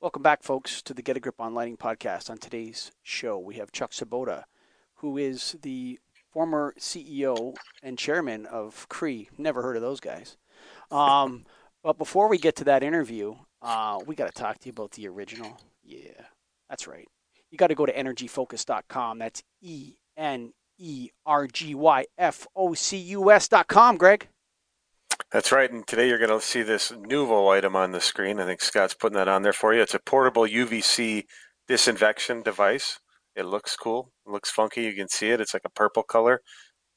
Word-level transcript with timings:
Welcome 0.00 0.22
back, 0.22 0.42
folks, 0.42 0.80
to 0.82 0.94
the 0.94 1.02
Get 1.02 1.18
a 1.18 1.20
Grip 1.20 1.42
on 1.42 1.52
Lighting 1.52 1.76
podcast. 1.76 2.30
On 2.30 2.38
today's 2.38 2.90
show, 3.02 3.38
we 3.38 3.56
have 3.56 3.70
Chuck 3.70 3.92
Swoboda, 3.92 4.46
who 4.94 5.18
is 5.18 5.58
the 5.60 6.00
former 6.32 6.72
CEO 6.78 7.54
and 7.82 7.98
chairman 7.98 8.46
of 8.46 8.88
Cree. 8.88 9.28
Never 9.36 9.60
heard 9.60 9.76
of 9.76 9.82
those 9.82 10.00
guys. 10.00 10.38
Um, 10.90 11.44
but 11.82 11.98
before 11.98 12.30
we 12.30 12.38
get 12.38 12.56
to 12.56 12.64
that 12.64 12.82
interview, 12.82 13.34
uh, 13.60 13.98
we 14.06 14.14
got 14.14 14.28
to 14.28 14.32
talk 14.32 14.58
to 14.60 14.68
you 14.68 14.70
about 14.70 14.92
the 14.92 15.06
original. 15.06 15.60
Yeah, 15.84 16.22
that's 16.70 16.86
right. 16.86 17.06
You 17.50 17.58
got 17.58 17.66
to 17.66 17.74
go 17.74 17.84
to 17.84 17.92
energyfocus.com. 17.92 19.18
That's 19.18 19.42
E 19.60 19.96
N 20.16 20.54
E 20.78 21.10
R 21.26 21.46
G 21.46 21.74
Y 21.74 22.06
F 22.16 22.46
O 22.56 22.72
C 22.72 22.96
U 22.96 23.30
S.com, 23.30 23.98
Greg. 23.98 24.28
That's 25.32 25.52
right. 25.52 25.70
And 25.70 25.86
today 25.86 26.08
you're 26.08 26.18
going 26.18 26.30
to 26.30 26.44
see 26.44 26.62
this 26.62 26.90
Nuvo 26.90 27.54
item 27.54 27.76
on 27.76 27.92
the 27.92 28.00
screen. 28.00 28.40
I 28.40 28.46
think 28.46 28.60
Scott's 28.60 28.94
putting 28.94 29.16
that 29.16 29.28
on 29.28 29.42
there 29.42 29.52
for 29.52 29.72
you. 29.72 29.82
It's 29.82 29.94
a 29.94 30.00
portable 30.00 30.42
UVC 30.42 31.24
disinfection 31.68 32.42
device. 32.42 32.98
It 33.36 33.44
looks 33.46 33.76
cool. 33.76 34.12
It 34.26 34.32
looks 34.32 34.50
funky. 34.50 34.82
You 34.82 34.94
can 34.94 35.08
see 35.08 35.30
it. 35.30 35.40
It's 35.40 35.54
like 35.54 35.62
a 35.64 35.70
purple 35.70 36.02
color. 36.02 36.40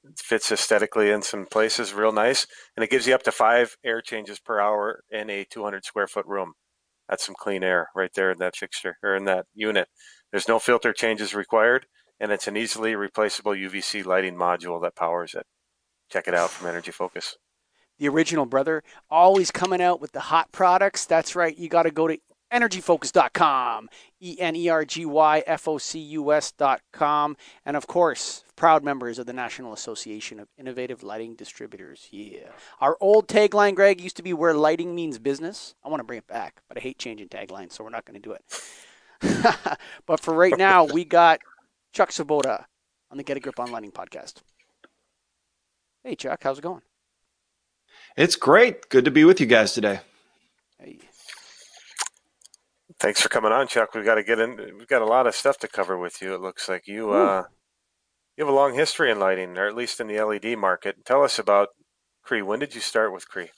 It 0.04 0.17
fits 0.17 0.52
aesthetically 0.52 1.12
in 1.12 1.22
some 1.22 1.45
places 1.45 1.94
real 1.94 2.12
nice. 2.12 2.48
And 2.76 2.84
it 2.84 2.90
gives 2.90 3.08
you 3.08 3.14
up 3.14 3.23
to 3.23 3.31
five 3.31 3.76
air 3.86 4.02
changes 4.02 4.40
per 4.40 4.59
hour 4.59 5.03
in 5.12 5.30
a 5.30 5.45
200 5.45 5.86
square 5.86 6.08
foot 6.08 6.26
room. 6.26 6.53
That's 7.08 7.26
some 7.26 7.36
clean 7.38 7.64
air 7.64 7.90
right 7.95 8.12
there 8.16 8.31
in 8.31 8.40
that 8.40 8.55
fixture 8.55 8.98
or 9.03 9.16
in 9.16 9.26
that 9.26 9.45
unit. 9.53 9.90
There's 10.31 10.48
no 10.48 10.58
filter 10.58 10.92
changes 10.92 11.36
required. 11.36 11.86
And 12.20 12.31
it's 12.31 12.48
an 12.48 12.58
easily 12.58 12.95
replaceable 12.95 13.52
UVC 13.52 14.05
lighting 14.05 14.36
module 14.36 14.81
that 14.81 14.95
powers 14.95 15.34
it. 15.36 15.45
Check 16.12 16.28
it 16.28 16.34
out 16.34 16.50
from 16.50 16.67
Energy 16.67 16.92
Focus 16.92 17.38
the 18.00 18.10
original 18.10 18.46
brother, 18.46 18.84
always 19.10 19.52
coming 19.52 19.82
out 19.82 20.02
with 20.02 20.12
the 20.12 20.20
hot 20.20 20.52
products. 20.52 21.06
That's 21.06 21.36
right. 21.36 21.58
You 21.58 21.70
got 21.70 21.84
to 21.84 21.92
go 21.92 22.08
to 22.08 22.18
energyfocus.com, 22.54 23.90
E 24.22 24.38
N 24.40 24.56
E 24.56 24.70
R 24.70 24.86
G 24.86 25.06
Y 25.06 25.44
F 25.48 25.68
O 25.68 25.78
C 25.78 26.00
U 26.00 26.32
S.com. 26.32 27.36
And 27.66 27.76
of 27.76 27.88
course, 27.88 28.44
proud 28.56 28.84
members 28.84 29.17
of 29.20 29.26
the 29.26 29.34
National 29.34 29.73
Association 29.73 30.40
of 30.40 30.48
Innovative 30.58 31.04
Lighting 31.04 31.36
Distributors. 31.36 32.08
Yeah. 32.12 32.50
Our 32.80 32.95
old 33.02 33.28
tagline, 33.28 33.76
Greg, 33.76 34.00
used 34.00 34.17
to 34.17 34.23
be 34.23 34.34
where 34.34 34.54
lighting 34.54 34.94
means 34.94 35.17
business. 35.17 35.76
I 35.84 35.89
want 35.89 36.00
to 36.00 36.06
bring 36.06 36.20
it 36.20 36.28
back, 36.28 36.62
but 36.67 36.78
I 36.78 36.82
hate 36.82 37.00
changing 37.00 37.30
taglines, 37.30 37.73
so 37.73 37.84
we're 37.84 37.89
not 37.89 38.06
going 38.06 38.22
to 38.22 38.30
do 38.30 38.34
it. 38.34 39.78
but 40.06 40.20
for 40.20 40.34
right 40.34 40.58
now, 40.58 40.86
we 40.86 41.06
got 41.06 41.39
Chuck 41.92 42.12
Swoboda 42.12 42.67
on 43.10 43.17
the 43.17 43.23
Get 43.23 43.38
a 43.38 43.39
Grip 43.39 43.60
on 43.60 43.72
Lighting 43.72 43.92
podcast. 43.92 44.36
Hey, 46.04 46.16
Chuck, 46.16 46.44
how's 46.44 46.60
it 46.60 46.64
going? 46.64 46.82
It's 48.16 48.36
great. 48.36 48.89
Good 48.89 49.06
to 49.06 49.11
be 49.11 49.23
with 49.23 49.39
you 49.39 49.47
guys 49.47 49.73
today. 49.73 50.02
Hey. 50.80 51.00
Thanks 53.00 53.22
for 53.22 53.30
coming 53.30 53.52
on, 53.52 53.67
Chuck. 53.67 53.95
We've 53.95 54.05
got 54.05 54.16
to 54.16 54.23
get 54.23 54.39
in. 54.39 54.55
We've 54.78 54.88
got 54.88 55.02
a 55.02 55.05
lot 55.05 55.25
of 55.25 55.36
stuff 55.36 55.58
to 55.59 55.67
cover 55.67 55.97
with 55.97 56.22
you. 56.22 56.36
It 56.36 56.42
looks 56.42 56.70
like 56.70 56.88
you 56.88 57.11
uh, 57.11 57.45
you 58.38 58.45
have 58.45 58.53
a 58.53 58.55
long 58.55 58.75
history 58.75 59.09
in 59.09 59.20
lighting, 59.20 59.58
or 59.58 59.67
at 59.67 59.75
least 59.75 60.00
in 60.00 60.08
the 60.08 60.22
LED 60.22 60.58
market. 60.59 61.03
Tell 61.05 61.23
us 61.23 61.39
about 61.39 61.70
Cree. 62.23 62.44
When 62.44 62.59
did 62.59 62.75
you 62.75 62.81
start 62.81 63.11
with 63.11 63.28
Cree? 63.28 63.50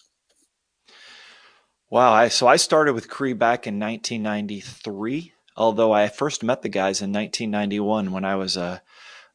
Wow. 1.89 2.13
I, 2.13 2.29
so 2.29 2.47
I 2.47 2.55
started 2.55 2.93
with 2.93 3.09
Cree 3.09 3.33
back 3.33 3.67
in 3.67 3.77
1993, 3.77 5.33
although 5.57 5.91
I 5.91 6.07
first 6.07 6.43
met 6.43 6.61
the 6.61 6.69
guys 6.69 7.01
in 7.01 7.11
1991 7.11 8.11
when 8.11 8.23
I 8.23 8.35
was 8.35 8.55
a, 8.55 8.81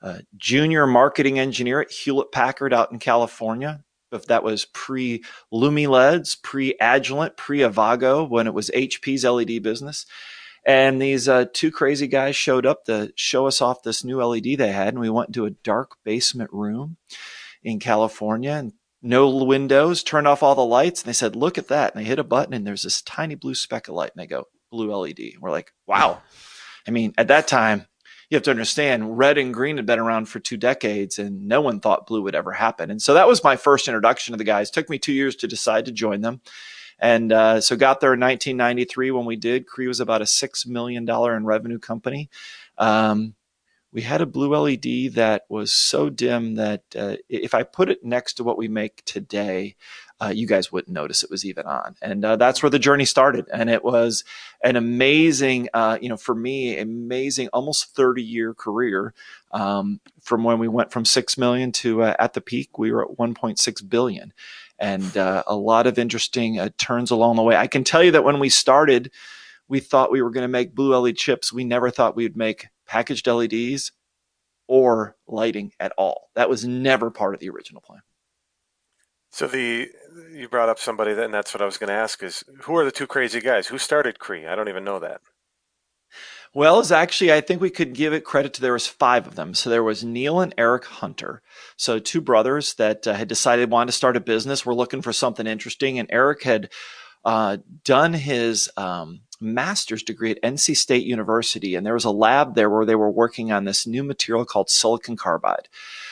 a 0.00 0.22
junior 0.38 0.86
marketing 0.86 1.38
engineer 1.38 1.82
at 1.82 1.90
Hewlett 1.90 2.32
Packard 2.32 2.72
out 2.72 2.90
in 2.90 2.98
California 2.98 3.84
if 4.12 4.26
that 4.26 4.42
was 4.42 4.64
pre 4.66 5.22
LumiLEDs, 5.52 6.42
pre 6.42 6.76
Agilent, 6.80 7.36
pre 7.36 7.60
Avago, 7.60 8.28
when 8.28 8.46
it 8.46 8.54
was 8.54 8.70
HP's 8.70 9.24
LED 9.24 9.62
business. 9.62 10.06
And 10.66 11.00
these 11.00 11.28
uh, 11.28 11.46
two 11.52 11.70
crazy 11.70 12.06
guys 12.06 12.36
showed 12.36 12.66
up 12.66 12.84
to 12.84 13.12
show 13.16 13.46
us 13.46 13.62
off 13.62 13.82
this 13.82 14.04
new 14.04 14.22
LED 14.22 14.58
they 14.58 14.72
had. 14.72 14.88
And 14.88 15.00
we 15.00 15.08
went 15.08 15.30
into 15.30 15.46
a 15.46 15.50
dark 15.50 15.96
basement 16.04 16.50
room 16.52 16.96
in 17.62 17.78
California 17.78 18.52
and 18.52 18.72
no 19.02 19.34
windows, 19.44 20.02
turned 20.02 20.28
off 20.28 20.42
all 20.42 20.54
the 20.54 20.64
lights. 20.64 21.02
And 21.02 21.08
they 21.08 21.14
said, 21.14 21.34
Look 21.34 21.56
at 21.56 21.68
that. 21.68 21.94
And 21.94 22.04
they 22.04 22.08
hit 22.08 22.18
a 22.18 22.24
button 22.24 22.52
and 22.52 22.66
there's 22.66 22.82
this 22.82 23.00
tiny 23.02 23.34
blue 23.34 23.54
speck 23.54 23.88
of 23.88 23.94
light. 23.94 24.10
And 24.14 24.22
they 24.22 24.26
go, 24.26 24.48
Blue 24.70 24.94
LED. 24.94 25.18
And 25.18 25.40
we're 25.40 25.50
like, 25.50 25.72
Wow. 25.86 26.22
I 26.86 26.90
mean, 26.90 27.14
at 27.16 27.28
that 27.28 27.48
time, 27.48 27.86
you 28.30 28.36
have 28.36 28.44
to 28.44 28.50
understand 28.50 29.18
red 29.18 29.36
and 29.38 29.52
green 29.52 29.76
had 29.76 29.86
been 29.86 29.98
around 29.98 30.26
for 30.26 30.38
two 30.38 30.56
decades 30.56 31.18
and 31.18 31.48
no 31.48 31.60
one 31.60 31.80
thought 31.80 32.06
blue 32.06 32.22
would 32.22 32.36
ever 32.36 32.52
happen. 32.52 32.90
And 32.90 33.02
so 33.02 33.14
that 33.14 33.26
was 33.26 33.42
my 33.42 33.56
first 33.56 33.88
introduction 33.88 34.32
to 34.32 34.38
the 34.38 34.44
guys. 34.44 34.70
Took 34.70 34.88
me 34.88 34.98
two 34.98 35.12
years 35.12 35.34
to 35.36 35.48
decide 35.48 35.84
to 35.86 35.92
join 35.92 36.20
them. 36.20 36.40
And 37.00 37.32
uh, 37.32 37.60
so 37.60 37.76
got 37.76 38.00
there 38.00 38.14
in 38.14 38.20
1993 38.20 39.10
when 39.10 39.24
we 39.24 39.34
did. 39.34 39.66
Cree 39.66 39.88
was 39.88 40.00
about 40.00 40.22
a 40.22 40.26
$6 40.26 40.66
million 40.66 41.08
in 41.08 41.44
revenue 41.44 41.78
company. 41.78 42.30
Um, 42.78 43.34
we 43.92 44.02
had 44.02 44.20
a 44.20 44.26
blue 44.26 44.54
LED 44.54 45.14
that 45.14 45.42
was 45.48 45.72
so 45.72 46.08
dim 46.08 46.54
that 46.54 46.84
uh, 46.96 47.16
if 47.28 47.54
I 47.54 47.64
put 47.64 47.90
it 47.90 48.04
next 48.04 48.34
to 48.34 48.44
what 48.44 48.58
we 48.58 48.68
make 48.68 49.04
today, 49.04 49.74
uh, 50.22 50.28
you 50.28 50.46
guys 50.46 50.70
wouldn't 50.70 50.92
notice 50.92 51.22
it 51.22 51.30
was 51.30 51.44
even 51.44 51.66
on. 51.66 51.96
And 52.02 52.24
uh, 52.24 52.36
that's 52.36 52.62
where 52.62 52.70
the 52.70 52.78
journey 52.78 53.04
started. 53.04 53.46
And 53.52 53.70
it 53.70 53.82
was 53.82 54.22
an 54.62 54.76
amazing, 54.76 55.68
uh, 55.72 55.98
you 56.00 56.08
know, 56.08 56.16
for 56.16 56.34
me, 56.34 56.78
amazing, 56.78 57.48
almost 57.52 57.94
30 57.94 58.22
year 58.22 58.52
career 58.52 59.14
um, 59.52 60.00
from 60.20 60.44
when 60.44 60.58
we 60.58 60.68
went 60.68 60.92
from 60.92 61.04
6 61.04 61.38
million 61.38 61.72
to 61.72 62.02
uh, 62.02 62.14
at 62.18 62.34
the 62.34 62.40
peak, 62.40 62.78
we 62.78 62.92
were 62.92 63.10
at 63.10 63.16
1.6 63.16 63.88
billion. 63.88 64.32
And 64.78 65.16
uh, 65.16 65.42
a 65.46 65.56
lot 65.56 65.86
of 65.86 65.98
interesting 65.98 66.58
uh, 66.58 66.70
turns 66.78 67.10
along 67.10 67.36
the 67.36 67.42
way. 67.42 67.56
I 67.56 67.66
can 67.66 67.84
tell 67.84 68.02
you 68.02 68.12
that 68.12 68.24
when 68.24 68.38
we 68.38 68.48
started, 68.48 69.10
we 69.68 69.80
thought 69.80 70.10
we 70.10 70.22
were 70.22 70.30
going 70.30 70.44
to 70.44 70.48
make 70.48 70.74
blue 70.74 70.96
LED 70.96 71.16
chips. 71.16 71.52
We 71.52 71.64
never 71.64 71.90
thought 71.90 72.16
we'd 72.16 72.36
make 72.36 72.68
packaged 72.86 73.26
LEDs 73.26 73.92
or 74.66 75.16
lighting 75.26 75.72
at 75.80 75.92
all. 75.96 76.30
That 76.34 76.48
was 76.48 76.64
never 76.64 77.10
part 77.10 77.34
of 77.34 77.40
the 77.40 77.50
original 77.50 77.80
plan. 77.80 78.02
So 79.30 79.46
the 79.46 79.88
you 80.32 80.48
brought 80.48 80.68
up 80.68 80.78
somebody 80.78 81.14
that, 81.14 81.24
and 81.24 81.34
that's 81.34 81.54
what 81.54 81.62
I 81.62 81.66
was 81.66 81.78
going 81.78 81.88
to 81.88 81.94
ask 81.94 82.22
is 82.22 82.44
who 82.62 82.76
are 82.76 82.84
the 82.84 82.90
two 82.90 83.06
crazy 83.06 83.40
guys? 83.40 83.68
Who 83.68 83.78
started 83.78 84.18
Cree? 84.18 84.46
I 84.46 84.54
don't 84.54 84.68
even 84.68 84.84
know 84.84 84.98
that. 84.98 85.20
Well, 86.52 86.80
it's 86.80 86.90
actually 86.90 87.32
I 87.32 87.40
think 87.40 87.60
we 87.60 87.70
could 87.70 87.92
give 87.92 88.12
it 88.12 88.24
credit 88.24 88.54
to 88.54 88.60
there 88.60 88.72
was 88.72 88.86
five 88.86 89.28
of 89.28 89.36
them. 89.36 89.54
So 89.54 89.70
there 89.70 89.84
was 89.84 90.02
Neil 90.02 90.40
and 90.40 90.52
Eric 90.58 90.84
Hunter, 90.84 91.42
so 91.76 92.00
two 92.00 92.20
brothers 92.20 92.74
that 92.74 93.06
uh, 93.06 93.14
had 93.14 93.28
decided 93.28 93.70
wanted 93.70 93.86
to 93.86 93.96
start 93.96 94.16
a 94.16 94.20
business. 94.20 94.66
We're 94.66 94.74
looking 94.74 95.00
for 95.00 95.12
something 95.12 95.46
interesting, 95.46 96.00
and 96.00 96.08
Eric 96.10 96.42
had 96.42 96.70
uh, 97.24 97.58
done 97.84 98.14
his 98.14 98.68
um, 98.76 99.20
master's 99.40 100.02
degree 100.02 100.32
at 100.32 100.42
NC 100.42 100.76
State 100.76 101.06
University, 101.06 101.76
and 101.76 101.86
there 101.86 101.94
was 101.94 102.04
a 102.04 102.10
lab 102.10 102.56
there 102.56 102.68
where 102.70 102.84
they 102.86 102.96
were 102.96 103.10
working 103.10 103.52
on 103.52 103.64
this 103.64 103.86
new 103.86 104.02
material 104.02 104.44
called 104.44 104.70
silicon 104.70 105.16
carbide, 105.16 105.68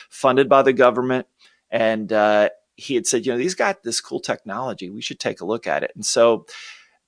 funded 0.08 0.48
by 0.48 0.62
the 0.62 0.72
government. 0.72 1.26
And 1.70 2.12
uh, 2.12 2.50
he 2.78 2.94
had 2.94 3.06
said, 3.08 3.26
you 3.26 3.32
know, 3.32 3.38
these 3.38 3.56
got 3.56 3.82
this 3.82 4.00
cool 4.00 4.20
technology. 4.20 4.88
We 4.88 5.02
should 5.02 5.18
take 5.18 5.40
a 5.40 5.44
look 5.44 5.66
at 5.66 5.82
it. 5.82 5.90
And 5.96 6.06
so 6.06 6.46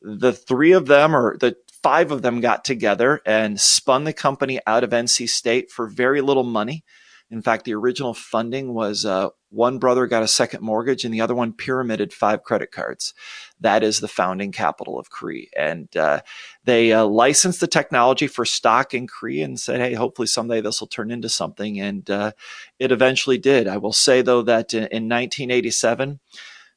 the 0.03 0.33
three 0.33 0.73
of 0.73 0.87
them, 0.87 1.15
or 1.15 1.39
the 1.39 1.57
five 1.81 2.11
of 2.11 2.23
them, 2.23 2.41
got 2.41 2.65
together 2.65 3.21
and 3.25 3.59
spun 3.61 4.03
the 4.03 4.13
company 4.13 4.59
out 4.67 4.83
of 4.83 4.91
NC 4.91 5.29
State 5.29 5.71
for 5.71 5.87
very 5.87 6.21
little 6.21 6.43
money. 6.43 6.85
In 7.31 7.43
fact, 7.43 7.65
the 7.65 7.75
original 7.75 8.13
funding 8.13 8.75
was 8.75 9.05
uh, 9.05 9.29
one 9.51 9.79
brother 9.79 10.07
got 10.07 10.25
a 10.25 10.29
second 10.29 10.63
mortgage 10.63 11.05
and 11.05 11.15
the 11.15 11.21
other 11.21 11.35
one 11.35 11.53
pyramided 11.53 12.13
five 12.13 12.43
credit 12.43 12.73
cards. 12.73 13.15
That 13.61 13.85
is 13.85 14.01
the 14.01 14.09
founding 14.09 14.51
capital 14.51 14.99
of 14.99 15.11
Cree. 15.11 15.49
And 15.57 15.95
uh, 15.97 16.23
they 16.65 16.93
uh, 16.93 17.05
licensed 17.05 17.61
the 17.61 17.69
technology 17.69 18.27
for 18.27 18.45
stock 18.45 18.95
in 18.95 19.07
Cree 19.07 19.43
and 19.43 19.61
said, 19.61 19.81
hey, 19.81 19.95
hopefully 19.95 20.27
someday 20.27 20.61
this 20.61 20.81
will 20.81 20.89
turn 20.89 21.11
into 21.13 21.29
something. 21.29 21.79
And 21.79 22.11
uh, 22.11 22.33
it 22.81 22.91
eventually 22.91 23.39
did. 23.39 23.69
I 23.69 23.77
will 23.77 23.93
say, 23.93 24.23
though, 24.23 24.43
that 24.43 24.75
in, 24.75 24.85
in 24.85 25.09
1987, 25.09 26.19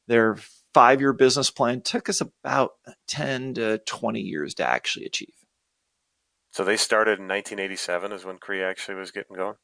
their 0.07 0.37
five 0.73 0.99
year 0.99 1.13
business 1.13 1.49
plan 1.49 1.81
took 1.81 2.09
us 2.09 2.21
about 2.21 2.73
10 3.07 3.55
to 3.55 3.77
20 3.79 4.19
years 4.19 4.53
to 4.55 4.67
actually 4.67 5.05
achieve. 5.05 5.33
So 6.51 6.63
they 6.63 6.77
started 6.77 7.13
in 7.19 7.27
1987 7.27 8.11
is 8.11 8.25
when 8.25 8.37
Cree 8.37 8.61
actually 8.61 8.95
was 8.95 9.09
getting 9.09 9.35
going? 9.35 9.55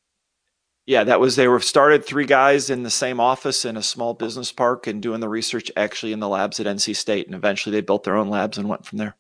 Yeah, 0.89 1.03
that 1.03 1.19
was 1.19 1.35
they 1.35 1.47
were 1.47 1.59
started 1.59 2.03
three 2.03 2.25
guys 2.25 2.71
in 2.71 2.81
the 2.81 2.89
same 2.89 3.19
office 3.19 3.63
in 3.63 3.77
a 3.77 3.83
small 3.83 4.15
business 4.15 4.51
park 4.51 4.87
and 4.87 5.03
doing 5.03 5.19
the 5.19 5.29
research 5.29 5.71
actually 5.77 6.13
in 6.13 6.19
the 6.19 6.27
labs 6.27 6.59
at 6.59 6.65
NC 6.65 6.95
State, 6.95 7.27
and 7.27 7.35
eventually 7.35 7.71
they 7.75 7.81
built 7.81 8.05
their 8.05 8.15
own 8.15 8.27
labs 8.27 8.57
and 8.57 8.67
went 8.67 8.87
from 8.87 8.97
there. 8.97 9.15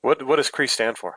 What 0.00 0.24
what 0.24 0.36
does 0.36 0.50
CREE 0.50 0.68
stand 0.68 0.96
for? 0.96 1.16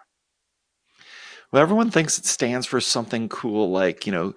Well, 1.51 1.61
everyone 1.61 1.91
thinks 1.91 2.17
it 2.17 2.25
stands 2.25 2.65
for 2.65 2.81
something 2.81 3.29
cool 3.29 3.69
like 3.69 4.07
you 4.07 4.11
know 4.11 4.33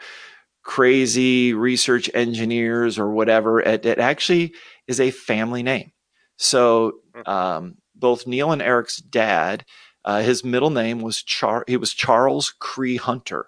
crazy 0.65 1.55
research 1.55 2.11
engineers 2.13 2.99
or 2.99 3.11
whatever. 3.11 3.59
It, 3.59 3.87
it 3.87 3.99
actually 3.99 4.53
is 4.87 5.01
a 5.01 5.11
family 5.11 5.63
name. 5.63 5.93
So 6.37 6.99
hmm. 7.15 7.23
um, 7.27 7.77
both 7.95 8.27
Neil 8.27 8.53
and 8.53 8.61
Eric's 8.61 8.99
dad, 8.99 9.65
uh, 10.05 10.21
his 10.21 10.45
middle 10.45 10.69
name 10.69 11.01
was 11.01 11.23
Char. 11.23 11.65
He 11.67 11.79
was 11.79 11.95
Charles 11.95 12.53
Cree 12.59 12.97
Hunter 12.99 13.47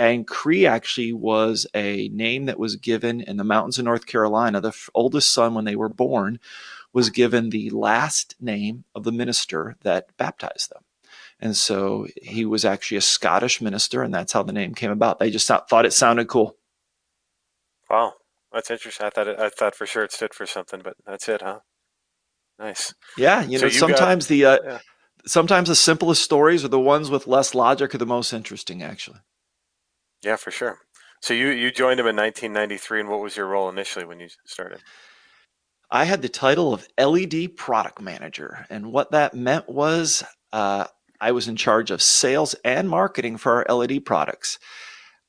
and 0.00 0.26
Cree 0.26 0.64
actually 0.64 1.12
was 1.12 1.66
a 1.74 2.08
name 2.08 2.46
that 2.46 2.58
was 2.58 2.76
given 2.76 3.20
in 3.20 3.36
the 3.36 3.44
mountains 3.44 3.78
of 3.78 3.84
North 3.84 4.06
Carolina. 4.06 4.58
The 4.58 4.68
f- 4.68 4.88
oldest 4.94 5.30
son, 5.30 5.52
when 5.52 5.66
they 5.66 5.76
were 5.76 5.90
born, 5.90 6.40
was 6.94 7.10
given 7.10 7.50
the 7.50 7.68
last 7.68 8.34
name 8.40 8.84
of 8.94 9.04
the 9.04 9.12
minister 9.12 9.76
that 9.82 10.16
baptized 10.16 10.70
them. 10.70 10.84
And 11.38 11.54
so 11.54 12.06
he 12.22 12.46
was 12.46 12.64
actually 12.64 12.96
a 12.96 13.02
Scottish 13.02 13.60
minister, 13.60 14.02
and 14.02 14.14
that's 14.14 14.32
how 14.32 14.42
the 14.42 14.54
name 14.54 14.74
came 14.74 14.90
about. 14.90 15.18
They 15.18 15.30
just 15.30 15.46
thought 15.46 15.84
it 15.84 15.92
sounded 15.92 16.28
cool. 16.28 16.56
Wow, 17.90 18.14
that's 18.54 18.70
interesting. 18.70 19.04
I 19.04 19.10
thought 19.10 19.28
it, 19.28 19.38
I 19.38 19.50
thought 19.50 19.74
for 19.74 19.84
sure 19.84 20.04
it 20.04 20.12
stood 20.12 20.32
for 20.32 20.46
something, 20.46 20.80
but 20.82 20.96
that's 21.04 21.28
it, 21.28 21.42
huh? 21.42 21.60
Nice. 22.58 22.94
Yeah, 23.18 23.42
you 23.42 23.58
know, 23.58 23.66
you 23.66 23.72
sometimes 23.72 24.24
got, 24.24 24.28
the 24.30 24.44
uh, 24.46 24.58
yeah. 24.64 24.78
sometimes 25.26 25.68
the 25.68 25.76
simplest 25.76 26.22
stories 26.22 26.64
are 26.64 26.68
the 26.68 26.80
ones 26.80 27.10
with 27.10 27.26
less 27.26 27.54
logic 27.54 27.94
are 27.94 27.98
the 27.98 28.06
most 28.06 28.32
interesting, 28.32 28.82
actually. 28.82 29.18
Yeah, 30.22 30.36
for 30.36 30.50
sure. 30.50 30.78
So 31.20 31.34
you 31.34 31.48
you 31.48 31.70
joined 31.70 32.00
him 32.00 32.06
in 32.06 32.16
1993, 32.16 33.00
and 33.00 33.08
what 33.08 33.20
was 33.20 33.36
your 33.36 33.46
role 33.46 33.68
initially 33.68 34.04
when 34.04 34.20
you 34.20 34.28
started? 34.44 34.80
I 35.90 36.04
had 36.04 36.22
the 36.22 36.28
title 36.28 36.72
of 36.72 36.86
LED 36.98 37.56
product 37.56 38.00
manager, 38.00 38.66
and 38.70 38.92
what 38.92 39.10
that 39.10 39.34
meant 39.34 39.68
was 39.68 40.22
uh, 40.52 40.86
I 41.20 41.32
was 41.32 41.48
in 41.48 41.56
charge 41.56 41.90
of 41.90 42.00
sales 42.00 42.54
and 42.64 42.88
marketing 42.88 43.36
for 43.36 43.68
our 43.68 43.76
LED 43.76 44.04
products. 44.04 44.58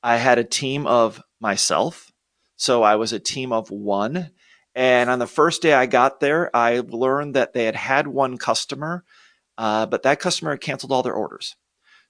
I 0.02 0.16
had 0.16 0.38
a 0.38 0.44
team 0.44 0.86
of 0.86 1.22
myself, 1.40 2.10
so 2.56 2.82
I 2.82 2.96
was 2.96 3.12
a 3.12 3.20
team 3.20 3.52
of 3.52 3.70
one. 3.70 4.30
And 4.74 5.10
on 5.10 5.18
the 5.18 5.26
first 5.26 5.60
day 5.60 5.74
I 5.74 5.84
got 5.84 6.20
there, 6.20 6.54
I 6.56 6.80
learned 6.80 7.34
that 7.34 7.52
they 7.52 7.66
had 7.66 7.76
had 7.76 8.06
one 8.06 8.38
customer, 8.38 9.04
uh, 9.58 9.84
but 9.86 10.02
that 10.04 10.20
customer 10.20 10.52
had 10.52 10.62
canceled 10.62 10.92
all 10.92 11.02
their 11.02 11.12
orders. 11.12 11.56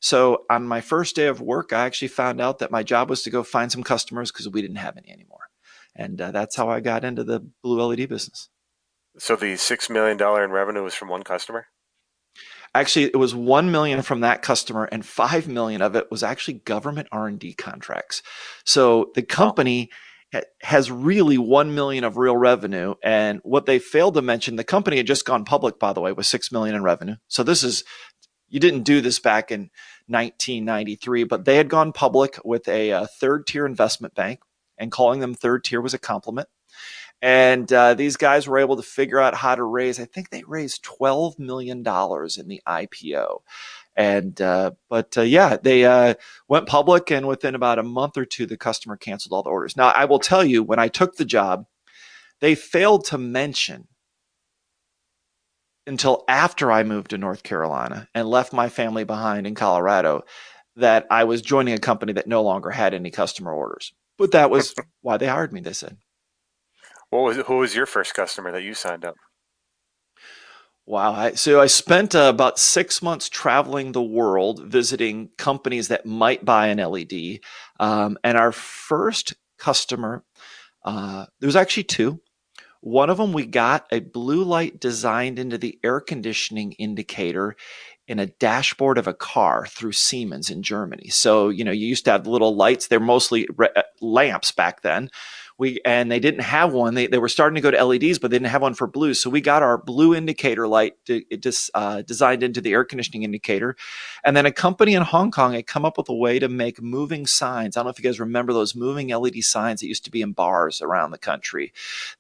So 0.03 0.45
on 0.51 0.67
my 0.67 0.81
first 0.81 1.15
day 1.15 1.29
of 1.29 1.41
work, 1.41 1.73
I 1.73 1.87
actually 1.87 2.09
found 2.09 2.41
out 2.41 2.59
that 2.59 2.73
my 2.73 2.83
job 2.83 3.09
was 3.09 3.23
to 3.23 3.31
go 3.31 3.45
find 3.45 3.71
some 3.71 3.85
customers 3.85 4.33
because 4.33 4.49
we 4.49 4.61
didn't 4.61 4.77
have 4.77 4.97
any 4.97 5.11
anymore. 5.11 5.47
And 5.95 6.21
uh, 6.21 6.33
that's 6.33 6.57
how 6.57 6.69
I 6.69 6.81
got 6.81 7.05
into 7.05 7.23
the 7.23 7.49
blue 7.63 7.81
LED 7.81 8.09
business. 8.09 8.49
So 9.19 9.37
the 9.37 9.55
$6 9.55 9.91
million 9.91 10.21
in 10.21 10.51
revenue 10.51 10.83
was 10.83 10.95
from 10.95 11.09
one 11.09 11.23
customer? 11.23 11.67
Actually, 12.75 13.05
it 13.07 13.17
was 13.17 13.35
1 13.35 13.71
million 13.71 14.03
from 14.03 14.21
that 14.21 14.43
customer 14.43 14.89
and 14.91 15.07
5 15.07 15.47
million 15.47 15.81
of 15.81 15.95
it 15.95 16.11
was 16.11 16.25
actually 16.25 16.55
government 16.55 17.07
R&D 17.13 17.55
contracts. 17.55 18.23
So 18.65 19.13
the 19.15 19.23
company 19.23 19.89
has 20.63 20.91
really 20.91 21.39
1 21.39 21.75
million 21.75 22.03
of 22.03 22.17
real 22.17 22.37
revenue 22.37 22.95
and 23.05 23.41
what 23.45 23.67
they 23.67 23.79
failed 23.79 24.15
to 24.15 24.23
mention 24.23 24.57
the 24.57 24.65
company 24.65 24.97
had 24.97 25.07
just 25.07 25.27
gone 25.27 25.45
public 25.45 25.79
by 25.79 25.93
the 25.93 26.01
way 26.01 26.11
with 26.13 26.27
6 26.27 26.51
million 26.51 26.75
in 26.75 26.83
revenue. 26.83 27.17
So 27.29 27.45
this 27.45 27.63
is 27.63 27.85
you 28.53 28.61
didn't 28.61 28.83
do 28.83 29.01
this 29.01 29.19
back 29.19 29.51
in 29.51 29.71
1993, 30.13 31.25
but 31.25 31.45
they 31.45 31.57
had 31.57 31.69
gone 31.69 31.93
public 31.93 32.39
with 32.45 32.69
a, 32.69 32.91
a 32.91 33.07
third 33.07 33.47
tier 33.47 33.67
investment 33.67 34.15
bank 34.15 34.41
and 34.79 34.93
calling 34.93 35.21
them 35.21 35.35
third 35.35 35.65
tier 35.65 35.81
was 35.81 35.95
a 35.95 35.99
compliment. 35.99 36.49
And 37.21 37.73
uh, 37.73 37.95
these 37.95 38.17
guys 38.17 38.49
were 38.49 38.59
able 38.59 38.77
to 38.77 38.83
figure 38.83 39.21
out 39.21 39.35
how 39.35 39.55
to 39.55 39.63
raise, 39.63 40.01
I 40.01 40.07
think 40.07 40.31
they 40.31 40.43
raised 40.43 40.85
$12 40.85 41.39
million 41.39 41.79
in 41.79 41.85
the 41.85 42.63
IPO. 42.67 43.43
And, 43.95 44.41
uh, 44.41 44.73
but 44.89 45.17
uh, 45.17 45.23
yeah, 45.23 45.57
they 45.57 45.85
uh, 45.85 46.15
went 46.49 46.67
public, 46.67 47.11
and 47.13 47.29
within 47.29 47.55
about 47.55 47.79
a 47.79 47.85
month 47.85 48.17
or 48.17 48.25
two, 48.25 48.47
the 48.47 48.57
customer 48.57 48.97
canceled 48.97 49.33
all 49.35 49.43
the 49.43 49.51
orders. 49.51 49.77
Now, 49.77 49.89
I 49.89 50.07
will 50.07 50.19
tell 50.19 50.43
you, 50.45 50.63
when 50.63 50.79
I 50.79 50.89
took 50.89 51.17
the 51.17 51.25
job, 51.25 51.67
they 52.41 52.55
failed 52.55 53.05
to 53.07 53.19
mention 53.19 53.87
until 55.87 56.25
after 56.29 56.71
I 56.71 56.83
moved 56.83 57.11
to 57.11 57.19
North 57.19 57.43
Carolina 57.43 58.09
and 58.15 58.29
left 58.29 58.53
my 58.53 58.69
family 58.69 59.05
behind 59.05 59.47
in 59.47 59.55
Colorado 59.55 60.23
that 60.77 61.07
I 61.11 61.25
was 61.25 61.43
joining 61.43 61.75
a 61.75 61.79
company 61.79 62.13
that 62.15 62.27
no 62.27 62.43
longer 62.43 62.71
had 62.71 62.95
any 62.95 63.11
customer 63.11 63.53
orders. 63.53 63.93
But 64.19 64.33
that 64.33 64.51
was 64.51 64.75
why 65.03 65.17
they 65.17 65.27
hired 65.27 65.53
me, 65.53 65.61
they 65.61 65.73
said. 65.73 65.97
What 67.11 67.25
was 67.25 67.37
who 67.47 67.59
was 67.59 67.75
your 67.75 67.87
first 67.87 68.15
customer 68.15 68.53
that 68.53 68.63
you 68.63 68.73
signed 68.73 69.05
up? 69.05 69.17
Wow. 70.87 71.13
I, 71.13 71.33
so 71.35 71.61
I 71.61 71.67
spent 71.67 72.15
uh, 72.15 72.31
about 72.35 72.59
six 72.59 73.03
months 73.03 73.29
traveling 73.29 73.93
the 73.93 74.03
world 74.03 74.65
visiting 74.65 75.31
companies 75.39 75.89
that 75.89 76.07
might 76.07 76.45
buy 76.45 76.69
an 76.69 76.79
LED. 76.79 77.41
Um, 77.79 78.19
and 78.25 78.37
our 78.37 78.51
first 78.51 79.35
customer, 79.59 80.25
uh, 80.85 81.27
there 81.39 81.47
was 81.47 81.57
actually 81.57 81.85
two. 81.85 82.21
One 82.83 83.11
of 83.11 83.17
them, 83.17 83.33
we 83.33 83.47
got 83.47 83.87
a 83.93 84.01
blue 84.01 84.43
light 84.43 84.81
designed 84.81 85.39
into 85.39 85.57
the 85.57 85.79
air 85.85 86.01
conditioning 86.01 86.73
indicator 86.73 87.55
in 88.09 88.19
a 88.19 88.27
dashboard 88.27 88.99
of 88.99 89.07
a 89.07 89.15
car 89.15 89.67
through 89.67 89.93
Siemens 89.93 90.51
in 90.51 90.65
Germany. 90.65 91.09
So, 91.09 91.49
you 91.49 91.63
know, 91.63 91.71
you 91.71 91.87
used 91.87 92.05
to 92.07 92.11
have 92.11 92.27
little 92.27 92.57
lights. 92.57 92.89
They're 92.89 92.99
mostly 92.99 93.49
re- 93.57 93.71
uh, 93.77 93.83
lamps 94.01 94.51
back 94.51 94.83
then 94.83 95.11
we 95.63 95.81
and 95.85 96.11
they 96.11 96.19
didn't 96.19 96.41
have 96.41 96.73
one. 96.73 96.95
They, 96.95 97.07
they 97.07 97.19
were 97.19 97.29
starting 97.29 97.55
to 97.55 97.61
go 97.61 97.71
to 97.71 97.85
LEDs, 97.85 98.19
but 98.19 98.33
they 98.33 98.35
didn't 98.35 98.51
have 98.51 98.63
one 98.63 98.75
for 98.75 98.89
blue. 98.89 99.15
So 99.15 99.31
we 99.31 99.41
got 99.41 99.63
our 99.63 99.79
blue 99.79 100.13
indicator 100.13 100.67
light 100.67 100.95
to, 101.07 101.23
just, 101.37 101.71
uh, 101.73 102.03
designed 102.03 102.43
into 102.43 102.61
the 102.61 102.73
air 102.73 102.85
conditioning 102.85 103.23
indicator. 103.23 103.77
And 104.25 104.37
then 104.37 104.45
a 104.45 104.51
company 104.51 104.95
in 104.95 105.03
Hong 105.03 105.31
Kong 105.31 105.53
had 105.53 105.69
come 105.69 105.85
up 105.85 105.97
with 105.97 106.09
a 106.09 106.15
way 106.15 106.41
to 106.41 106.49
make 106.49 106.83
moving 106.83 107.29
signs. 107.29 107.77
I 107.77 107.81
don't 107.81 107.87
know 107.87 107.91
if 107.91 107.99
you 108.01 108.03
guys 108.03 108.19
remember 108.19 108.53
those 108.53 108.75
moving 108.75 109.09
LED 109.09 109.45
signs 109.45 109.81
that 109.81 109.87
used 109.87 110.05
to 110.05 110.11
be 110.11 110.21
in 110.21 110.33
bars 110.33 110.83
around 110.83 111.13
the 111.13 111.19
country 111.19 111.73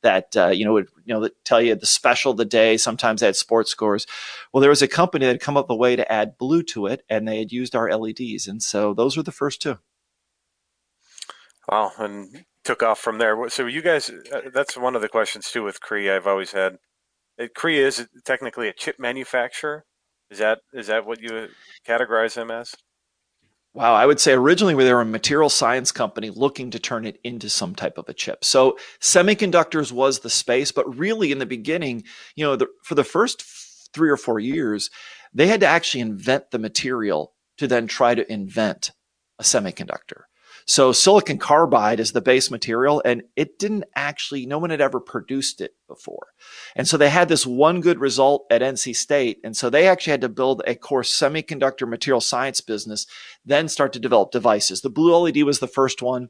that 0.03 0.37
uh, 0.37 0.49
you 0.49 0.65
know 0.65 0.75
would 0.75 0.89
you 1.05 1.12
know 1.12 1.21
that 1.23 1.44
tell 1.44 1.61
you 1.61 1.75
the 1.75 1.85
special 1.85 2.31
of 2.31 2.39
the 2.39 2.44
day. 2.44 2.77
Sometimes 2.77 3.21
they 3.21 3.27
had 3.27 3.35
sports 3.35 3.73
scores. 3.73 4.06
Well, 4.53 4.61
there 4.61 4.71
was 4.71 4.83
a 4.83 4.89
company 4.89 5.27
that 5.27 5.33
had 5.33 5.41
come 5.41 5.56
up 5.56 5.69
with 5.69 5.75
a 5.75 5.79
way 5.79 5.97
to 5.97 6.12
add 6.12 6.39
blue 6.39 6.62
to 6.75 6.87
it, 6.87 7.05
and 7.09 7.27
they 7.27 7.41
had 7.41 7.50
used 7.50 7.75
our 7.75 7.93
LEDs. 7.93 8.47
And 8.47 8.62
so 8.62 8.94
those 8.94 9.17
were 9.17 9.25
the 9.25 9.33
first 9.33 9.61
two. 9.61 9.79
Wow, 11.69 11.93
and 11.99 12.44
took 12.64 12.82
off 12.82 12.99
from 12.99 13.19
there. 13.19 13.49
So 13.49 13.67
you 13.67 13.82
guys, 13.82 14.11
uh, 14.11 14.43
that's 14.53 14.76
one 14.76 14.94
of 14.94 15.03
the 15.03 15.09
questions 15.09 15.50
too 15.50 15.62
with 15.62 15.81
Cree. 15.81 16.11
I've 16.11 16.26
always 16.26 16.53
had. 16.53 16.79
Cree 17.55 17.79
is 17.79 18.06
technically 18.25 18.69
a 18.69 18.73
chip 18.73 18.97
manufacturer. 18.99 19.85
Is 20.31 20.38
that 20.38 20.61
is 20.73 20.87
that 20.87 21.06
what 21.06 21.20
you 21.20 21.49
categorize 21.87 22.35
them 22.35 22.50
as? 22.50 22.75
Wow, 23.75 23.94
I 23.94 24.05
would 24.05 24.20
say 24.20 24.32
originally 24.32 24.75
they 24.75 24.93
were 24.93 25.00
a 25.00 25.06
material 25.06 25.49
science 25.49 25.93
company 25.93 26.29
looking 26.29 26.70
to 26.73 26.79
turn 26.79 27.06
it 27.06 27.19
into 27.25 27.49
some 27.49 27.75
type 27.75 27.97
of 27.97 28.06
a 28.09 28.12
chip. 28.12 28.44
So 28.44 28.76
semiconductors 29.00 29.91
was 29.91 30.20
the 30.20 30.29
space, 30.31 30.73
but 30.73 30.99
really 30.99 31.32
in 31.32 31.38
the 31.38 31.47
beginning, 31.47 32.05
you 32.37 32.44
know, 32.44 32.55
the, 32.55 32.67
for 32.85 32.94
the 32.94 33.05
first 33.05 33.43
three 33.94 34.11
or 34.11 34.19
four 34.19 34.38
years, 34.38 34.91
they 35.32 35.47
had 35.47 35.61
to 35.61 35.67
actually 35.67 36.03
invent 36.03 36.50
the 36.50 36.58
material 36.58 37.32
to 37.56 37.67
then 37.67 37.87
try 37.87 38.15
to 38.15 38.31
invent 38.31 38.91
a 39.38 39.43
semiconductor. 39.43 40.25
So 40.67 40.93
silicon 40.93 41.38
carbide 41.38 42.00
is 42.00 42.12
the 42.12 42.20
base 42.20 42.50
material 42.50 43.03
and 43.05 43.23
it 43.37 43.59
didn't 43.59 43.85
actually, 43.94 44.47
no 44.47 44.59
one 44.59 44.70
had 44.70 44.81
ever 44.81 45.00
produced 45.00 45.61
it 45.61 45.75
before. 45.88 46.29
And 46.75 46.88
so 46.88 46.97
they 46.97 47.11
had 47.11 47.29
this 47.29 47.47
one 47.47 47.81
good 47.81 47.99
result 47.99 48.47
at 48.50 48.62
NC 48.62 48.97
State. 48.97 49.38
And 49.44 49.56
so 49.56 49.69
they 49.69 49.88
actually 49.88 50.12
had 50.12 50.20
to 50.23 50.29
build 50.29 50.62
a 50.67 50.75
core 50.75 51.03
semiconductor 51.03 51.89
material 51.89 52.20
science 52.20 52.60
business, 52.60 53.06
then 53.44 53.69
start 53.69 53.93
to 53.93 53.98
develop 53.98 54.31
devices. 54.31 54.81
The 54.81 54.91
blue 54.91 55.15
LED 55.17 55.43
was 55.43 55.58
the 55.58 55.67
first 55.67 56.01
one. 56.03 56.29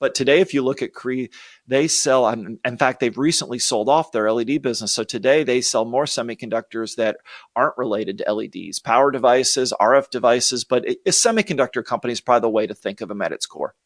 But 0.00 0.14
today, 0.14 0.40
if 0.40 0.52
you 0.52 0.62
look 0.62 0.82
at 0.82 0.92
Cree, 0.92 1.30
they 1.66 1.86
sell, 1.86 2.28
in 2.28 2.76
fact, 2.78 2.98
they've 2.98 3.16
recently 3.16 3.60
sold 3.60 3.88
off 3.88 4.10
their 4.10 4.30
LED 4.30 4.60
business. 4.60 4.92
So 4.92 5.04
today 5.04 5.44
they 5.44 5.60
sell 5.60 5.84
more 5.84 6.04
semiconductors 6.04 6.96
that 6.96 7.18
aren't 7.54 7.78
related 7.78 8.18
to 8.18 8.32
LEDs, 8.32 8.80
power 8.80 9.12
devices, 9.12 9.72
RF 9.80 10.10
devices, 10.10 10.64
but 10.64 10.84
a 10.84 11.10
semiconductor 11.10 11.84
company 11.84 12.12
is 12.12 12.20
probably 12.20 12.40
the 12.40 12.50
way 12.50 12.66
to 12.66 12.74
think 12.74 13.00
of 13.00 13.08
them 13.08 13.22
at 13.22 13.32
its 13.32 13.46
core. 13.46 13.76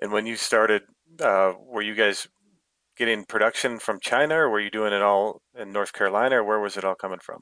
And 0.00 0.12
when 0.12 0.26
you 0.26 0.36
started, 0.36 0.82
uh, 1.20 1.52
were 1.58 1.82
you 1.82 1.94
guys 1.94 2.28
getting 2.96 3.24
production 3.24 3.78
from 3.78 4.00
China 4.00 4.36
or 4.36 4.50
were 4.50 4.60
you 4.60 4.70
doing 4.70 4.92
it 4.92 5.02
all 5.02 5.40
in 5.58 5.72
North 5.72 5.92
Carolina 5.92 6.36
or 6.36 6.44
where 6.44 6.60
was 6.60 6.76
it 6.76 6.84
all 6.84 6.94
coming 6.94 7.18
from? 7.20 7.40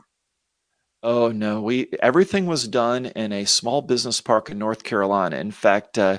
Oh 1.04 1.32
no, 1.32 1.60
we 1.60 1.88
everything 2.00 2.46
was 2.46 2.68
done 2.68 3.06
in 3.06 3.32
a 3.32 3.44
small 3.44 3.82
business 3.82 4.20
park 4.20 4.50
in 4.50 4.58
North 4.58 4.84
Carolina. 4.84 5.36
In 5.36 5.50
fact, 5.50 5.98
uh, 5.98 6.18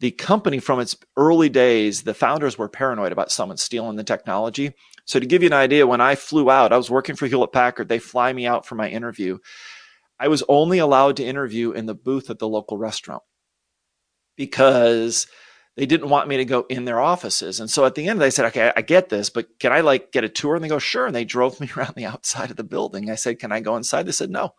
the 0.00 0.10
company 0.10 0.58
from 0.58 0.80
its 0.80 0.96
early 1.18 1.50
days, 1.50 2.02
the 2.02 2.14
founders 2.14 2.56
were 2.56 2.70
paranoid 2.70 3.12
about 3.12 3.30
someone 3.30 3.58
stealing 3.58 3.96
the 3.96 4.04
technology. 4.04 4.72
So 5.04 5.20
to 5.20 5.26
give 5.26 5.42
you 5.42 5.48
an 5.48 5.52
idea, 5.52 5.86
when 5.86 6.00
I 6.00 6.14
flew 6.14 6.50
out, 6.50 6.72
I 6.72 6.78
was 6.78 6.90
working 6.90 7.14
for 7.14 7.26
Hewlett 7.26 7.52
Packard. 7.52 7.88
They 7.88 7.98
fly 7.98 8.32
me 8.32 8.46
out 8.46 8.64
for 8.64 8.74
my 8.74 8.88
interview. 8.88 9.38
I 10.18 10.28
was 10.28 10.42
only 10.48 10.78
allowed 10.78 11.16
to 11.16 11.24
interview 11.24 11.72
in 11.72 11.84
the 11.84 11.94
booth 11.94 12.30
at 12.30 12.38
the 12.38 12.48
local 12.48 12.78
restaurant 12.78 13.22
because 14.36 15.26
they 15.76 15.86
didn't 15.86 16.10
want 16.10 16.28
me 16.28 16.36
to 16.36 16.44
go 16.44 16.66
in 16.68 16.84
their 16.84 17.00
offices. 17.00 17.58
And 17.60 17.70
so 17.70 17.84
at 17.84 17.94
the 17.94 18.08
end, 18.08 18.20
they 18.20 18.30
said, 18.30 18.46
okay, 18.46 18.72
I 18.76 18.82
get 18.82 19.08
this, 19.08 19.30
but 19.30 19.58
can 19.58 19.72
I 19.72 19.80
like 19.80 20.12
get 20.12 20.24
a 20.24 20.28
tour? 20.28 20.54
And 20.54 20.62
they 20.62 20.68
go, 20.68 20.78
sure. 20.78 21.06
And 21.06 21.14
they 21.14 21.24
drove 21.24 21.60
me 21.60 21.70
around 21.76 21.94
the 21.94 22.06
outside 22.06 22.50
of 22.50 22.56
the 22.56 22.64
building. 22.64 23.10
I 23.10 23.14
said, 23.14 23.38
can 23.38 23.52
I 23.52 23.60
go 23.60 23.76
inside? 23.76 24.04
They 24.04 24.12
said, 24.12 24.30
no. 24.30 24.46
I 24.46 24.50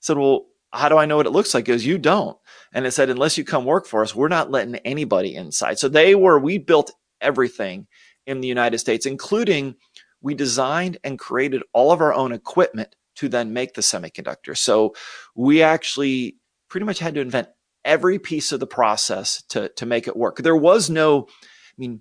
said, 0.00 0.18
well, 0.18 0.46
how 0.72 0.88
do 0.88 0.96
I 0.96 1.06
know 1.06 1.18
what 1.18 1.26
it 1.26 1.30
looks 1.30 1.54
like? 1.54 1.66
Because 1.66 1.86
you 1.86 1.98
don't. 1.98 2.36
And 2.72 2.86
it 2.86 2.92
said, 2.92 3.10
unless 3.10 3.36
you 3.36 3.44
come 3.44 3.64
work 3.64 3.86
for 3.86 4.02
us, 4.02 4.14
we're 4.14 4.28
not 4.28 4.50
letting 4.50 4.76
anybody 4.76 5.34
inside. 5.34 5.78
So 5.78 5.88
they 5.88 6.14
were, 6.14 6.38
we 6.38 6.58
built 6.58 6.92
everything 7.20 7.86
in 8.26 8.40
the 8.40 8.48
United 8.48 8.78
States, 8.78 9.04
including 9.04 9.76
we 10.22 10.34
designed 10.34 10.98
and 11.04 11.18
created 11.18 11.62
all 11.72 11.92
of 11.92 12.00
our 12.00 12.14
own 12.14 12.32
equipment 12.32 12.96
to 13.16 13.28
then 13.28 13.52
make 13.52 13.74
the 13.74 13.82
semiconductor. 13.82 14.56
So 14.56 14.94
we 15.34 15.62
actually 15.62 16.36
pretty 16.68 16.86
much 16.86 16.98
had 16.98 17.14
to 17.14 17.20
invent 17.20 17.48
every 17.84 18.18
piece 18.18 18.52
of 18.52 18.60
the 18.60 18.66
process 18.66 19.42
to, 19.48 19.68
to 19.70 19.86
make 19.86 20.06
it 20.08 20.16
work. 20.16 20.36
There 20.38 20.56
was 20.56 20.88
no, 20.88 21.26
I 21.28 21.76
mean, 21.78 22.00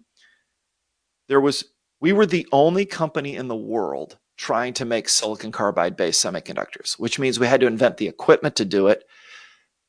there 1.28 1.42
was 1.42 1.64
We 2.02 2.14
were 2.14 2.26
the 2.26 2.48
only 2.52 2.86
company 2.86 3.36
in 3.36 3.48
the 3.48 3.56
world 3.56 4.18
trying 4.36 4.74
to 4.74 4.86
make 4.86 5.08
silicon 5.08 5.52
carbide 5.52 5.96
based 5.96 6.24
semiconductors, 6.26 6.94
which 7.00 7.20
means 7.20 7.40
we 7.40 7.46
had 7.48 7.62
to 7.62 7.68
invent 7.68 7.98
the 7.98 8.08
equipment 8.08 8.56
to 8.56 8.66
do 8.66 8.88
it. 8.88 9.04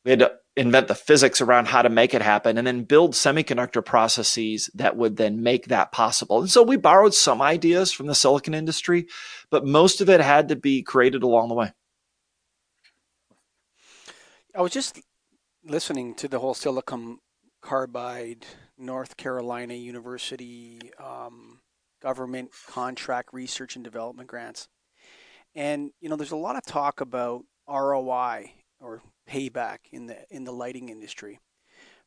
We 0.05 0.11
had 0.11 0.21
to 0.21 0.33
invent 0.55 0.89
the 0.89 0.95
physics 0.95 1.41
around 1.41 1.69
how 1.69 1.81
to 1.81 1.89
make 1.89 2.13
it 2.13 2.21
happen 2.21 2.59
and 2.59 2.67
then 2.67 2.85
build 2.85 3.15
semiconductor 3.15 3.83
processes 3.83 4.69
that 4.75 4.95
would 4.95 5.17
then 5.17 5.43
make 5.43 5.69
that 5.69 5.91
possible. 5.91 6.41
And 6.41 6.51
so 6.51 6.63
we 6.63 6.77
borrowed 6.77 7.15
some 7.15 7.41
ideas 7.41 7.91
from 7.93 8.07
the 8.07 8.15
silicon 8.15 8.53
industry, 8.53 9.07
but 9.51 9.65
most 9.65 10.03
of 10.03 10.11
it 10.11 10.21
had 10.21 10.49
to 10.49 10.57
be 10.57 10.83
created 10.83 11.23
along 11.23 11.49
the 11.49 11.55
way. 11.55 11.73
I 14.55 14.61
was 14.61 14.73
just 14.73 15.01
listening 15.65 16.15
to 16.15 16.29
the 16.29 16.39
whole 16.39 16.55
silicon 16.55 17.19
carbide 17.61 18.45
North 18.77 19.17
Carolina 19.17 19.75
University 19.75 20.81
um, 20.99 21.61
government 22.01 22.51
contract 22.67 23.31
research 23.33 23.77
and 23.77 23.85
development 23.85 24.29
grants. 24.29 24.69
And 25.55 25.93
you 26.01 26.09
know, 26.09 26.17
there's 26.17 26.33
a 26.33 26.37
lot 26.37 26.57
of 26.57 26.65
talk 26.65 27.01
about 27.01 27.45
ROI 27.69 28.53
or 28.81 29.03
payback 29.29 29.79
in 29.93 30.07
the 30.07 30.17
in 30.31 30.45
the 30.45 30.53
lighting 30.53 30.89
industry. 30.89 31.39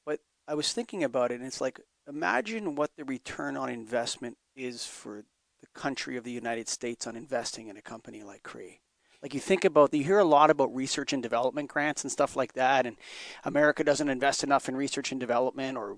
But 0.06 0.20
I 0.48 0.56
was 0.56 0.74
thinking 0.74 1.04
about 1.04 1.32
it 1.32 1.36
and 1.36 1.48
it's 1.48 1.62
like 1.62 1.80
imagine 2.08 2.76
what 2.76 2.92
the 2.98 3.06
return 3.06 3.56
on 3.56 3.70
investment 3.70 4.38
is 4.56 4.86
for 4.86 5.24
the 5.62 5.68
country 5.80 6.18
of 6.18 6.24
the 6.24 6.32
United 6.32 6.68
States 6.68 7.08
on 7.08 7.16
investing 7.16 7.68
in 7.70 7.78
a 7.78 7.82
company 7.82 8.24
like 8.24 8.44
Cree. 8.44 8.80
Like 9.26 9.34
you 9.34 9.40
think 9.40 9.66
about, 9.66 9.92
you 9.92 10.04
hear 10.04 10.20
a 10.20 10.24
lot 10.24 10.52
about 10.52 10.76
research 10.76 11.12
and 11.12 11.24
development 11.24 11.68
grants 11.68 12.04
and 12.04 12.12
stuff 12.12 12.36
like 12.36 12.54
that, 12.54 12.86
and 12.86 12.96
America 13.44 13.84
doesn't 13.84 14.08
invest 14.08 14.44
enough 14.44 14.70
in 14.70 14.76
research 14.76 15.12
and 15.12 15.20
development, 15.20 15.80
or 15.80 15.98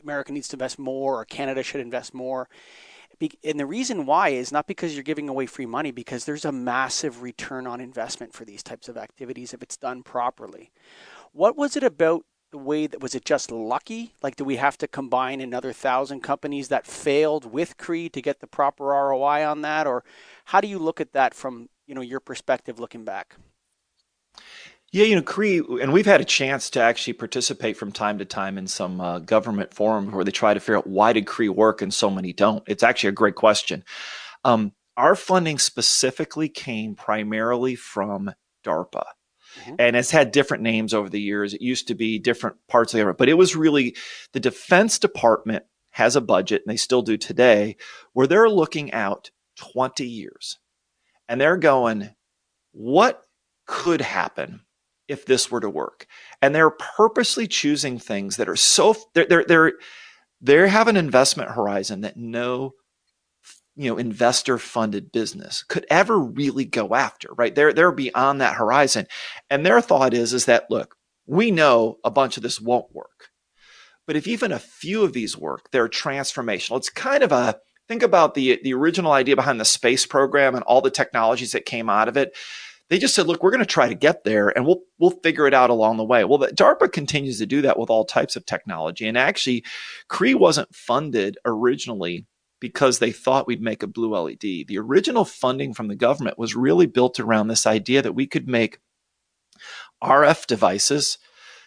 America 0.00 0.32
needs 0.32 0.46
to 0.46 0.54
invest 0.54 0.78
more, 0.78 1.20
or 1.20 1.24
Canada 1.24 1.64
should 1.64 1.80
invest 1.80 2.14
more. 2.14 2.48
And 3.42 3.58
the 3.58 3.66
reason 3.66 4.06
why 4.06 4.28
is 4.28 4.52
not 4.52 4.68
because 4.68 4.94
you're 4.94 5.02
giving 5.02 5.28
away 5.28 5.46
free 5.46 5.66
money, 5.66 5.90
because 5.90 6.24
there's 6.24 6.44
a 6.44 6.52
massive 6.52 7.20
return 7.20 7.66
on 7.66 7.80
investment 7.80 8.32
for 8.32 8.44
these 8.44 8.62
types 8.62 8.88
of 8.88 8.96
activities 8.96 9.52
if 9.52 9.60
it's 9.60 9.76
done 9.76 10.04
properly. 10.04 10.70
What 11.32 11.56
was 11.56 11.76
it 11.76 11.82
about 11.82 12.26
the 12.52 12.58
way 12.58 12.86
that 12.86 13.00
was 13.00 13.16
it 13.16 13.24
just 13.24 13.50
lucky? 13.50 14.14
Like, 14.22 14.36
do 14.36 14.44
we 14.44 14.54
have 14.54 14.78
to 14.78 14.86
combine 14.86 15.40
another 15.40 15.72
thousand 15.72 16.20
companies 16.20 16.68
that 16.68 16.86
failed 16.86 17.44
with 17.44 17.76
Cree 17.76 18.08
to 18.10 18.22
get 18.22 18.38
the 18.38 18.46
proper 18.46 18.84
ROI 18.84 19.44
on 19.44 19.62
that, 19.62 19.88
or 19.88 20.04
how 20.44 20.60
do 20.60 20.68
you 20.68 20.78
look 20.78 21.00
at 21.00 21.12
that 21.12 21.34
from 21.34 21.70
you 21.88 21.94
know 21.94 22.02
your 22.02 22.20
perspective 22.20 22.78
looking 22.78 23.04
back? 23.04 23.34
Yeah, 24.92 25.04
you 25.04 25.16
know, 25.16 25.22
Cree, 25.22 25.58
and 25.58 25.92
we've 25.92 26.06
had 26.06 26.20
a 26.20 26.24
chance 26.24 26.70
to 26.70 26.80
actually 26.80 27.12
participate 27.14 27.76
from 27.76 27.92
time 27.92 28.18
to 28.18 28.24
time 28.24 28.56
in 28.56 28.66
some 28.66 29.00
uh, 29.00 29.18
government 29.18 29.74
forums 29.74 30.12
where 30.12 30.24
they 30.24 30.30
try 30.30 30.54
to 30.54 30.60
figure 30.60 30.78
out 30.78 30.86
why 30.86 31.12
did 31.12 31.26
Cree 31.26 31.50
work 31.50 31.82
and 31.82 31.92
so 31.92 32.08
many 32.08 32.32
don't. 32.32 32.62
It's 32.66 32.82
actually 32.82 33.10
a 33.10 33.12
great 33.12 33.34
question. 33.34 33.84
Um, 34.44 34.72
our 34.96 35.14
funding 35.14 35.58
specifically 35.58 36.48
came 36.48 36.94
primarily 36.94 37.74
from 37.74 38.32
DARPA. 38.64 39.04
Mm-hmm. 39.60 39.74
And 39.78 39.96
it's 39.96 40.10
had 40.10 40.30
different 40.30 40.62
names 40.62 40.94
over 40.94 41.08
the 41.08 41.20
years. 41.20 41.52
It 41.52 41.62
used 41.62 41.88
to 41.88 41.94
be 41.94 42.18
different 42.18 42.56
parts 42.68 42.92
of 42.92 42.98
the 42.98 43.00
government, 43.02 43.18
but 43.18 43.28
it 43.28 43.34
was 43.34 43.56
really 43.56 43.96
the 44.32 44.40
Defense 44.40 44.98
Department 44.98 45.64
has 45.92 46.16
a 46.16 46.20
budget, 46.20 46.62
and 46.64 46.72
they 46.72 46.76
still 46.76 47.02
do 47.02 47.16
today, 47.16 47.76
where 48.12 48.26
they're 48.26 48.48
looking 48.48 48.92
out 48.92 49.30
20 49.56 50.06
years 50.06 50.58
and 51.28 51.40
they're 51.40 51.56
going, 51.56 52.10
what 52.72 53.22
could 53.66 54.00
happen 54.00 54.62
if 55.06 55.26
this 55.26 55.50
were 55.50 55.60
to 55.60 55.70
work? 55.70 56.06
And 56.40 56.54
they're 56.54 56.70
purposely 56.70 57.46
choosing 57.46 57.98
things 57.98 58.36
that 58.36 58.48
are 58.48 58.56
so 58.56 58.94
they're 59.14 59.26
they're 59.26 59.44
they're 59.44 59.72
they 60.40 60.68
have 60.68 60.88
an 60.88 60.96
investment 60.96 61.50
horizon 61.50 62.02
that 62.02 62.16
no 62.16 62.72
you 63.76 63.90
know 63.90 63.98
investor 63.98 64.58
funded 64.58 65.12
business 65.12 65.62
could 65.62 65.86
ever 65.90 66.18
really 66.18 66.64
go 66.64 66.94
after 66.94 67.28
right? 67.36 67.54
They're 67.54 67.72
they're 67.72 67.92
beyond 67.92 68.40
that 68.40 68.56
horizon. 68.56 69.06
And 69.50 69.64
their 69.64 69.80
thought 69.80 70.14
is 70.14 70.32
is 70.32 70.46
that 70.46 70.70
look 70.70 70.96
we 71.26 71.50
know 71.50 71.98
a 72.04 72.10
bunch 72.10 72.36
of 72.36 72.42
this 72.42 72.60
won't 72.60 72.94
work. 72.94 73.28
But 74.06 74.16
if 74.16 74.26
even 74.26 74.52
a 74.52 74.58
few 74.58 75.02
of 75.02 75.12
these 75.12 75.36
work 75.36 75.70
they're 75.70 75.88
transformational. 75.88 76.78
It's 76.78 76.90
kind 76.90 77.22
of 77.22 77.32
a 77.32 77.58
think 77.88 78.02
about 78.02 78.34
the 78.34 78.60
the 78.62 78.74
original 78.74 79.12
idea 79.12 79.34
behind 79.34 79.60
the 79.60 79.64
space 79.64 80.06
program 80.06 80.54
and 80.54 80.62
all 80.64 80.80
the 80.80 80.90
technologies 80.90 81.52
that 81.52 81.64
came 81.64 81.88
out 81.88 82.08
of 82.08 82.16
it. 82.16 82.36
They 82.88 82.98
just 82.98 83.14
said 83.14 83.26
look 83.26 83.42
we're 83.42 83.50
going 83.50 83.60
to 83.60 83.66
try 83.66 83.88
to 83.88 83.94
get 83.94 84.24
there 84.24 84.48
and 84.48 84.64
we'll 84.66 84.82
we'll 84.98 85.18
figure 85.22 85.46
it 85.46 85.54
out 85.54 85.70
along 85.70 85.96
the 85.96 86.04
way. 86.04 86.24
Well 86.24 86.38
darpa 86.38 86.92
continues 86.92 87.38
to 87.38 87.46
do 87.46 87.62
that 87.62 87.78
with 87.78 87.90
all 87.90 88.04
types 88.04 88.36
of 88.36 88.46
technology 88.46 89.08
and 89.08 89.18
actually 89.18 89.64
cree 90.08 90.34
wasn't 90.34 90.74
funded 90.74 91.38
originally 91.44 92.26
because 92.60 92.98
they 92.98 93.12
thought 93.12 93.46
we'd 93.46 93.62
make 93.62 93.82
a 93.82 93.86
blue 93.86 94.10
led 94.10 94.40
the 94.40 94.78
original 94.78 95.24
funding 95.24 95.74
from 95.74 95.88
the 95.88 95.96
government 95.96 96.38
was 96.38 96.56
really 96.56 96.86
built 96.86 97.20
around 97.20 97.48
this 97.48 97.66
idea 97.66 98.02
that 98.02 98.14
we 98.14 98.26
could 98.26 98.48
make 98.48 98.80
rf 100.02 100.46
devices 100.46 101.18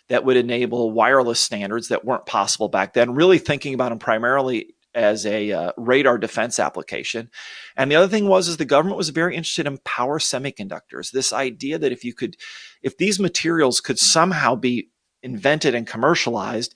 that 0.10 0.26
would 0.26 0.36
enable 0.36 0.92
wireless 0.92 1.40
standards 1.40 1.88
that 1.88 2.04
weren't 2.04 2.26
possible 2.26 2.68
back 2.68 2.94
then 2.94 3.14
really 3.16 3.38
thinking 3.38 3.74
about 3.74 3.90
them 3.90 4.00
primarily 4.00 4.76
as 4.94 5.26
a 5.26 5.52
uh, 5.52 5.72
radar 5.78 6.18
defense 6.18 6.60
application. 6.60 7.30
And 7.78 7.90
the 7.92 7.96
other 7.96 8.08
thing 8.08 8.28
was 8.28 8.48
is 8.48 8.58
the 8.58 8.66
government 8.66 8.98
was 8.98 9.10
very 9.10 9.36
interested 9.36 9.68
in 9.68 9.78
power 9.80 10.20
semiconductors. 10.20 11.12
This 11.12 11.34
idea 11.34 11.78
that 11.78 11.92
if 11.92 12.04
you 12.04 12.14
could 12.14 12.36
if 12.82 12.98
these 12.98 13.20
materials 13.20 13.80
could 13.80 14.00
somehow 14.00 14.56
be 14.56 14.90
invented 15.24 15.76
and 15.76 15.88
commercialized, 15.88 16.74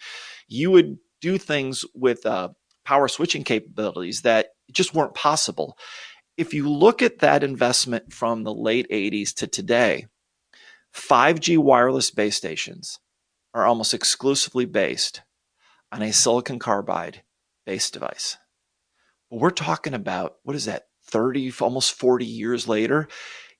you 0.47 0.71
would 0.71 0.97
do 1.21 1.37
things 1.37 1.83
with 1.93 2.25
uh, 2.25 2.49
power 2.83 3.07
switching 3.07 3.43
capabilities 3.43 4.21
that 4.21 4.49
just 4.71 4.93
weren't 4.93 5.15
possible. 5.15 5.77
If 6.37 6.53
you 6.53 6.69
look 6.69 7.01
at 7.01 7.19
that 7.19 7.43
investment 7.43 8.13
from 8.13 8.43
the 8.43 8.53
late 8.53 8.87
80s 8.89 9.33
to 9.35 9.47
today, 9.47 10.07
5G 10.93 11.57
wireless 11.57 12.11
base 12.11 12.35
stations 12.35 12.99
are 13.53 13.65
almost 13.65 13.93
exclusively 13.93 14.65
based 14.65 15.21
on 15.91 16.01
a 16.01 16.13
silicon 16.13 16.59
carbide 16.59 17.21
base 17.65 17.89
device. 17.89 18.37
But 19.29 19.39
we're 19.39 19.49
talking 19.49 19.93
about, 19.93 20.35
what 20.43 20.55
is 20.55 20.65
that, 20.65 20.83
30, 21.07 21.53
almost 21.61 21.93
40 21.93 22.25
years 22.25 22.67
later? 22.67 23.07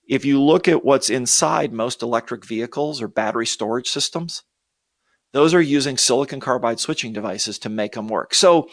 If 0.07 0.25
you 0.25 0.41
look 0.41 0.67
at 0.67 0.85
what's 0.85 1.09
inside 1.09 1.73
most 1.73 2.01
electric 2.01 2.45
vehicles 2.45 3.01
or 3.01 3.07
battery 3.07 3.45
storage 3.45 3.87
systems, 3.87 4.43
those 5.33 5.53
are 5.53 5.61
using 5.61 5.97
silicon 5.97 6.39
carbide 6.39 6.79
switching 6.79 7.11
devices 7.11 7.59
to 7.59 7.69
make 7.69 7.93
them 7.93 8.07
work. 8.07 8.33
So, 8.33 8.69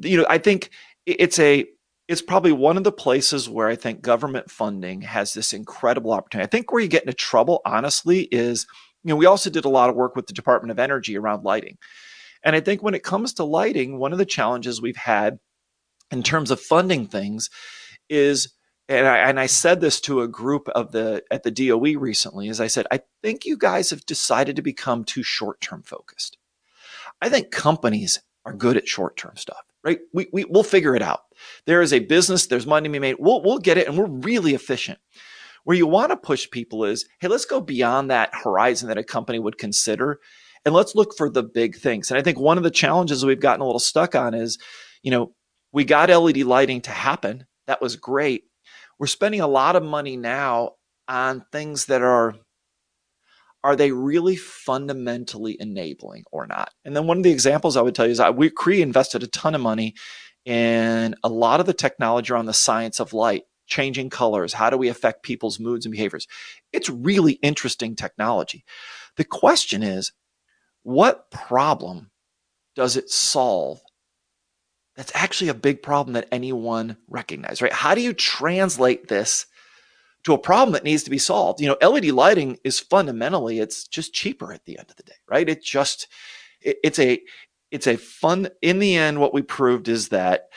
you 0.00 0.18
know, 0.18 0.26
I 0.28 0.38
think 0.38 0.70
it's 1.04 1.38
a 1.38 1.66
it's 2.08 2.22
probably 2.22 2.52
one 2.52 2.76
of 2.76 2.84
the 2.84 2.92
places 2.92 3.48
where 3.48 3.66
I 3.66 3.74
think 3.74 4.00
government 4.00 4.50
funding 4.50 5.00
has 5.00 5.32
this 5.32 5.52
incredible 5.52 6.12
opportunity. 6.12 6.46
I 6.46 6.50
think 6.50 6.70
where 6.70 6.80
you 6.80 6.88
get 6.88 7.02
into 7.02 7.14
trouble, 7.14 7.60
honestly, 7.64 8.28
is 8.30 8.66
you 9.02 9.08
know 9.08 9.16
we 9.16 9.26
also 9.26 9.50
did 9.50 9.64
a 9.64 9.70
lot 9.70 9.90
of 9.90 9.96
work 9.96 10.14
with 10.14 10.26
the 10.26 10.32
Department 10.32 10.70
of 10.70 10.78
Energy 10.78 11.18
around 11.18 11.44
lighting, 11.44 11.78
and 12.46 12.54
I 12.54 12.60
think 12.60 12.80
when 12.80 12.94
it 12.94 13.02
comes 13.02 13.34
to 13.34 13.44
lighting, 13.44 13.98
one 13.98 14.12
of 14.12 14.18
the 14.18 14.24
challenges 14.24 14.80
we've 14.80 14.96
had 14.96 15.40
in 16.12 16.22
terms 16.22 16.52
of 16.52 16.60
funding 16.60 17.08
things 17.08 17.50
is 18.08 18.54
and 18.88 19.08
I, 19.08 19.18
and 19.18 19.40
I 19.40 19.46
said 19.46 19.80
this 19.80 20.00
to 20.02 20.20
a 20.20 20.28
group 20.28 20.68
of 20.68 20.92
the 20.92 21.24
at 21.28 21.42
the 21.42 21.50
DOE 21.50 21.98
recently 21.98 22.46
is 22.46 22.60
I 22.60 22.68
said 22.68 22.86
I 22.92 23.00
think 23.20 23.44
you 23.44 23.58
guys 23.58 23.90
have 23.90 24.06
decided 24.06 24.54
to 24.56 24.62
become 24.62 25.02
too 25.04 25.24
short-term 25.24 25.82
focused. 25.82 26.38
I 27.20 27.28
think 27.28 27.50
companies 27.50 28.20
are 28.44 28.52
good 28.52 28.76
at 28.76 28.86
short-term 28.86 29.36
stuff, 29.36 29.64
right? 29.82 29.98
We, 30.14 30.28
we 30.32 30.44
we'll 30.44 30.62
figure 30.62 30.94
it 30.94 31.02
out. 31.02 31.22
There 31.66 31.82
is 31.82 31.92
a 31.92 31.98
business, 31.98 32.46
there's 32.46 32.64
money 32.64 32.88
to 32.88 32.92
be 32.92 33.00
made. 33.00 33.16
We'll 33.18 33.42
we'll 33.42 33.58
get 33.58 33.76
it 33.76 33.88
and 33.88 33.98
we're 33.98 34.06
really 34.06 34.54
efficient. 34.54 35.00
Where 35.64 35.76
you 35.76 35.88
want 35.88 36.10
to 36.12 36.16
push 36.16 36.48
people 36.48 36.84
is, 36.84 37.08
hey, 37.18 37.26
let's 37.26 37.44
go 37.44 37.60
beyond 37.60 38.12
that 38.12 38.30
horizon 38.32 38.86
that 38.86 38.98
a 38.98 39.02
company 39.02 39.40
would 39.40 39.58
consider 39.58 40.20
and 40.66 40.74
let's 40.74 40.96
look 40.96 41.16
for 41.16 41.30
the 41.30 41.44
big 41.44 41.76
things. 41.76 42.10
And 42.10 42.18
I 42.18 42.22
think 42.22 42.38
one 42.38 42.58
of 42.58 42.64
the 42.64 42.70
challenges 42.70 43.24
we've 43.24 43.40
gotten 43.40 43.62
a 43.62 43.64
little 43.64 43.78
stuck 43.78 44.16
on 44.16 44.34
is, 44.34 44.58
you 45.02 45.12
know, 45.12 45.32
we 45.72 45.84
got 45.84 46.10
LED 46.10 46.38
lighting 46.38 46.80
to 46.82 46.90
happen. 46.90 47.46
That 47.68 47.80
was 47.80 47.94
great. 47.94 48.42
We're 48.98 49.06
spending 49.06 49.40
a 49.40 49.46
lot 49.46 49.76
of 49.76 49.84
money 49.84 50.16
now 50.16 50.72
on 51.08 51.44
things 51.52 51.86
that 51.86 52.02
are 52.02 52.34
are 53.62 53.76
they 53.76 53.90
really 53.90 54.36
fundamentally 54.36 55.56
enabling 55.58 56.24
or 56.30 56.46
not? 56.46 56.72
And 56.84 56.94
then 56.94 57.08
one 57.08 57.16
of 57.16 57.24
the 57.24 57.32
examples 57.32 57.76
I 57.76 57.82
would 57.82 57.96
tell 57.96 58.06
you 58.06 58.12
is 58.12 58.18
that 58.18 58.36
we 58.36 58.48
Cree 58.48 58.80
invested 58.80 59.24
a 59.24 59.26
ton 59.26 59.56
of 59.56 59.60
money 59.60 59.94
in 60.44 61.16
a 61.24 61.28
lot 61.28 61.58
of 61.58 61.66
the 61.66 61.74
technology 61.74 62.32
around 62.32 62.46
the 62.46 62.54
science 62.54 63.00
of 63.00 63.12
light, 63.12 63.42
changing 63.66 64.10
colors, 64.10 64.52
how 64.52 64.70
do 64.70 64.76
we 64.76 64.86
affect 64.86 65.24
people's 65.24 65.58
moods 65.58 65.84
and 65.84 65.90
behaviors? 65.90 66.28
It's 66.72 66.88
really 66.88 67.32
interesting 67.42 67.96
technology. 67.96 68.64
The 69.16 69.24
question 69.24 69.82
is, 69.82 70.12
what 70.86 71.32
problem 71.32 72.12
does 72.76 72.96
it 72.96 73.10
solve 73.10 73.80
that's 74.94 75.10
actually 75.16 75.48
a 75.48 75.54
big 75.54 75.82
problem 75.82 76.14
that 76.14 76.28
anyone 76.30 76.96
recognizes, 77.08 77.60
right? 77.60 77.72
How 77.72 77.96
do 77.96 78.00
you 78.00 78.14
translate 78.14 79.08
this 79.08 79.46
to 80.22 80.32
a 80.32 80.38
problem 80.38 80.72
that 80.74 80.84
needs 80.84 81.02
to 81.02 81.10
be 81.10 81.18
solved? 81.18 81.60
You 81.60 81.68
know, 81.68 81.86
LED 81.86 82.06
lighting 82.06 82.58
is 82.62 82.78
fundamentally 82.78 83.58
it's 83.58 83.88
just 83.88 84.14
cheaper 84.14 84.52
at 84.52 84.64
the 84.64 84.78
end 84.78 84.88
of 84.88 84.94
the 84.94 85.02
day, 85.02 85.16
right? 85.28 85.48
It 85.48 85.60
just 85.60 86.06
it, 86.60 86.76
it's 86.84 87.00
a 87.00 87.20
it's 87.72 87.88
a 87.88 87.96
fun 87.96 88.48
in 88.62 88.78
the 88.78 88.94
end 88.94 89.20
what 89.20 89.34
we 89.34 89.42
proved 89.42 89.88
is 89.88 90.10
that 90.10 90.50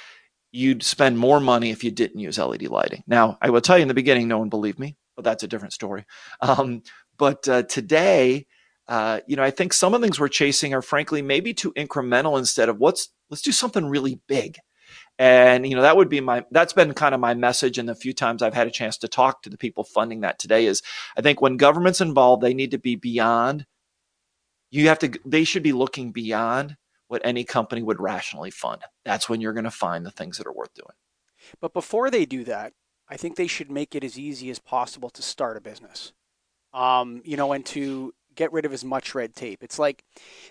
you'd 0.52 0.84
spend 0.84 1.18
more 1.18 1.40
money 1.40 1.72
if 1.72 1.84
you 1.84 1.90
didn't 1.90 2.20
use 2.20 2.38
LED 2.38 2.68
lighting. 2.68 3.04
Now, 3.08 3.40
I 3.42 3.50
will 3.50 3.62
tell 3.62 3.80
you 3.80 3.82
in 3.82 3.88
the 3.88 3.96
beginning, 3.96 4.28
no 4.28 4.38
one 4.38 4.50
believed 4.50 4.78
me, 4.78 4.96
but 5.16 5.26
that's 5.26 5.44
a 5.44 5.48
different 5.48 5.74
story. 5.74 6.06
Um, 6.40 6.84
but 7.18 7.50
uh, 7.50 7.64
today, 7.64 8.46
uh, 8.90 9.20
you 9.28 9.36
know, 9.36 9.44
I 9.44 9.52
think 9.52 9.72
some 9.72 9.94
of 9.94 10.02
the 10.02 10.08
things 10.08 10.20
we're 10.20 10.30
chasing 10.30 10.74
are 10.74 10.82
frankly 10.82 11.22
maybe 11.22 11.54
too 11.54 11.72
incremental 11.74 12.40
instead 12.40 12.70
of 12.70 12.80
what's 12.80 13.10
let's 13.30 13.44
do 13.44 13.52
something 13.52 13.86
really 13.86 14.20
big. 14.28 14.58
And 15.20 15.68
you 15.68 15.76
know 15.76 15.84
that 15.84 15.96
would 15.96 16.10
be 16.10 16.22
my 16.22 16.44
that's 16.50 16.74
been 16.74 16.94
kind 16.94 17.14
of 17.14 17.22
my 17.22 17.36
message 17.36 17.78
and 17.78 17.88
the 17.88 17.94
few 17.94 18.14
times 18.14 18.42
I've 18.42 18.56
had 18.56 18.66
a 18.68 18.72
chance 18.72 18.98
to 18.98 19.08
talk 19.08 19.44
to 19.44 19.50
the 19.50 19.58
people 19.58 19.84
funding 19.84 20.22
that 20.22 20.40
today 20.40 20.66
is 20.66 20.82
I 21.16 21.22
think 21.22 21.40
when 21.40 21.58
government's 21.58 22.02
involved 22.02 22.42
they 22.42 22.56
need 22.56 22.72
to 22.72 22.80
be 22.80 22.96
beyond 22.96 23.68
you 24.72 24.88
have 24.88 24.98
to 25.00 25.12
they 25.24 25.44
should 25.44 25.62
be 25.62 25.74
looking 25.74 26.12
beyond 26.12 26.78
what 27.10 27.22
any 27.24 27.44
company 27.44 27.84
would 27.84 28.00
rationally 28.00 28.52
fund. 28.52 28.82
That's 29.04 29.30
when 29.30 29.42
you're 29.42 29.54
going 29.54 29.64
to 29.66 29.72
find 29.72 30.06
the 30.06 30.12
things 30.12 30.38
that 30.38 30.48
are 30.48 30.54
worth 30.54 30.74
doing. 30.74 30.96
But 31.60 31.74
before 31.74 32.10
they 32.10 32.26
do 32.26 32.44
that, 32.46 32.74
I 33.08 33.18
think 33.18 33.36
they 33.36 33.48
should 33.48 33.72
make 33.72 33.96
it 33.96 34.04
as 34.04 34.18
easy 34.18 34.50
as 34.50 34.60
possible 34.60 35.10
to 35.12 35.22
start 35.22 35.58
a 35.58 35.62
business. 35.62 36.14
Um, 36.72 37.22
you 37.26 37.36
know, 37.36 37.52
and 37.52 37.66
to 37.68 38.14
get 38.40 38.54
rid 38.54 38.66
of 38.66 38.72
as 38.72 38.86
much 38.86 39.14
red 39.14 39.36
tape. 39.36 39.62
It's 39.62 39.78
like 39.78 40.06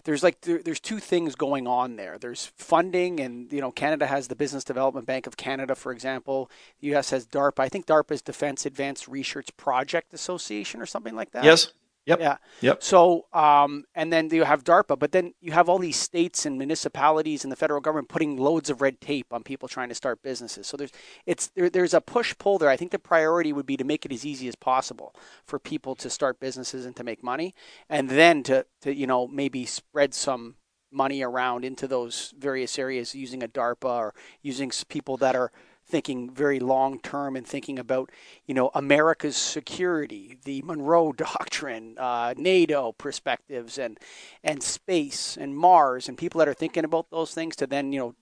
there's 0.04 0.22
like 0.22 0.42
there, 0.42 0.62
there's 0.62 0.78
two 0.78 0.98
things 0.98 1.34
going 1.34 1.66
on 1.66 1.96
there. 1.96 2.18
There's 2.18 2.52
funding, 2.54 3.18
and 3.18 3.50
you 3.50 3.62
know 3.62 3.72
Canada 3.72 4.06
has 4.06 4.28
the 4.28 4.36
Business 4.36 4.62
Development 4.62 5.06
Bank 5.06 5.26
of 5.26 5.38
Canada, 5.38 5.74
for 5.74 5.90
example. 5.90 6.50
The 6.80 6.88
U.S. 6.88 7.10
has 7.10 7.26
DARPA. 7.26 7.60
I 7.60 7.70
think 7.70 7.86
DARPA 7.86 8.12
is 8.12 8.22
Defense 8.22 8.66
Advanced 8.66 9.08
Research 9.08 9.56
Project 9.56 10.12
Association 10.12 10.82
or 10.82 10.86
something 10.86 11.16
like 11.16 11.30
that. 11.32 11.44
Yes. 11.44 11.72
Yep. 12.08 12.20
Yeah. 12.20 12.36
Yep. 12.62 12.82
So, 12.82 13.26
um, 13.34 13.84
and 13.94 14.10
then 14.10 14.30
you 14.30 14.44
have 14.44 14.64
DARPA, 14.64 14.98
but 14.98 15.12
then 15.12 15.34
you 15.42 15.52
have 15.52 15.68
all 15.68 15.78
these 15.78 15.96
states 15.96 16.46
and 16.46 16.56
municipalities 16.56 17.44
and 17.44 17.52
the 17.52 17.56
federal 17.56 17.82
government 17.82 18.08
putting 18.08 18.38
loads 18.38 18.70
of 18.70 18.80
red 18.80 18.98
tape 18.98 19.26
on 19.30 19.42
people 19.42 19.68
trying 19.68 19.90
to 19.90 19.94
start 19.94 20.22
businesses. 20.22 20.66
So 20.66 20.78
there's 20.78 20.90
it's 21.26 21.48
there, 21.48 21.68
there's 21.68 21.92
a 21.92 22.00
push 22.00 22.34
pull 22.38 22.56
there. 22.56 22.70
I 22.70 22.76
think 22.76 22.92
the 22.92 22.98
priority 22.98 23.52
would 23.52 23.66
be 23.66 23.76
to 23.76 23.84
make 23.84 24.06
it 24.06 24.12
as 24.12 24.24
easy 24.24 24.48
as 24.48 24.56
possible 24.56 25.14
for 25.44 25.58
people 25.58 25.94
to 25.96 26.08
start 26.08 26.40
businesses 26.40 26.86
and 26.86 26.96
to 26.96 27.04
make 27.04 27.22
money, 27.22 27.54
and 27.90 28.08
then 28.08 28.42
to 28.44 28.64
to 28.80 28.94
you 28.94 29.06
know 29.06 29.28
maybe 29.28 29.66
spread 29.66 30.14
some 30.14 30.54
money 30.90 31.22
around 31.22 31.64
into 31.64 31.86
those 31.86 32.32
various 32.38 32.78
areas 32.78 33.14
using 33.14 33.42
a 33.42 33.48
DARPA 33.48 33.84
or 33.84 34.14
using 34.40 34.72
people 34.88 35.18
that 35.18 35.36
are 35.36 35.52
thinking 35.88 36.30
very 36.30 36.60
long 36.60 37.00
term 37.00 37.34
and 37.36 37.46
thinking 37.46 37.78
about, 37.78 38.10
you 38.46 38.54
know, 38.54 38.70
America's 38.74 39.36
security, 39.36 40.38
the 40.44 40.62
Monroe 40.62 41.12
Doctrine, 41.16 41.96
uh, 41.98 42.34
NATO 42.36 42.92
perspectives, 42.92 43.78
and 43.78 43.98
and 44.44 44.62
space 44.62 45.36
and 45.36 45.56
Mars, 45.56 46.08
and 46.08 46.18
people 46.18 46.38
that 46.38 46.48
are 46.48 46.54
thinking 46.54 46.84
about 46.84 47.10
those 47.10 47.32
things 47.32 47.56
to 47.56 47.66
then, 47.66 47.92
you 47.92 47.98
know, 47.98 48.14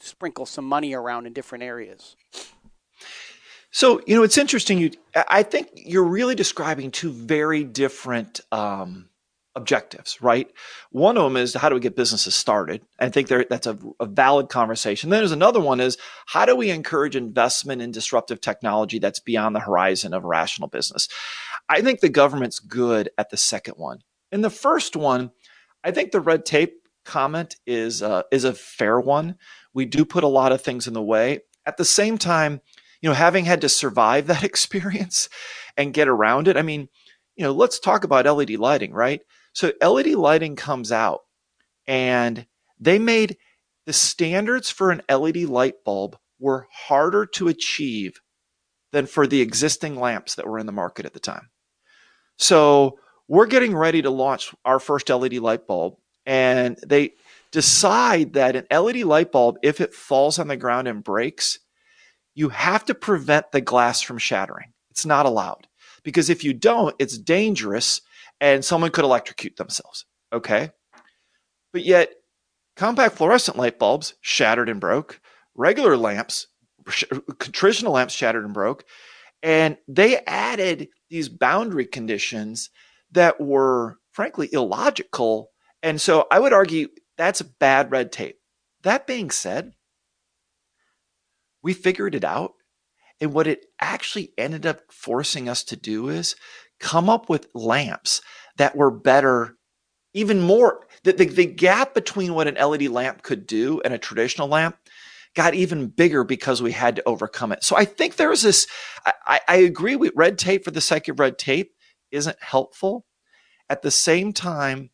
sprinkle 0.00 0.46
some 0.46 0.64
money 0.64 0.94
around 0.94 1.26
in 1.26 1.32
different 1.32 1.64
areas. 1.64 2.16
So 3.70 4.00
you 4.06 4.14
know, 4.14 4.22
it's 4.22 4.38
interesting. 4.38 4.78
You, 4.78 4.90
I 5.14 5.42
think 5.42 5.68
you're 5.74 6.04
really 6.04 6.34
describing 6.34 6.90
two 6.90 7.10
very 7.10 7.64
different. 7.64 8.40
Um, 8.52 9.08
objectives, 9.56 10.20
right? 10.20 10.50
One 10.90 11.16
of 11.16 11.24
them 11.24 11.36
is 11.36 11.54
how 11.54 11.68
do 11.68 11.74
we 11.74 11.80
get 11.80 11.96
businesses 11.96 12.34
started? 12.34 12.82
I 12.98 13.08
think 13.08 13.28
there, 13.28 13.44
that's 13.48 13.66
a, 13.66 13.78
a, 14.00 14.06
valid 14.06 14.48
conversation. 14.48 15.10
Then 15.10 15.20
there's 15.20 15.32
another 15.32 15.60
one 15.60 15.80
is 15.80 15.96
how 16.26 16.44
do 16.44 16.56
we 16.56 16.70
encourage 16.70 17.14
investment 17.14 17.80
in 17.80 17.92
disruptive 17.92 18.40
technology 18.40 18.98
that's 18.98 19.20
beyond 19.20 19.54
the 19.54 19.60
horizon 19.60 20.12
of 20.12 20.24
rational 20.24 20.68
business? 20.68 21.08
I 21.68 21.82
think 21.82 22.00
the 22.00 22.08
government's 22.08 22.58
good 22.58 23.10
at 23.16 23.30
the 23.30 23.36
second 23.36 23.74
one. 23.76 24.00
In 24.32 24.40
the 24.40 24.50
first 24.50 24.96
one, 24.96 25.30
I 25.84 25.92
think 25.92 26.10
the 26.10 26.20
red 26.20 26.44
tape 26.44 26.74
comment 27.04 27.56
is 27.66 28.02
uh, 28.02 28.22
is 28.32 28.44
a 28.44 28.54
fair 28.54 28.98
one. 28.98 29.36
We 29.72 29.84
do 29.84 30.04
put 30.04 30.24
a 30.24 30.28
lot 30.28 30.52
of 30.52 30.62
things 30.62 30.86
in 30.86 30.94
the 30.94 31.02
way. 31.02 31.40
At 31.66 31.76
the 31.76 31.84
same 31.84 32.18
time, 32.18 32.60
you 33.00 33.08
know, 33.08 33.14
having 33.14 33.44
had 33.44 33.60
to 33.60 33.68
survive 33.68 34.26
that 34.28 34.42
experience 34.42 35.28
and 35.76 35.94
get 35.94 36.08
around 36.08 36.48
it, 36.48 36.56
I 36.56 36.62
mean, 36.62 36.88
you 37.36 37.44
know, 37.44 37.52
let's 37.52 37.78
talk 37.78 38.04
about 38.04 38.26
LED 38.26 38.50
lighting, 38.50 38.92
right? 38.92 39.20
So 39.54 39.72
LED 39.80 40.08
lighting 40.08 40.56
comes 40.56 40.92
out 40.92 41.20
and 41.86 42.46
they 42.78 42.98
made 42.98 43.38
the 43.86 43.92
standards 43.92 44.68
for 44.70 44.90
an 44.90 45.02
LED 45.08 45.44
light 45.44 45.84
bulb 45.84 46.18
were 46.38 46.66
harder 46.70 47.24
to 47.26 47.48
achieve 47.48 48.20
than 48.92 49.06
for 49.06 49.26
the 49.26 49.40
existing 49.40 49.98
lamps 49.98 50.34
that 50.34 50.46
were 50.46 50.58
in 50.58 50.66
the 50.66 50.72
market 50.72 51.06
at 51.06 51.12
the 51.12 51.20
time. 51.20 51.50
So 52.36 52.98
we're 53.28 53.46
getting 53.46 53.76
ready 53.76 54.02
to 54.02 54.10
launch 54.10 54.54
our 54.64 54.78
first 54.78 55.08
LED 55.08 55.34
light 55.34 55.66
bulb 55.66 55.96
and 56.26 56.78
they 56.86 57.12
decide 57.52 58.32
that 58.32 58.56
an 58.56 58.66
LED 58.70 59.04
light 59.04 59.30
bulb, 59.30 59.58
if 59.62 59.80
it 59.80 59.94
falls 59.94 60.38
on 60.38 60.48
the 60.48 60.56
ground 60.56 60.88
and 60.88 61.04
breaks, 61.04 61.60
you 62.34 62.48
have 62.48 62.84
to 62.86 62.94
prevent 62.94 63.52
the 63.52 63.60
glass 63.60 64.02
from 64.02 64.18
shattering. 64.18 64.72
It's 64.90 65.06
not 65.06 65.26
allowed 65.26 65.68
because 66.02 66.28
if 66.28 66.42
you 66.42 66.52
don't, 66.52 66.96
it's 66.98 67.18
dangerous 67.18 68.00
and 68.40 68.64
someone 68.64 68.90
could 68.90 69.04
electrocute 69.04 69.56
themselves. 69.56 70.06
Okay. 70.32 70.70
But 71.72 71.84
yet, 71.84 72.12
compact 72.76 73.16
fluorescent 73.16 73.56
light 73.56 73.78
bulbs 73.78 74.14
shattered 74.20 74.68
and 74.68 74.80
broke, 74.80 75.20
regular 75.54 75.96
lamps, 75.96 76.46
traditional 77.38 77.92
lamps 77.92 78.14
shattered 78.14 78.44
and 78.44 78.54
broke. 78.54 78.84
And 79.42 79.76
they 79.86 80.18
added 80.26 80.88
these 81.10 81.28
boundary 81.28 81.86
conditions 81.86 82.70
that 83.12 83.40
were 83.40 83.98
frankly 84.12 84.48
illogical. 84.52 85.50
And 85.82 86.00
so 86.00 86.26
I 86.30 86.40
would 86.40 86.52
argue 86.52 86.88
that's 87.16 87.42
bad 87.42 87.90
red 87.90 88.10
tape. 88.10 88.38
That 88.82 89.06
being 89.06 89.30
said, 89.30 89.72
we 91.62 91.72
figured 91.72 92.14
it 92.14 92.24
out. 92.24 92.52
And 93.20 93.32
what 93.32 93.46
it 93.46 93.66
actually 93.80 94.32
ended 94.36 94.66
up 94.66 94.80
forcing 94.90 95.48
us 95.48 95.62
to 95.64 95.76
do 95.76 96.08
is 96.08 96.34
come 96.84 97.08
up 97.08 97.30
with 97.30 97.48
lamps 97.54 98.20
that 98.58 98.76
were 98.76 98.90
better, 98.90 99.56
even 100.12 100.42
more. 100.42 100.86
The, 101.02 101.14
the, 101.14 101.24
the 101.24 101.46
gap 101.46 101.94
between 101.94 102.34
what 102.34 102.46
an 102.46 102.56
LED 102.56 102.88
lamp 102.88 103.22
could 103.22 103.46
do 103.46 103.80
and 103.84 103.94
a 103.94 103.98
traditional 103.98 104.48
lamp 104.48 104.76
got 105.34 105.54
even 105.54 105.88
bigger 105.88 106.24
because 106.24 106.60
we 106.60 106.72
had 106.72 106.96
to 106.96 107.02
overcome 107.06 107.52
it. 107.52 107.64
So 107.64 107.74
I 107.74 107.86
think 107.86 108.16
there's 108.16 108.42
this, 108.42 108.66
I, 109.26 109.40
I 109.48 109.56
agree 109.56 109.96
with 109.96 110.12
red 110.14 110.38
tape 110.38 110.62
for 110.62 110.70
the 110.70 110.82
sake 110.82 111.08
of 111.08 111.18
red 111.18 111.38
tape 111.38 111.72
isn't 112.10 112.36
helpful. 112.40 113.06
At 113.70 113.80
the 113.80 113.90
same 113.90 114.34
time, 114.34 114.90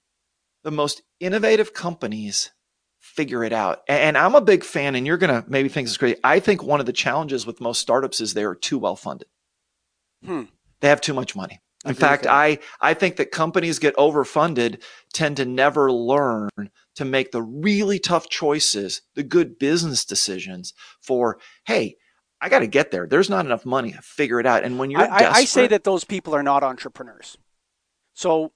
the 0.63 0.71
most 0.71 1.03
innovative 1.19 1.75
companies 1.75 2.53
figure 3.01 3.43
it 3.43 3.53
out. 3.53 3.81
And 3.89 4.17
I'm 4.17 4.37
a 4.37 4.41
big 4.41 4.63
fan, 4.63 4.95
and 4.95 5.07
you're 5.07 5.17
going 5.17 5.43
to 5.43 5.51
maybe 5.51 5.69
think 5.69 5.87
this 5.87 5.93
is 5.93 5.99
great. 5.99 6.21
I 6.23 6.39
think 6.39 6.63
one 6.63 6.79
of 6.79 6.87
the 6.87 6.93
challenges 6.93 7.47
with 7.47 7.61
most 7.61 7.81
startups 7.81 8.21
is 8.21 8.33
they 8.33 8.45
are 8.45 8.55
too 8.55 8.79
well 8.79 8.97
funded. 8.97 9.27
Hmm. 10.25 10.45
They 10.81 10.89
have 10.89 11.01
too 11.01 11.15
much 11.15 11.35
money. 11.35 11.61
In 11.87 11.95
fact, 11.95 12.27
I, 12.27 12.59
I 12.81 12.93
think 12.93 13.17
that 13.17 13.31
companies 13.31 13.79
get 13.79 13.97
overfunded 13.97 14.83
tend 15.15 15.39
to 15.39 15.47
never 15.47 15.91
learn 15.91 16.51
to 16.97 17.05
make 17.07 17.33
the 17.33 17.43
really 17.43 17.99
tough 17.99 18.29
choices, 18.29 19.01
the 19.15 19.23
good 19.23 19.59
business 19.59 20.05
decisions 20.05 20.75
for, 21.01 21.39
hey, 21.65 21.97
I 22.39 22.51
got 22.51 22.59
to 22.59 22.67
get 22.67 22.91
there. 22.91 23.07
There's 23.07 23.31
not 23.31 23.47
enough 23.47 23.65
money. 23.65 23.95
Figure 24.03 24.41
it 24.41 24.47
out. 24.47 24.65
And 24.65 24.79
when 24.79 24.91
you're 24.91 25.01
I, 25.01 25.31
I, 25.31 25.45
say 25.45 25.67
that 25.69 25.85
those 25.85 26.05
people 26.05 26.35
are 26.35 26.43
not 26.43 26.63
entrepreneurs. 26.63 27.39
So, 28.13 28.53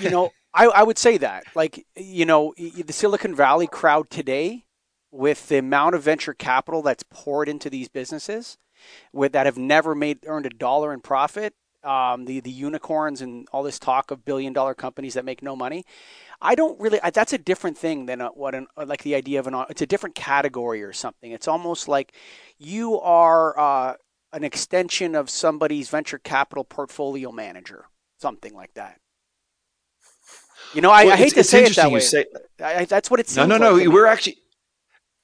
you 0.00 0.10
know, 0.10 0.30
I, 0.52 0.66
I 0.66 0.82
would 0.82 0.98
say 0.98 1.18
that. 1.18 1.44
Like, 1.54 1.86
you 1.96 2.24
know, 2.24 2.54
the 2.56 2.92
Silicon 2.92 3.34
Valley 3.34 3.68
crowd 3.68 4.10
today, 4.10 4.64
with 5.12 5.48
the 5.48 5.58
amount 5.58 5.96
of 5.96 6.02
venture 6.02 6.34
capital 6.34 6.82
that's 6.82 7.04
poured 7.10 7.48
into 7.48 7.68
these 7.70 7.88
businesses, 7.88 8.58
with 9.12 9.32
that 9.32 9.46
have 9.46 9.58
never 9.58 9.94
made 9.94 10.20
earned 10.26 10.46
a 10.46 10.50
dollar 10.50 10.92
in 10.92 11.00
profit, 11.00 11.54
um, 11.84 12.24
the 12.24 12.40
the 12.40 12.50
unicorns 12.50 13.20
and 13.20 13.48
all 13.52 13.62
this 13.62 13.78
talk 13.78 14.10
of 14.10 14.24
billion 14.24 14.52
dollar 14.52 14.74
companies 14.74 15.14
that 15.14 15.24
make 15.24 15.42
no 15.42 15.56
money. 15.56 15.84
I 16.40 16.54
don't 16.54 16.80
really. 16.80 17.00
I, 17.02 17.10
that's 17.10 17.32
a 17.32 17.38
different 17.38 17.76
thing 17.76 18.06
than 18.06 18.20
a, 18.20 18.28
what 18.28 18.54
an 18.54 18.66
like 18.76 19.02
the 19.02 19.14
idea 19.14 19.40
of 19.40 19.46
an. 19.46 19.54
It's 19.68 19.82
a 19.82 19.86
different 19.86 20.14
category 20.14 20.82
or 20.82 20.92
something. 20.92 21.32
It's 21.32 21.48
almost 21.48 21.88
like 21.88 22.14
you 22.58 22.98
are 23.00 23.58
uh, 23.58 23.94
an 24.32 24.44
extension 24.44 25.14
of 25.14 25.28
somebody's 25.28 25.90
venture 25.90 26.18
capital 26.18 26.64
portfolio 26.64 27.32
manager, 27.32 27.86
something 28.18 28.54
like 28.54 28.74
that. 28.74 29.00
You 30.74 30.80
know, 30.82 30.90
I, 30.90 31.04
well, 31.04 31.14
I 31.14 31.16
hate 31.16 31.34
to 31.34 31.44
say 31.44 31.64
it 31.64 31.74
that 31.76 31.90
way. 31.90 32.00
Say, 32.00 32.26
I, 32.62 32.84
that's 32.84 33.10
what 33.10 33.20
it 33.20 33.28
seems. 33.28 33.48
No, 33.48 33.58
no, 33.58 33.72
like 33.72 33.84
no. 33.84 33.90
We're 33.90 34.06
actually 34.06 34.38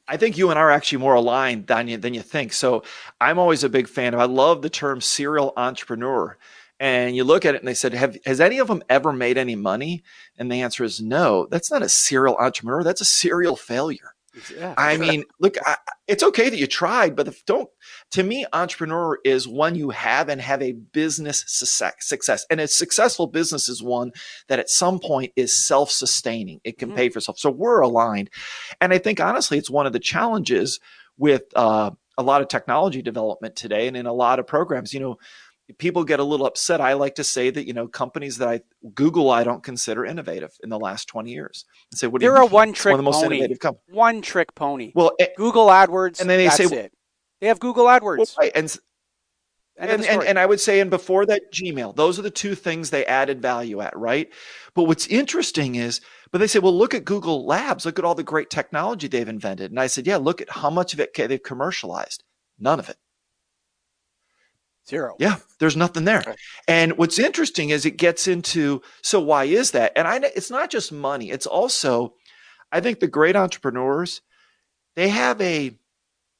I 0.08 0.16
think 0.16 0.38
you 0.38 0.50
and 0.50 0.58
I 0.58 0.62
are 0.62 0.70
actually 0.70 0.98
more 0.98 1.14
aligned 1.14 1.66
than 1.66 1.88
you, 1.88 1.96
than 1.96 2.14
you 2.14 2.22
think. 2.22 2.52
So 2.52 2.82
I'm 3.20 3.38
always 3.38 3.64
a 3.64 3.68
big 3.68 3.88
fan 3.88 4.14
of, 4.14 4.20
I 4.20 4.24
love 4.24 4.62
the 4.62 4.70
term 4.70 5.00
serial 5.00 5.52
entrepreneur. 5.56 6.36
And 6.78 7.16
you 7.16 7.24
look 7.24 7.44
at 7.44 7.54
it 7.54 7.62
and 7.62 7.68
they 7.68 7.74
said, 7.74 7.94
Have, 7.94 8.18
has 8.26 8.40
any 8.40 8.58
of 8.58 8.68
them 8.68 8.82
ever 8.88 9.12
made 9.12 9.38
any 9.38 9.56
money? 9.56 10.02
And 10.38 10.52
the 10.52 10.62
answer 10.62 10.84
is 10.84 11.00
no. 11.00 11.46
That's 11.50 11.70
not 11.70 11.82
a 11.82 11.88
serial 11.88 12.36
entrepreneur. 12.36 12.82
That's 12.82 13.00
a 13.00 13.06
serial 13.06 13.56
failure. 13.56 14.15
Yeah. 14.54 14.74
I 14.76 14.96
mean, 14.96 15.24
look, 15.40 15.56
I, 15.64 15.76
it's 16.06 16.22
okay 16.22 16.50
that 16.50 16.58
you 16.58 16.66
tried, 16.66 17.16
but 17.16 17.34
don't. 17.46 17.68
To 18.12 18.22
me, 18.22 18.44
entrepreneur 18.52 19.18
is 19.24 19.48
one 19.48 19.74
you 19.74 19.90
have 19.90 20.28
and 20.28 20.40
have 20.40 20.62
a 20.62 20.72
business 20.72 21.44
success, 21.46 22.46
and 22.50 22.60
a 22.60 22.68
successful 22.68 23.26
business 23.26 23.68
is 23.68 23.82
one 23.82 24.12
that 24.48 24.58
at 24.58 24.68
some 24.68 24.98
point 24.98 25.32
is 25.36 25.58
self-sustaining. 25.58 26.60
It 26.64 26.78
can 26.78 26.88
mm-hmm. 26.88 26.96
pay 26.96 27.08
for 27.08 27.18
itself. 27.18 27.38
So 27.38 27.50
we're 27.50 27.80
aligned, 27.80 28.30
and 28.80 28.92
I 28.92 28.98
think 28.98 29.20
honestly, 29.20 29.58
it's 29.58 29.70
one 29.70 29.86
of 29.86 29.92
the 29.92 29.98
challenges 29.98 30.80
with 31.16 31.44
uh, 31.54 31.90
a 32.18 32.22
lot 32.22 32.42
of 32.42 32.48
technology 32.48 33.02
development 33.02 33.56
today 33.56 33.88
and 33.88 33.96
in 33.96 34.06
a 34.06 34.12
lot 34.12 34.38
of 34.38 34.46
programs. 34.46 34.92
You 34.92 35.00
know, 35.00 35.18
people 35.78 36.04
get 36.04 36.20
a 36.20 36.24
little 36.24 36.46
upset. 36.46 36.80
I 36.80 36.94
like 36.94 37.16
to 37.16 37.24
say 37.24 37.50
that 37.50 37.66
you 37.66 37.72
know 37.72 37.88
companies 37.88 38.38
that 38.38 38.48
I 38.48 38.60
Google 38.94 39.30
I 39.30 39.44
don't 39.44 39.62
consider 39.62 40.04
innovative 40.04 40.52
in 40.62 40.68
the 40.68 40.78
last 40.78 41.06
twenty 41.06 41.32
years. 41.32 41.64
And 41.90 41.98
say, 41.98 42.06
what 42.06 42.20
they're 42.20 42.36
a 42.36 42.46
one 42.46 42.72
trick 42.72 42.92
one 42.92 43.00
of 43.00 43.04
the 43.04 43.10
most 43.10 43.22
pony. 43.22 43.36
innovative 43.36 43.60
companies. 43.60 43.94
One 43.94 44.22
trick 44.22 44.54
pony. 44.54 44.92
Well, 44.94 45.12
it, 45.18 45.34
Google 45.36 45.66
AdWords, 45.66 46.20
and 46.20 46.30
then 46.30 46.38
they 46.38 46.50
say 46.50 46.64
it. 46.64 46.92
They 47.40 47.48
have 47.48 47.60
Google 47.60 47.86
AdWords, 47.86 48.18
well, 48.18 48.26
right, 48.38 48.52
and 48.54 48.76
and, 49.78 50.04
and, 50.06 50.22
and, 50.22 50.38
I 50.38 50.46
would 50.46 50.60
say, 50.60 50.80
and 50.80 50.88
before 50.88 51.26
that, 51.26 51.52
Gmail. 51.52 51.94
Those 51.94 52.18
are 52.18 52.22
the 52.22 52.30
two 52.30 52.54
things 52.54 52.88
they 52.88 53.04
added 53.04 53.42
value 53.42 53.82
at, 53.82 53.96
right? 53.96 54.30
But 54.74 54.84
what's 54.84 55.06
interesting 55.06 55.74
is, 55.74 56.00
but 56.32 56.38
they 56.38 56.46
say, 56.46 56.60
well, 56.60 56.76
look 56.76 56.94
at 56.94 57.04
Google 57.04 57.44
Labs. 57.44 57.84
Look 57.84 57.98
at 57.98 58.04
all 58.04 58.14
the 58.14 58.22
great 58.22 58.48
technology 58.48 59.06
they've 59.06 59.28
invented. 59.28 59.70
And 59.70 59.78
I 59.78 59.86
said, 59.88 60.06
yeah, 60.06 60.16
look 60.16 60.40
at 60.40 60.48
how 60.48 60.70
much 60.70 60.94
of 60.94 61.00
it 61.00 61.12
they've 61.14 61.42
commercialized. 61.42 62.24
None 62.58 62.78
of 62.78 62.88
it. 62.88 62.96
Zero. 64.88 65.16
Yeah, 65.18 65.36
there's 65.58 65.76
nothing 65.76 66.04
there. 66.04 66.22
And 66.68 66.96
what's 66.96 67.18
interesting 67.18 67.70
is 67.70 67.84
it 67.84 67.96
gets 67.96 68.28
into 68.28 68.82
so 69.02 69.20
why 69.20 69.44
is 69.44 69.72
that? 69.72 69.92
And 69.96 70.06
I 70.06 70.18
it's 70.34 70.50
not 70.50 70.70
just 70.70 70.92
money. 70.92 71.30
It's 71.30 71.46
also 71.46 72.14
I 72.70 72.80
think 72.80 73.00
the 73.00 73.08
great 73.08 73.36
entrepreneurs 73.36 74.22
they 74.94 75.08
have 75.08 75.40
a 75.40 75.76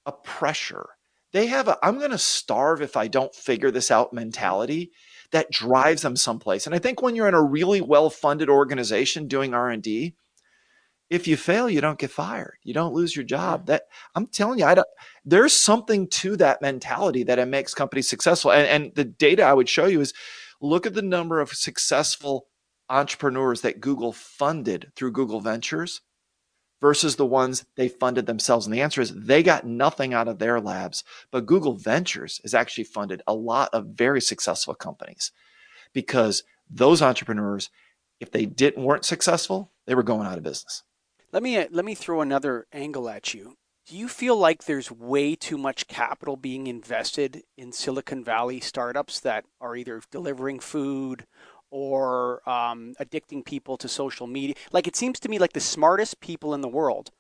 a 0.07 0.13
pressure. 0.13 0.87
They 1.33 1.47
have 1.47 1.67
a 1.67 1.77
I'm 1.83 1.99
going 1.99 2.13
to 2.13 2.19
starve 2.19 2.81
if 2.83 2.97
I 2.97 3.09
don't 3.09 3.35
figure 3.35 3.73
this 3.73 3.91
out 3.91 4.13
mentality 4.13 4.93
that 5.33 5.51
drives 5.51 6.03
them 6.03 6.15
someplace. 6.15 6.67
And 6.67 6.75
I 6.75 6.79
think 6.79 7.03
when 7.03 7.17
you're 7.17 7.29
in 7.29 7.35
a 7.35 7.43
really 7.43 7.81
well-funded 7.81 8.49
organization 8.49 9.27
doing 9.27 9.55
R&D, 9.55 10.15
if 11.09 11.29
you 11.29 11.37
fail, 11.37 11.71
you 11.71 11.81
don't 11.81 11.99
get 11.99 12.11
fired. 12.11 12.59
You 12.63 12.75
don't 12.75 12.95
lose 12.95 13.15
your 13.15 13.25
job. 13.25 13.67
That 13.67 13.83
I'm 14.15 14.27
telling 14.27 14.59
you, 14.59 14.65
I 14.65 14.75
don't, 14.75 14.89
there's 15.25 15.53
something 15.53 16.09
to 16.09 16.37
that 16.37 16.61
mentality 16.61 17.23
that 17.25 17.39
it 17.39 17.47
makes 17.47 17.75
companies 17.75 18.09
successful. 18.09 18.53
And, 18.53 18.67
and 18.67 18.95
the 18.95 19.05
data 19.05 19.43
I 19.43 19.53
would 19.53 19.69
show 19.69 19.87
you 19.87 20.01
is 20.01 20.15
look 20.61 20.87
at 20.87 20.95
the 20.95 21.03
number 21.03 21.41
of 21.41 21.51
successful 21.51 22.47
entrepreneurs 22.89 23.61
that 23.61 23.81
Google 23.81 24.13
funded 24.13 24.93
through 24.97 25.13
Google 25.13 25.41
Ventures 25.41 26.01
versus 26.81 27.17
the 27.17 27.27
ones 27.27 27.65
they 27.77 27.89
funded 27.89 28.27
themselves. 28.27 28.67
And 28.67 28.75
the 28.75 28.83
answer 28.83 29.01
is 29.01 29.15
they 29.15 29.43
got 29.43 29.67
nothing 29.67 30.13
out 30.13 30.29
of 30.29 30.39
their 30.39 30.61
labs. 30.61 31.05
But 31.31 31.47
Google 31.47 31.75
Ventures 31.75 32.41
has 32.43 32.55
actually 32.55 32.85
funded 32.85 33.23
a 33.27 33.35
lot 33.35 33.71
of 33.73 33.87
very 33.87 34.21
successful 34.21 34.75
companies 34.75 35.33
because 35.93 36.43
those 36.69 37.01
entrepreneurs, 37.01 37.71
if 38.21 38.31
they 38.31 38.45
didn't 38.45 38.83
weren't 38.83 39.05
successful, 39.05 39.73
they 39.87 39.95
were 39.95 40.03
going 40.03 40.27
out 40.27 40.37
of 40.37 40.45
business. 40.45 40.83
Let 41.33 41.43
me 41.43 41.57
uh, 41.57 41.67
let 41.71 41.85
me 41.85 41.95
throw 41.95 42.21
another 42.21 42.67
angle 42.73 43.09
at 43.09 43.35
you. 43.35 43.57
Do 43.87 43.97
you 43.97 44.09
feel 44.09 44.37
like 44.37 44.65
there's 44.65 44.91
way 44.91 45.37
too 45.37 45.59
much 45.59 45.87
capital 45.87 46.37
being 46.37 46.67
invested 46.67 47.43
in 47.57 47.73
Silicon 47.73 48.25
Valley 48.25 48.59
startups 48.59 49.21
that 49.21 49.45
are 49.61 49.77
either 49.77 50.03
delivering 50.11 50.59
food 50.59 51.25
or 51.71 52.49
um, 52.49 52.95
addicting 53.01 53.45
people 53.45 53.77
to 53.77 53.89
social 53.89 54.27
media? 54.27 54.55
Like 54.73 54.87
it 54.87 54.97
seems 54.97 55.21
to 55.21 55.29
me 55.29 55.39
like 55.39 55.53
the 55.53 55.61
smartest 55.61 56.21
people 56.21 56.53
in 56.55 56.63
the 56.63 56.69
world 56.69 57.11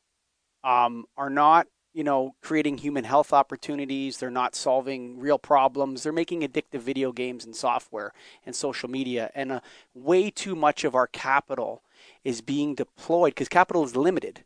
um, 0.64 1.04
are 1.16 1.30
not 1.30 1.68
you 1.96 2.04
know, 2.04 2.34
creating 2.42 2.76
human 2.76 3.04
health 3.04 3.32
opportunities. 3.32 4.18
They're 4.18 4.30
not 4.30 4.54
solving 4.54 5.18
real 5.18 5.38
problems. 5.38 6.02
They're 6.02 6.12
making 6.12 6.42
addictive 6.42 6.80
video 6.80 7.10
games 7.10 7.46
and 7.46 7.56
software 7.56 8.12
and 8.44 8.54
social 8.54 8.90
media. 8.90 9.30
And 9.34 9.50
uh, 9.50 9.60
way 9.94 10.30
too 10.30 10.54
much 10.54 10.84
of 10.84 10.94
our 10.94 11.06
capital 11.06 11.80
is 12.26 12.40
being 12.40 12.74
deployed 12.74 13.30
because 13.30 13.48
capital 13.48 13.84
is 13.84 13.94
limited. 13.94 14.42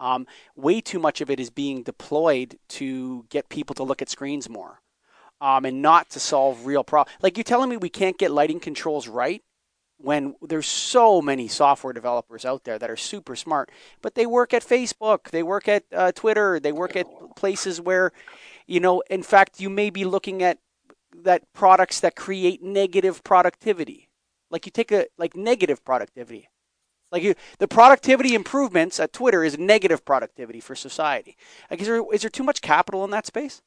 Um, 0.00 0.26
way 0.56 0.80
too 0.80 0.98
much 0.98 1.20
of 1.20 1.28
it 1.28 1.38
is 1.38 1.50
being 1.50 1.82
deployed 1.82 2.58
to 2.68 3.26
get 3.28 3.50
people 3.50 3.74
to 3.74 3.82
look 3.82 4.00
at 4.00 4.08
screens 4.08 4.48
more 4.48 4.80
um, 5.38 5.66
and 5.66 5.82
not 5.82 6.08
to 6.10 6.20
solve 6.20 6.64
real 6.64 6.82
problems. 6.82 7.14
Like 7.20 7.36
you're 7.36 7.44
telling 7.44 7.68
me 7.68 7.76
we 7.76 7.90
can't 7.90 8.16
get 8.16 8.30
lighting 8.30 8.60
controls 8.60 9.08
right 9.08 9.42
when 9.98 10.36
there's 10.40 10.66
so 10.66 11.20
many 11.20 11.48
software 11.48 11.92
developers 11.92 12.46
out 12.46 12.64
there 12.64 12.78
that 12.78 12.90
are 12.90 12.96
super 12.96 13.36
smart, 13.36 13.70
but 14.00 14.14
they 14.14 14.24
work 14.24 14.54
at 14.54 14.64
Facebook, 14.64 15.30
they 15.30 15.42
work 15.42 15.68
at 15.68 15.84
uh, 15.92 16.12
Twitter, 16.12 16.58
they 16.58 16.72
work 16.72 16.96
at 16.96 17.06
places 17.36 17.78
where, 17.78 18.12
you 18.66 18.80
know, 18.80 19.02
in 19.10 19.22
fact, 19.22 19.60
you 19.60 19.68
may 19.68 19.90
be 19.90 20.06
looking 20.06 20.42
at 20.42 20.60
that 21.24 21.42
products 21.52 22.00
that 22.00 22.16
create 22.16 22.62
negative 22.62 23.22
productivity. 23.22 24.08
Like 24.50 24.64
you 24.64 24.72
take 24.72 24.92
a 24.92 25.08
like 25.18 25.36
negative 25.36 25.84
productivity. 25.84 26.48
Like 27.10 27.22
you, 27.22 27.34
the 27.58 27.68
productivity 27.68 28.34
improvements 28.34 29.00
at 29.00 29.12
Twitter 29.12 29.42
is 29.42 29.58
negative 29.58 30.04
productivity 30.04 30.60
for 30.60 30.74
society. 30.74 31.36
Like 31.70 31.80
is 31.80 31.86
there 31.86 32.02
is 32.12 32.20
there 32.22 32.30
too 32.30 32.42
much 32.42 32.60
capital 32.60 33.04
in 33.04 33.10
that 33.10 33.26
space? 33.26 33.62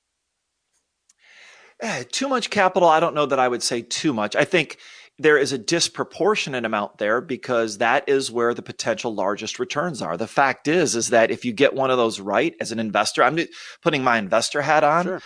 Eh, 1.81 2.03
too 2.11 2.27
much 2.27 2.51
capital. 2.51 2.87
I 2.87 2.99
don't 2.99 3.15
know 3.15 3.25
that 3.25 3.39
I 3.39 3.47
would 3.47 3.63
say 3.63 3.81
too 3.81 4.13
much. 4.13 4.35
I 4.35 4.45
think 4.45 4.77
there 5.17 5.37
is 5.37 5.51
a 5.51 5.57
disproportionate 5.57 6.65
amount 6.65 6.99
there 6.99 7.21
because 7.21 7.79
that 7.79 8.07
is 8.07 8.31
where 8.31 8.53
the 8.53 8.61
potential 8.61 9.13
largest 9.13 9.59
returns 9.59 10.01
are. 10.01 10.15
The 10.15 10.27
fact 10.27 10.67
is, 10.67 10.95
is 10.95 11.09
that 11.09 11.31
if 11.31 11.43
you 11.43 11.53
get 11.53 11.73
one 11.73 11.89
of 11.89 11.97
those 11.97 12.19
right 12.19 12.55
as 12.59 12.71
an 12.71 12.79
investor, 12.79 13.23
I'm 13.23 13.39
putting 13.81 14.03
my 14.03 14.17
investor 14.17 14.61
hat 14.61 14.83
on. 14.83 15.05
Sure. 15.05 15.21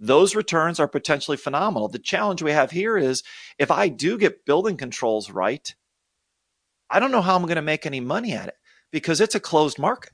Those 0.00 0.34
returns 0.34 0.80
are 0.80 0.88
potentially 0.88 1.36
phenomenal. 1.36 1.88
The 1.88 2.00
challenge 2.00 2.42
we 2.42 2.50
have 2.50 2.72
here 2.72 2.96
is 2.96 3.22
if 3.58 3.70
I 3.70 3.88
do 3.88 4.18
get 4.18 4.44
building 4.44 4.76
controls 4.76 5.30
right, 5.30 5.74
I 6.90 7.00
don't 7.00 7.12
know 7.12 7.22
how 7.22 7.36
I'm 7.36 7.42
going 7.42 7.56
to 7.56 7.62
make 7.62 7.86
any 7.86 8.00
money 8.00 8.32
at 8.32 8.48
it 8.48 8.54
because 8.92 9.20
it's 9.20 9.34
a 9.34 9.40
closed 9.40 9.78
market. 9.78 10.12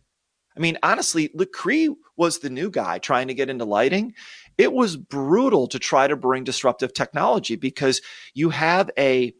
I 0.57 0.61
mean, 0.61 0.79
honestly, 0.83 1.29
Lecree 1.29 1.95
was 2.17 2.39
the 2.39 2.51
new 2.51 2.71
guy 2.71 2.99
trying 2.99 3.29
to 3.29 3.35
get 3.35 3.51
into 3.51 3.65
lighting 3.65 4.15
it 4.61 4.75
was 4.75 4.99
brutal 4.99 5.67
to 5.69 5.79
try 5.79 6.07
to 6.07 6.17
bring 6.17 6.45
disruptive 6.45 6.93
technology 6.93 7.57
because 7.57 8.03
you 8.35 8.51
have 8.51 8.91
a 8.99 9.33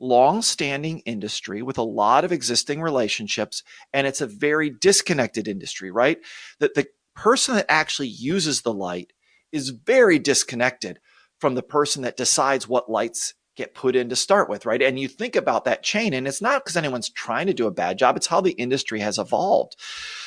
long-standing 0.00 0.98
industry 1.06 1.62
with 1.62 1.78
a 1.78 1.82
lot 1.82 2.24
of 2.24 2.32
existing 2.32 2.82
relationships 2.82 3.62
and 3.92 4.04
it's 4.04 4.20
a 4.20 4.26
very 4.26 4.70
disconnected 4.70 5.46
industry 5.46 5.92
right 5.92 6.18
that 6.58 6.74
the 6.74 6.88
person 7.14 7.54
that 7.54 7.66
actually 7.68 8.08
uses 8.08 8.62
the 8.62 8.74
light 8.74 9.12
is 9.52 9.68
very 9.68 10.18
disconnected 10.18 10.98
from 11.38 11.54
the 11.54 11.62
person 11.62 12.02
that 12.02 12.16
decides 12.16 12.66
what 12.66 12.90
lights 12.90 13.34
get 13.56 13.74
put 13.74 13.94
in 13.94 14.08
to 14.08 14.16
start 14.16 14.48
with 14.48 14.66
right 14.66 14.82
and 14.82 14.98
you 14.98 15.08
think 15.08 15.36
about 15.36 15.64
that 15.64 15.82
chain 15.82 16.12
and 16.12 16.26
it's 16.26 16.42
not 16.42 16.64
because 16.64 16.76
anyone's 16.76 17.08
trying 17.08 17.46
to 17.46 17.54
do 17.54 17.66
a 17.66 17.70
bad 17.70 17.98
job 17.98 18.16
it's 18.16 18.26
how 18.26 18.40
the 18.40 18.52
industry 18.52 19.00
has 19.00 19.18
evolved 19.18 19.76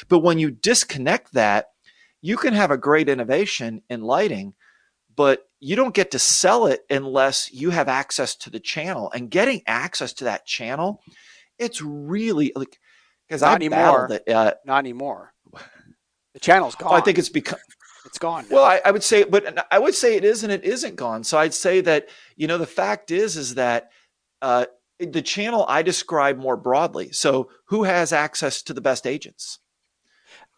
but 0.08 0.20
when 0.20 0.40
you 0.40 0.50
disconnect 0.50 1.34
that 1.34 1.68
you 2.22 2.38
can 2.38 2.54
have 2.54 2.72
a 2.72 2.78
great 2.78 3.10
innovation 3.10 3.82
in 3.90 4.02
lighting, 4.02 4.54
but 5.16 5.48
you 5.60 5.76
don't 5.76 5.96
get 5.96 6.12
to 6.12 6.20
sell 6.20 6.68
it 6.68 6.82
unless 6.90 7.52
you 7.54 7.70
have 7.70 7.88
access 7.88 8.36
to 8.36 8.50
the 8.50 8.60
channel. 8.60 9.12
And 9.14 9.30
getting 9.30 9.62
access 9.68 10.14
to 10.14 10.26
that 10.26 10.46
channel, 10.46 11.02
it's 11.58 11.82
really 11.82 12.52
like 12.56 12.80
because 13.28 13.44
I 13.44 13.56
anymore. 13.56 14.10
It, 14.12 14.32
uh, 14.32 14.54
not 14.66 14.80
anymore. 14.80 15.34
The 16.34 16.40
channel's 16.40 16.76
gone. 16.76 16.94
I 16.94 17.02
think 17.02 17.18
it's 17.18 17.30
become 17.30 17.60
it's 18.08 18.18
gone. 18.18 18.46
Now. 18.50 18.56
Well, 18.56 18.66
I, 18.66 18.82
I, 18.86 18.92
would 18.92 19.04
say, 19.04 19.24
but 19.24 19.68
I 19.72 19.78
would 19.78 19.94
say 19.94 20.16
it 20.16 20.24
is 20.24 20.44
and 20.44 20.52
it 20.52 20.64
isn't 20.64 20.96
gone. 20.96 21.24
So 21.24 21.38
I'd 21.38 21.54
say 21.54 21.82
that 21.82 22.08
you 22.36 22.48
know 22.48 22.58
the 22.58 22.66
fact 22.66 23.12
is 23.12 23.38
is 23.38 23.56
that 23.56 23.92
uh, 24.42 24.66
the 25.00 25.22
channel 25.22 25.66
I 25.68 25.84
describe 25.84 26.38
more 26.38 26.58
broadly. 26.58 27.12
So 27.12 27.50
who 27.66 27.84
has 27.84 28.12
access 28.12 28.64
to 28.64 28.74
the 28.74 28.82
best 28.82 29.06
agents? 29.06 29.60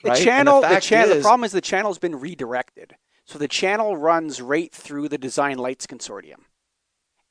The 0.04 0.12
right? 0.12 0.24
channel, 0.24 0.62
the, 0.62 0.70
the 0.70 0.80
channel. 0.80 1.16
The 1.16 1.22
problem 1.22 1.44
is 1.44 1.52
the 1.52 1.60
channel's 1.60 1.98
been 1.98 2.16
redirected. 2.16 2.96
So 3.26 3.38
the 3.38 3.48
channel 3.48 3.98
runs 3.98 4.42
right 4.42 4.74
through 4.74 5.10
the 5.10 5.18
Design 5.18 5.58
Lights 5.58 5.86
Consortium, 5.86 6.46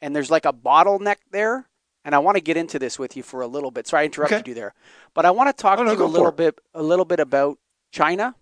and 0.03 0.15
there's 0.15 0.31
like 0.31 0.45
a 0.45 0.53
bottleneck 0.53 1.17
there. 1.31 1.69
And 2.05 2.15
I 2.15 2.21
want 2.21 2.37
to 2.37 2.41
get 2.41 2.57
into 2.57 2.79
this 2.79 2.99
with 2.99 3.17
you 3.17 3.23
for 3.23 3.43
a 3.43 3.47
little 3.47 3.71
bit. 3.71 3.87
Sorry, 3.87 4.03
I 4.03 4.05
interrupted 4.07 4.41
okay. 4.41 4.51
you 4.51 4.55
there, 4.55 4.73
but 5.13 5.27
I 5.27 5.31
want 5.31 5.55
to 5.55 5.63
talk 5.63 5.79
oh, 5.79 5.85
to 5.85 5.91
no, 5.91 5.99
you 5.99 6.05
a 6.05 6.07
little 6.07 6.33
bit, 6.33 6.59
a 6.73 6.83
little 6.83 7.05
bit 7.05 7.21
about 7.21 7.59
China 7.91 8.35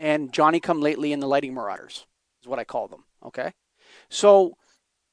and 0.00 0.32
Johnny 0.32 0.58
Come 0.58 0.80
Lately 0.80 1.12
and 1.12 1.22
the 1.22 1.28
Lighting 1.28 1.54
Marauders 1.54 2.06
is 2.42 2.48
what 2.48 2.58
I 2.58 2.64
call 2.64 2.88
them. 2.88 3.04
Okay, 3.24 3.52
so 4.08 4.56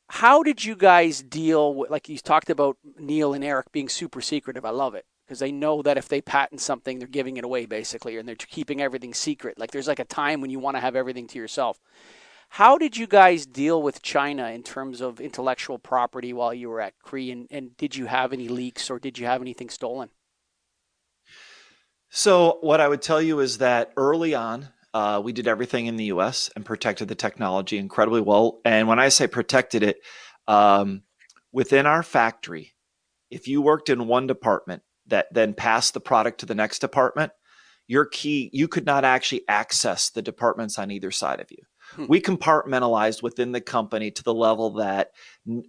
how 0.10 0.42
did 0.42 0.64
you 0.64 0.76
guys 0.76 1.22
deal 1.22 1.74
with 1.76 1.92
like 1.92 2.10
you 2.10 2.18
talked 2.18 2.50
about 2.50 2.78
Neil 2.98 3.34
and 3.34 3.44
Eric 3.44 3.72
being 3.72 3.90
super 3.90 4.22
secretive? 4.22 4.66
I 4.66 4.70
love 4.72 4.96
it 4.96 5.06
because 5.26 5.40
they 5.40 5.52
know 5.52 5.82
that 5.82 5.98
if 5.98 6.08
they 6.08 6.22
patent 6.22 6.62
something, 6.62 6.98
they're 6.98 7.08
giving 7.08 7.38
it 7.38 7.44
away 7.44 7.66
basically, 7.66 8.18
and 8.18 8.28
they're 8.28 8.36
keeping 8.36 8.82
everything 8.82 9.14
secret. 9.14 9.60
Like 9.60 9.72
there's 9.72 9.88
like 9.88 10.00
a 10.00 10.06
time 10.06 10.42
when 10.42 10.50
you 10.50 10.60
want 10.60 10.78
to 10.78 10.82
have 10.82 10.96
everything 10.96 11.28
to 11.28 11.38
yourself. 11.38 11.80
How 12.50 12.78
did 12.78 12.96
you 12.96 13.08
guys 13.08 13.46
deal 13.46 13.84
with 13.84 14.02
China 14.02 14.50
in 14.50 14.64
terms 14.64 15.02
of 15.02 15.20
intellectual 15.20 15.78
property 15.78 16.32
while 16.32 16.54
you 16.54 16.70
were 16.70 16.80
at 16.80 16.98
Cree, 17.04 17.30
and, 17.30 17.46
and 17.52 17.76
did 17.76 17.96
you 17.96 18.06
have 18.06 18.32
any 18.32 18.48
leaks 18.48 18.90
or 18.90 19.00
did 19.00 19.20
you 19.20 19.26
have 19.26 19.42
anything 19.42 19.70
stolen? 19.70 20.10
So 22.10 22.58
what 22.62 22.80
I 22.80 22.88
would 22.88 23.02
tell 23.02 23.22
you 23.22 23.42
is 23.42 23.58
that 23.58 23.92
early 23.98 24.34
on, 24.34 24.70
uh, 24.98 25.20
we 25.20 25.32
did 25.32 25.48
everything 25.48 25.86
in 25.86 25.96
the 25.96 26.06
U.S. 26.06 26.50
and 26.56 26.66
protected 26.66 27.08
the 27.08 27.14
technology 27.14 27.78
incredibly 27.78 28.20
well. 28.20 28.60
And 28.66 28.88
when 28.88 28.98
I 28.98 29.10
say 29.10 29.28
protected 29.28 29.84
it, 29.84 29.98
um, 30.48 31.04
within 31.52 31.86
our 31.86 32.02
factory, 32.02 32.74
if 33.30 33.48
you 33.48 33.62
worked 33.62 33.90
in 33.90 34.08
one 34.08 34.26
department, 34.26 34.82
that 35.06 35.28
then 35.32 35.54
passed 35.54 35.94
the 35.94 36.00
product 36.00 36.40
to 36.40 36.48
the 36.48 36.56
next 36.56 36.80
department, 36.80 37.32
your 37.86 38.06
key, 38.06 38.50
you 38.52 38.68
could 38.68 38.88
not 38.88 39.06
actually 39.06 39.44
access 39.48 40.10
the 40.10 40.24
departments 40.24 40.80
on 40.80 40.90
either 40.90 41.12
side 41.12 41.42
of 41.42 41.52
you. 41.52 41.64
Hmm. 41.92 42.08
We 42.10 42.20
compartmentalized 42.20 43.22
within 43.22 43.52
the 43.52 43.62
company 43.62 44.10
to 44.10 44.24
the 44.24 44.34
level 44.34 44.72
that 44.78 45.12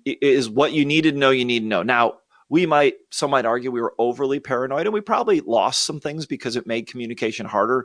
is 0.07 0.49
what 0.49 0.73
you 0.73 0.87
needed 0.87 1.12
to 1.12 1.19
know, 1.19 1.31
you 1.31 1.45
need 1.45 1.61
to 1.61 1.67
know. 1.67 1.83
Now, 1.83 2.14
we 2.49 2.64
might, 2.64 2.95
some 3.12 3.33
might 3.33 3.45
argue 3.45 3.71
we 3.71 3.83
were 3.83 3.95
overly 3.99 4.41
paranoid 4.41 4.87
and 4.87 4.95
we 4.95 5.03
probably 5.03 5.41
lost 5.41 5.85
some 5.85 6.01
things 6.01 6.25
because 6.25 6.57
it 6.57 6.67
made 6.67 6.87
communication 6.87 7.45
harder. 7.45 7.85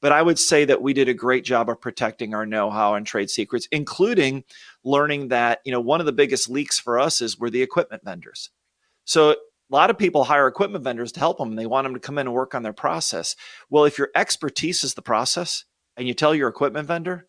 But 0.00 0.12
I 0.12 0.22
would 0.22 0.38
say 0.38 0.64
that 0.64 0.80
we 0.80 0.92
did 0.92 1.08
a 1.08 1.14
great 1.14 1.44
job 1.44 1.68
of 1.68 1.80
protecting 1.80 2.34
our 2.34 2.46
know-how 2.46 2.94
and 2.94 3.06
trade 3.06 3.28
secrets, 3.28 3.68
including 3.70 4.44
learning 4.82 5.28
that, 5.28 5.60
you 5.64 5.72
know, 5.72 5.80
one 5.80 6.00
of 6.00 6.06
the 6.06 6.12
biggest 6.12 6.48
leaks 6.48 6.78
for 6.78 6.98
us 6.98 7.20
is 7.20 7.38
we're 7.38 7.50
the 7.50 7.62
equipment 7.62 8.02
vendors. 8.04 8.50
So 9.04 9.32
a 9.32 9.36
lot 9.68 9.90
of 9.90 9.98
people 9.98 10.24
hire 10.24 10.48
equipment 10.48 10.84
vendors 10.84 11.12
to 11.12 11.20
help 11.20 11.38
them 11.38 11.50
and 11.50 11.58
they 11.58 11.66
want 11.66 11.84
them 11.84 11.94
to 11.94 12.00
come 12.00 12.18
in 12.18 12.26
and 12.26 12.34
work 12.34 12.54
on 12.54 12.62
their 12.62 12.72
process. 12.72 13.36
Well, 13.68 13.84
if 13.84 13.98
your 13.98 14.08
expertise 14.14 14.84
is 14.84 14.94
the 14.94 15.02
process 15.02 15.64
and 15.96 16.08
you 16.08 16.14
tell 16.14 16.34
your 16.34 16.48
equipment 16.48 16.88
vendor, 16.88 17.28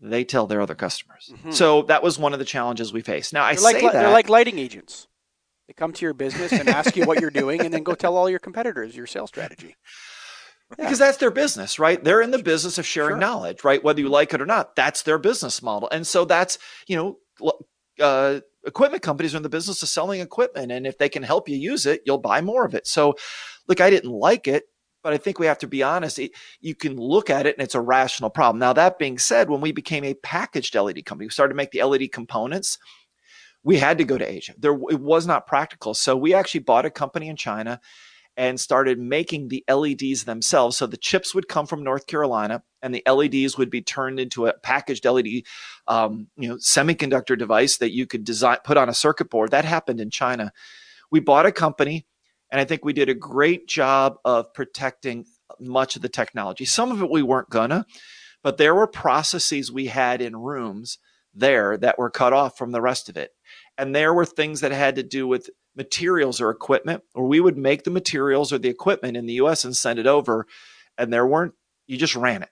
they 0.00 0.24
tell 0.24 0.46
their 0.46 0.60
other 0.60 0.74
customers. 0.74 1.30
Mm-hmm. 1.32 1.50
So 1.52 1.82
that 1.82 2.02
was 2.02 2.18
one 2.18 2.32
of 2.32 2.38
the 2.38 2.44
challenges 2.44 2.92
we 2.92 3.02
faced. 3.02 3.32
Now 3.32 3.44
I 3.44 3.52
they're 3.52 3.58
say 3.58 3.64
like, 3.64 3.82
that 3.82 3.92
they're 3.92 4.10
like 4.10 4.28
lighting 4.28 4.58
agents. 4.58 5.06
They 5.68 5.72
come 5.72 5.92
to 5.92 6.04
your 6.04 6.14
business 6.14 6.52
and 6.52 6.68
ask 6.68 6.96
you 6.96 7.06
what 7.06 7.20
you're 7.20 7.30
doing, 7.30 7.60
and 7.60 7.74
then 7.74 7.82
go 7.82 7.94
tell 7.94 8.16
all 8.16 8.30
your 8.30 8.38
competitors 8.38 8.94
your 8.94 9.08
sales 9.08 9.30
strategy. 9.30 9.74
Because 10.70 10.98
that's 10.98 11.18
their 11.18 11.30
business, 11.30 11.78
right? 11.78 12.02
They're 12.02 12.22
in 12.22 12.32
the 12.32 12.42
business 12.42 12.76
of 12.76 12.86
sharing 12.86 13.12
sure. 13.12 13.18
knowledge, 13.18 13.62
right? 13.62 13.82
Whether 13.82 14.00
you 14.00 14.08
like 14.08 14.34
it 14.34 14.40
or 14.40 14.46
not, 14.46 14.74
that's 14.74 15.02
their 15.02 15.18
business 15.18 15.62
model. 15.62 15.88
And 15.90 16.06
so 16.06 16.24
that's, 16.24 16.58
you 16.88 16.96
know, 16.96 17.52
uh, 18.00 18.40
equipment 18.66 19.02
companies 19.02 19.34
are 19.34 19.36
in 19.36 19.42
the 19.44 19.48
business 19.48 19.82
of 19.82 19.88
selling 19.88 20.20
equipment. 20.20 20.72
And 20.72 20.86
if 20.86 20.98
they 20.98 21.08
can 21.08 21.22
help 21.22 21.48
you 21.48 21.56
use 21.56 21.86
it, 21.86 22.02
you'll 22.04 22.18
buy 22.18 22.40
more 22.40 22.64
of 22.64 22.74
it. 22.74 22.86
So, 22.86 23.14
look, 23.68 23.80
I 23.80 23.90
didn't 23.90 24.10
like 24.10 24.48
it, 24.48 24.64
but 25.04 25.12
I 25.12 25.18
think 25.18 25.38
we 25.38 25.46
have 25.46 25.58
to 25.58 25.68
be 25.68 25.84
honest. 25.84 26.18
It, 26.18 26.32
you 26.60 26.74
can 26.74 26.96
look 26.96 27.30
at 27.30 27.46
it 27.46 27.56
and 27.56 27.64
it's 27.64 27.76
a 27.76 27.80
rational 27.80 28.28
problem. 28.28 28.58
Now, 28.58 28.72
that 28.72 28.98
being 28.98 29.18
said, 29.18 29.48
when 29.48 29.60
we 29.60 29.70
became 29.70 30.04
a 30.04 30.14
packaged 30.14 30.74
LED 30.74 31.04
company, 31.04 31.26
we 31.26 31.30
started 31.30 31.52
to 31.52 31.56
make 31.56 31.70
the 31.70 31.84
LED 31.84 32.10
components. 32.10 32.76
We 33.62 33.76
had 33.78 33.98
to 33.98 34.04
go 34.04 34.18
to 34.18 34.28
Asia. 34.28 34.54
There, 34.58 34.74
it 34.90 35.00
was 35.00 35.28
not 35.28 35.46
practical. 35.46 35.94
So 35.94 36.16
we 36.16 36.34
actually 36.34 36.60
bought 36.60 36.86
a 36.86 36.90
company 36.90 37.28
in 37.28 37.36
China 37.36 37.80
and 38.36 38.60
started 38.60 38.98
making 38.98 39.48
the 39.48 39.64
LEDs 39.68 40.24
themselves. 40.24 40.76
So 40.76 40.86
the 40.86 40.96
chips 40.96 41.34
would 41.34 41.48
come 41.48 41.66
from 41.66 41.82
North 41.82 42.06
Carolina, 42.06 42.62
and 42.82 42.94
the 42.94 43.02
LEDs 43.10 43.56
would 43.56 43.70
be 43.70 43.82
turned 43.82 44.20
into 44.20 44.46
a 44.46 44.52
packaged 44.52 45.04
LED, 45.04 45.42
um, 45.88 46.28
you 46.36 46.48
know, 46.48 46.56
semiconductor 46.56 47.38
device 47.38 47.78
that 47.78 47.92
you 47.92 48.06
could 48.06 48.24
design, 48.24 48.58
put 48.64 48.76
on 48.76 48.88
a 48.88 48.94
circuit 48.94 49.30
board. 49.30 49.50
That 49.50 49.64
happened 49.64 50.00
in 50.00 50.10
China. 50.10 50.52
We 51.10 51.20
bought 51.20 51.46
a 51.46 51.52
company, 51.52 52.06
and 52.50 52.60
I 52.60 52.64
think 52.64 52.84
we 52.84 52.92
did 52.92 53.08
a 53.08 53.14
great 53.14 53.66
job 53.68 54.16
of 54.24 54.52
protecting 54.52 55.24
much 55.58 55.96
of 55.96 56.02
the 56.02 56.08
technology. 56.08 56.64
Some 56.64 56.92
of 56.92 57.00
it 57.00 57.10
we 57.10 57.22
weren't 57.22 57.50
gonna, 57.50 57.86
but 58.42 58.58
there 58.58 58.74
were 58.74 58.86
processes 58.86 59.72
we 59.72 59.86
had 59.86 60.20
in 60.20 60.36
rooms 60.36 60.98
there 61.34 61.76
that 61.78 61.98
were 61.98 62.10
cut 62.10 62.32
off 62.32 62.56
from 62.56 62.72
the 62.72 62.80
rest 62.80 63.08
of 63.08 63.16
it. 63.16 63.32
And 63.78 63.94
there 63.94 64.14
were 64.14 64.24
things 64.24 64.60
that 64.60 64.72
had 64.72 64.96
to 64.96 65.02
do 65.02 65.28
with 65.28 65.50
materials 65.76 66.40
or 66.40 66.50
equipment, 66.50 67.02
or 67.14 67.26
we 67.26 67.40
would 67.40 67.58
make 67.58 67.84
the 67.84 67.90
materials 67.90 68.52
or 68.52 68.58
the 68.58 68.68
equipment 68.68 69.16
in 69.16 69.26
the 69.26 69.34
US 69.34 69.64
and 69.64 69.76
send 69.76 69.98
it 69.98 70.06
over. 70.06 70.46
And 70.98 71.12
there 71.12 71.26
weren't, 71.26 71.54
you 71.86 71.96
just 71.96 72.16
ran 72.16 72.42
it. 72.42 72.50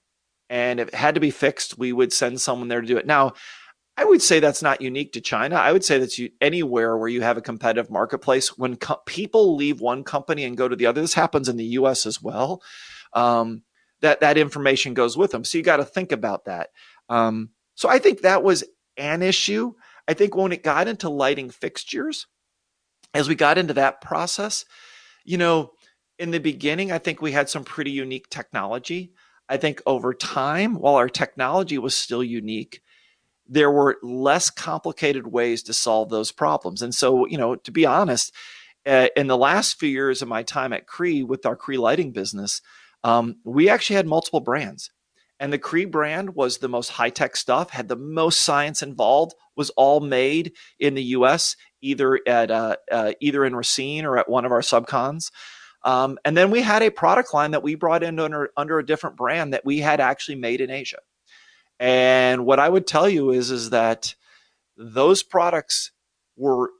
And 0.50 0.78
if 0.78 0.88
it 0.88 0.94
had 0.94 1.14
to 1.14 1.20
be 1.20 1.30
fixed, 1.30 1.78
we 1.78 1.92
would 1.92 2.12
send 2.12 2.40
someone 2.40 2.68
there 2.68 2.80
to 2.80 2.86
do 2.86 2.98
it. 2.98 3.06
Now, 3.06 3.32
I 3.96 4.04
would 4.04 4.22
say 4.22 4.40
that's 4.40 4.62
not 4.62 4.80
unique 4.80 5.12
to 5.12 5.20
China. 5.20 5.56
I 5.56 5.72
would 5.72 5.84
say 5.84 5.98
that's 5.98 6.20
anywhere 6.40 6.96
where 6.96 7.08
you 7.08 7.22
have 7.22 7.36
a 7.36 7.42
competitive 7.42 7.90
marketplace. 7.90 8.58
When 8.58 8.76
co- 8.76 9.00
people 9.06 9.54
leave 9.54 9.80
one 9.80 10.02
company 10.02 10.44
and 10.44 10.56
go 10.56 10.68
to 10.68 10.76
the 10.76 10.86
other, 10.86 11.00
this 11.00 11.14
happens 11.14 11.48
in 11.48 11.56
the 11.56 11.64
U.S. 11.64 12.04
as 12.04 12.20
well. 12.20 12.60
Um, 13.12 13.62
that 14.00 14.20
that 14.20 14.36
information 14.36 14.94
goes 14.94 15.16
with 15.16 15.30
them. 15.30 15.44
So 15.44 15.58
you 15.58 15.64
got 15.64 15.76
to 15.76 15.84
think 15.84 16.10
about 16.10 16.46
that. 16.46 16.70
Um, 17.08 17.50
so 17.76 17.88
I 17.88 17.98
think 17.98 18.20
that 18.20 18.42
was 18.42 18.64
an 18.96 19.22
issue. 19.22 19.74
I 20.08 20.14
think 20.14 20.36
when 20.36 20.52
it 20.52 20.62
got 20.62 20.88
into 20.88 21.08
lighting 21.08 21.50
fixtures, 21.50 22.26
as 23.14 23.28
we 23.28 23.34
got 23.36 23.56
into 23.56 23.74
that 23.74 24.00
process, 24.00 24.64
you 25.24 25.38
know, 25.38 25.70
in 26.18 26.30
the 26.30 26.40
beginning, 26.40 26.92
I 26.92 26.98
think 26.98 27.22
we 27.22 27.32
had 27.32 27.48
some 27.48 27.64
pretty 27.64 27.90
unique 27.90 28.28
technology. 28.28 29.12
I 29.48 29.56
think 29.56 29.80
over 29.86 30.12
time, 30.12 30.74
while 30.74 30.96
our 30.96 31.08
technology 31.08 31.78
was 31.78 31.94
still 31.94 32.22
unique, 32.22 32.82
there 33.46 33.70
were 33.70 33.98
less 34.02 34.50
complicated 34.50 35.26
ways 35.26 35.62
to 35.64 35.72
solve 35.72 36.10
those 36.10 36.32
problems. 36.32 36.82
And 36.82 36.94
so, 36.94 37.26
you 37.26 37.38
know, 37.38 37.56
to 37.56 37.70
be 37.70 37.86
honest, 37.86 38.32
uh, 38.86 39.08
in 39.16 39.26
the 39.26 39.36
last 39.36 39.78
few 39.78 39.88
years 39.88 40.22
of 40.22 40.28
my 40.28 40.42
time 40.42 40.72
at 40.72 40.86
Cree 40.86 41.22
with 41.22 41.46
our 41.46 41.56
Cree 41.56 41.78
lighting 41.78 42.12
business, 42.12 42.60
um, 43.02 43.36
we 43.44 43.68
actually 43.68 43.96
had 43.96 44.06
multiple 44.06 44.40
brands. 44.40 44.90
And 45.40 45.52
the 45.52 45.58
Cree 45.58 45.84
brand 45.84 46.34
was 46.34 46.58
the 46.58 46.68
most 46.68 46.90
high 46.90 47.10
tech 47.10 47.36
stuff, 47.36 47.70
had 47.70 47.88
the 47.88 47.96
most 47.96 48.40
science 48.40 48.82
involved, 48.82 49.34
was 49.56 49.70
all 49.70 50.00
made 50.00 50.52
in 50.78 50.94
the 50.94 51.02
US 51.02 51.56
either 51.84 52.18
at 52.26 52.50
uh, 52.50 52.76
uh, 52.90 53.12
either 53.20 53.44
in 53.44 53.54
Racine 53.54 54.04
or 54.04 54.18
at 54.18 54.28
one 54.28 54.44
of 54.44 54.52
our 54.52 54.60
subcons. 54.60 55.30
Um, 55.82 56.18
and 56.24 56.36
then 56.36 56.50
we 56.50 56.62
had 56.62 56.82
a 56.82 56.90
product 56.90 57.34
line 57.34 57.50
that 57.50 57.62
we 57.62 57.74
brought 57.74 58.02
in 58.02 58.18
under 58.18 58.50
under 58.56 58.78
a 58.78 58.86
different 58.86 59.16
brand 59.16 59.52
that 59.52 59.64
we 59.64 59.78
had 59.80 60.00
actually 60.00 60.36
made 60.36 60.60
in 60.60 60.70
Asia. 60.70 60.98
And 61.78 62.46
what 62.46 62.58
I 62.58 62.68
would 62.68 62.86
tell 62.86 63.08
you 63.08 63.30
is 63.30 63.50
is 63.50 63.70
that 63.70 64.14
those 64.76 65.22
products 65.22 65.92
were 66.36 66.70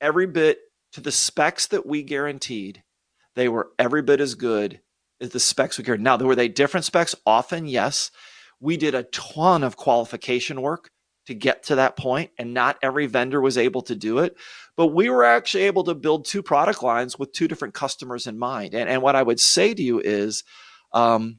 every 0.00 0.26
bit 0.26 0.58
to 0.92 1.00
the 1.00 1.12
specs 1.12 1.66
that 1.68 1.84
we 1.84 2.02
guaranteed. 2.02 2.82
They 3.34 3.48
were 3.48 3.70
every 3.78 4.02
bit 4.02 4.20
as 4.20 4.34
good 4.34 4.80
as 5.20 5.30
the 5.30 5.40
specs 5.40 5.78
we 5.78 5.84
guaranteed. 5.84 6.04
Now, 6.04 6.16
were 6.18 6.36
they 6.36 6.48
different 6.48 6.84
specs? 6.84 7.14
Often, 7.26 7.66
yes. 7.66 8.10
We 8.60 8.76
did 8.76 8.94
a 8.94 9.04
ton 9.04 9.64
of 9.64 9.76
qualification 9.76 10.62
work 10.62 10.90
to 11.26 11.34
get 11.34 11.64
to 11.64 11.76
that 11.76 11.96
point, 11.96 12.30
and 12.38 12.52
not 12.52 12.78
every 12.82 13.06
vendor 13.06 13.40
was 13.40 13.56
able 13.56 13.82
to 13.82 13.94
do 13.94 14.18
it. 14.18 14.36
But 14.76 14.88
we 14.88 15.08
were 15.08 15.24
actually 15.24 15.64
able 15.64 15.84
to 15.84 15.94
build 15.94 16.24
two 16.24 16.42
product 16.42 16.82
lines 16.82 17.18
with 17.18 17.32
two 17.32 17.48
different 17.48 17.74
customers 17.74 18.26
in 18.26 18.38
mind. 18.38 18.74
And, 18.74 18.88
and 18.88 19.02
what 19.02 19.16
I 19.16 19.22
would 19.22 19.40
say 19.40 19.74
to 19.74 19.82
you 19.82 20.00
is 20.00 20.44
um, 20.92 21.38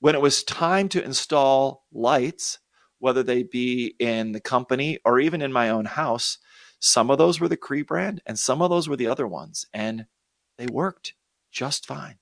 when 0.00 0.14
it 0.14 0.20
was 0.20 0.44
time 0.44 0.88
to 0.90 1.02
install 1.02 1.84
lights, 1.92 2.58
whether 2.98 3.22
they 3.22 3.42
be 3.42 3.94
in 3.98 4.32
the 4.32 4.40
company 4.40 4.98
or 5.04 5.18
even 5.20 5.42
in 5.42 5.52
my 5.52 5.70
own 5.70 5.84
house, 5.84 6.38
some 6.78 7.10
of 7.10 7.18
those 7.18 7.40
were 7.40 7.48
the 7.48 7.56
Cree 7.56 7.82
brand 7.82 8.22
and 8.26 8.38
some 8.38 8.60
of 8.60 8.70
those 8.70 8.88
were 8.88 8.96
the 8.96 9.06
other 9.06 9.26
ones. 9.26 9.66
And 9.72 10.06
they 10.58 10.66
worked 10.66 11.14
just 11.50 11.86
fine. 11.86 12.16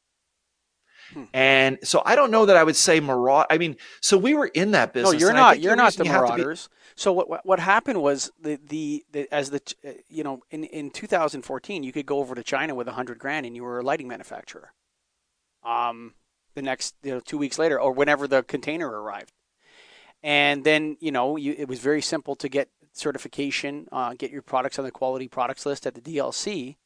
Hmm. 1.13 1.25
And 1.33 1.79
so 1.83 2.03
I 2.05 2.17
don't 2.17 2.31
know 2.31 2.47
that 2.47 2.57
I 2.57 2.65
would 2.65 2.77
say 2.77 3.01
maraud. 3.01 3.47
I 3.51 3.59
mean, 3.59 3.77
so 4.01 4.17
we 4.17 4.35
were 4.35 4.47
in 4.47 4.73
that 4.73 4.93
business. 4.93 5.13
No, 5.13 5.19
you're 5.19 5.33
not. 5.33 5.61
You're 5.61 5.77
not 5.77 5.95
the 5.95 6.05
marauders. 6.05 6.69
Be... 6.69 6.75
So 6.97 7.13
what 7.13 7.45
what 7.45 7.61
happened 7.61 8.03
was 8.03 8.31
the, 8.41 8.59
the, 8.67 9.05
the 9.13 9.33
as 9.33 9.51
the 9.51 9.61
uh, 9.87 9.93
you 10.09 10.25
know 10.25 10.43
in 10.51 10.65
in 10.65 10.91
2014 10.91 11.83
you 11.83 11.93
could 11.93 12.07
go 12.07 12.19
over 12.19 12.35
to 12.35 12.43
China 12.43 12.75
with 12.75 12.89
a 12.89 12.93
hundred 12.93 13.19
grand 13.19 13.47
and 13.47 13.57
you 13.57 13.65
were 13.65 13.81
a 13.81 13.83
lighting 13.83 14.09
manufacturer. 14.09 14.73
Um, 15.65 16.15
the 16.55 16.63
next 16.63 16.95
you 17.03 17.13
know 17.13 17.21
two 17.21 17.39
weeks 17.39 17.59
later 17.59 17.81
or 17.81 17.93
whenever 17.93 18.27
the 18.29 18.43
container 18.43 18.89
arrived, 18.89 19.33
and 20.23 20.65
then 20.65 20.97
you 21.01 21.13
know 21.13 21.37
you, 21.37 21.55
it 21.59 21.69
was 21.69 21.81
very 21.81 22.03
simple 22.03 22.37
to 22.37 22.49
get 22.49 22.69
certification, 22.93 23.89
uh, 23.91 24.15
get 24.17 24.31
your 24.31 24.43
products 24.43 24.79
on 24.79 24.85
the 24.85 24.93
quality 24.93 25.27
products 25.27 25.67
list 25.67 25.87
at 25.87 25.95
the 25.95 26.01
DLC 26.01 26.77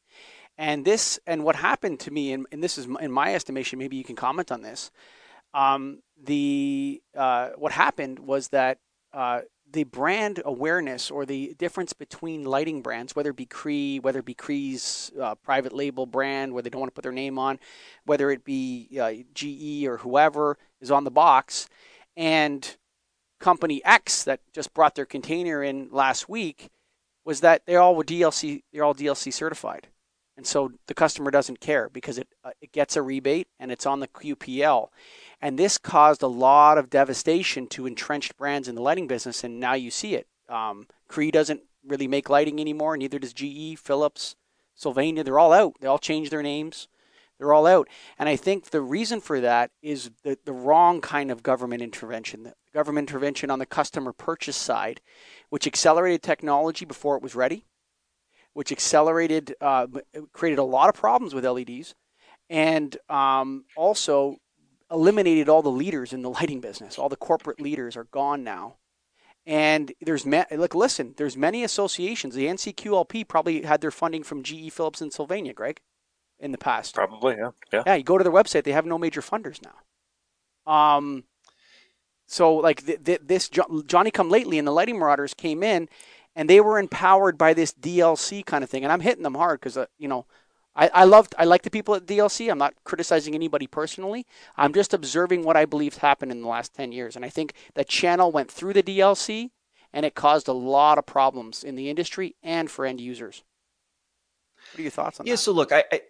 and 0.59 0.85
this, 0.85 1.21
and 1.27 1.45
what 1.45 1.55
happened 1.55 2.01
to 2.01 2.11
me, 2.11 2.33
and, 2.33 2.47
and 2.51 2.63
this 2.63 2.77
is 2.77 2.89
in 3.01 3.13
my 3.13 3.35
estimation, 3.35 3.79
maybe 3.79 3.97
you 3.97 4.05
can 4.05 4.17
comment 4.17 4.51
on 4.51 4.61
this. 4.61 4.91
Um, 5.55 6.03
the 6.23 7.01
uh, 7.17 7.51
what 7.57 7.73
happened 7.73 8.19
was 8.19 8.49
that 8.49 8.79
uh, 9.13 9.43
the 9.71 9.85
brand 9.85 10.43
awareness 10.45 11.11
or 11.11 11.25
the 11.25 11.55
difference 11.59 11.93
between 11.93 12.45
lighting 12.45 12.83
brands, 12.83 13.15
whether 13.15 13.31
it 13.31 13.37
be 13.37 13.47
Cree, 13.47 14.01
whether 14.01 14.19
it 14.19 14.25
be 14.25 14.35
Cree's 14.35 15.13
uh, 15.21 15.37
private 15.37 15.73
label 15.73 16.07
brand, 16.07 16.53
where 16.53 16.63
they 16.63 16.71
don't 16.71 16.81
want 16.81 16.91
to 16.91 16.95
put 16.95 17.03
their 17.03 17.13
name 17.13 17.39
on, 17.39 17.59
whether 18.05 18.31
it 18.31 18.45
be 18.45 18.89
uh, 19.01 19.13
GE 19.35 19.87
or 19.87 19.99
whoever 19.99 20.59
is 20.81 20.91
on 20.91 21.05
the 21.05 21.11
box, 21.11 21.69
and 22.17 22.77
company 23.39 23.81
X 23.85 24.25
that 24.25 24.41
just 24.53 24.75
brought 24.75 24.97
their 24.97 25.07
container 25.07 25.63
in 25.63 25.89
last 25.93 26.29
week, 26.29 26.69
was 27.25 27.41
that 27.41 27.65
they 27.67 27.77
all 27.77 27.95
were 27.95 28.05
DLC, 28.05 28.63
they're 28.73 28.85
all 28.85 28.95
DLC 28.95 29.33
certified. 29.33 29.87
And 30.39 30.47
so 30.47 30.71
the 30.87 30.95
customer 30.95 31.33
doesn't 31.33 31.59
care 31.59 31.89
because 31.89 32.17
it, 32.17 32.29
uh, 32.45 32.51
it 32.63 32.71
gets 32.71 32.95
a 32.95 33.03
rebate 33.03 33.49
and 33.59 33.73
it's 33.73 33.87
on 33.87 33.99
the 33.99 34.07
QPL. 34.07 34.87
And 35.43 35.59
this 35.59 35.79
caused 35.79 36.23
a 36.23 36.29
lot 36.29 36.79
of 36.79 36.89
devastation 36.89 37.67
to 37.71 37.87
entrenched 37.87 38.37
brands 38.37 38.69
in 38.69 38.77
the 38.77 38.81
lighting 38.81 39.09
business. 39.09 39.43
And 39.43 39.59
now 39.59 39.75
you 39.75 39.91
see 39.91 40.15
it. 40.15 40.29
Um, 40.49 40.87
Cree 41.09 41.33
doesn't 41.33 41.63
really 41.85 42.07
make 42.07 42.31
lighting 42.31 42.61
anymore, 42.61 42.97
neither 42.97 43.19
does 43.19 43.33
GE, 43.33 43.81
Philips, 43.81 44.37
Sylvania. 44.77 45.25
They're 45.25 45.41
all 45.41 45.53
out. 45.53 45.75
They 45.81 45.89
all 45.89 45.99
changed 45.99 46.31
their 46.31 46.43
names. 46.43 46.87
They're 47.39 47.53
all 47.53 47.67
out. 47.67 47.89
And 48.17 48.29
I 48.29 48.37
think 48.37 48.67
the 48.67 48.81
reason 48.81 49.21
for 49.21 49.41
that 49.41 49.73
is 49.83 50.13
the, 50.23 50.39
the 50.45 50.53
wrong 50.53 51.01
kind 51.01 51.33
of 51.33 51.43
government 51.43 51.83
intervention. 51.83 52.45
The 52.45 52.55
government 52.73 53.11
intervention 53.11 53.51
on 53.51 53.59
the 53.59 53.67
customer 53.67 54.13
purchase 54.13 54.57
side, 54.57 55.01
which 55.51 55.67
accelerated 55.67 56.23
technology 56.23 56.85
before 56.85 57.17
it 57.17 57.25
was 57.25 57.35
ready 57.35 57.65
which 58.59 58.73
accelerated, 58.73 59.55
uh, 59.61 59.87
created 60.33 60.59
a 60.59 60.65
lot 60.65 60.89
of 60.89 60.95
problems 60.97 61.33
with 61.33 61.45
LEDs, 61.45 61.95
and 62.51 62.97
um, 63.09 63.65
also 63.77 64.35
eliminated 64.91 65.49
all 65.49 65.63
the 65.63 65.71
leaders 65.71 66.13
in 66.13 66.23
the 66.23 66.31
lighting 66.39 66.61
business. 66.61 66.99
All 66.99 67.09
the 67.09 67.15
corporate 67.15 67.61
leaders 67.61 67.97
are 67.97 68.09
gone 68.11 68.43
now. 68.43 68.79
And 69.47 69.93
there's 70.01 70.27
like 70.27 70.75
listen, 70.75 71.15
there's 71.17 71.37
many 71.37 71.63
associations. 71.63 72.35
The 72.35 72.47
NCQLP 72.47 73.29
probably 73.29 73.63
had 73.63 73.81
their 73.81 73.93
funding 73.93 74.25
from 74.25 74.43
GE 74.43 74.73
Philips 74.73 75.01
and 75.01 75.13
Sylvania, 75.13 75.53
Greg, 75.53 75.81
in 76.41 76.51
the 76.51 76.59
past. 76.59 76.97
Probably, 76.97 77.37
yeah, 77.37 77.51
yeah. 77.73 77.83
Yeah, 77.87 77.95
you 77.95 78.03
go 78.03 78.19
to 78.19 78.25
their 78.25 78.33
website; 78.33 78.65
they 78.65 78.73
have 78.73 78.87
no 78.87 78.99
major 78.99 79.21
funders 79.21 79.61
now. 79.63 80.71
Um, 80.71 81.23
so 82.27 82.57
like 82.57 82.85
th- 82.85 83.05
th- 83.05 83.21
this 83.25 83.49
Johnny 83.87 84.11
Come 84.11 84.31
Lately 84.31 84.59
and 84.59 84.67
the 84.67 84.73
Lighting 84.73 84.99
Marauders 84.99 85.33
came 85.33 85.63
in, 85.63 85.89
and 86.39 86.49
they 86.49 86.61
were 86.61 86.79
empowered 86.79 87.37
by 87.37 87.53
this 87.53 87.73
DLC 87.73 88.47
kind 88.47 88.63
of 88.63 88.71
thing. 88.71 88.85
And 88.85 88.93
I'm 88.93 89.01
hitting 89.01 89.25
them 89.25 89.35
hard 89.35 89.59
because 89.59 89.77
uh, 89.77 89.87
you 89.99 90.07
know 90.07 90.25
I, 90.77 90.89
I 90.95 91.05
loved 91.05 91.35
I 91.37 91.45
like 91.45 91.63
the 91.63 91.71
people 91.71 91.97
at 91.97 92.07
DLC. 92.07 92.49
I'm 92.49 92.59
not 92.59 92.75
criticizing 92.85 93.35
anybody 93.35 93.67
personally. 93.67 94.25
I'm 94.57 94.73
just 94.73 94.95
observing 94.95 95.43
what 95.43 95.57
I 95.57 95.65
believe 95.65 95.97
happened 95.97 96.31
in 96.31 96.41
the 96.41 96.49
last 96.49 96.73
ten 96.73 96.93
years. 96.93 97.17
And 97.17 97.25
I 97.25 97.29
think 97.29 97.55
the 97.75 97.85
channel 97.85 98.31
went 98.31 98.53
through 98.53 98.75
the 98.75 98.85
DLC 98.85 99.51
and 99.93 100.07
it 100.07 100.15
caused 100.15 100.47
a 100.47 100.53
lot 100.53 100.97
of 100.97 101.07
problems 101.07 101.65
in 101.65 101.75
the 101.75 101.91
industry 101.91 102.37
and 102.41 102.71
for 102.71 102.87
end 102.87 103.01
users. 103.01 103.43
What 104.73 104.79
are 104.79 104.83
your 104.83 104.91
thoughts 104.93 105.19
on 105.19 105.27
yeah, 105.27 105.31
that? 105.31 105.33
Yeah, 105.33 105.37
so 105.37 105.53
look, 105.53 105.73
I, 105.73 105.85
I 105.91 106.03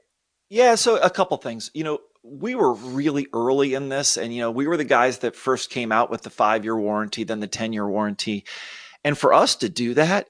yeah, 0.50 0.74
so 0.74 0.98
a 0.98 1.10
couple 1.10 1.38
things. 1.38 1.70
You 1.72 1.84
know, 1.84 2.00
we 2.22 2.54
were 2.54 2.74
really 2.74 3.28
early 3.32 3.72
in 3.72 3.88
this, 3.88 4.18
and 4.18 4.34
you 4.34 4.42
know, 4.42 4.50
we 4.50 4.66
were 4.66 4.76
the 4.76 4.84
guys 4.84 5.20
that 5.20 5.36
first 5.36 5.70
came 5.70 5.90
out 5.90 6.10
with 6.10 6.22
the 6.22 6.30
five 6.30 6.64
year 6.64 6.76
warranty, 6.76 7.24
then 7.24 7.40
the 7.40 7.46
10 7.46 7.72
year 7.72 7.88
warranty. 7.88 8.44
And 9.04 9.16
for 9.16 9.32
us 9.32 9.56
to 9.56 9.68
do 9.68 9.94
that, 9.94 10.28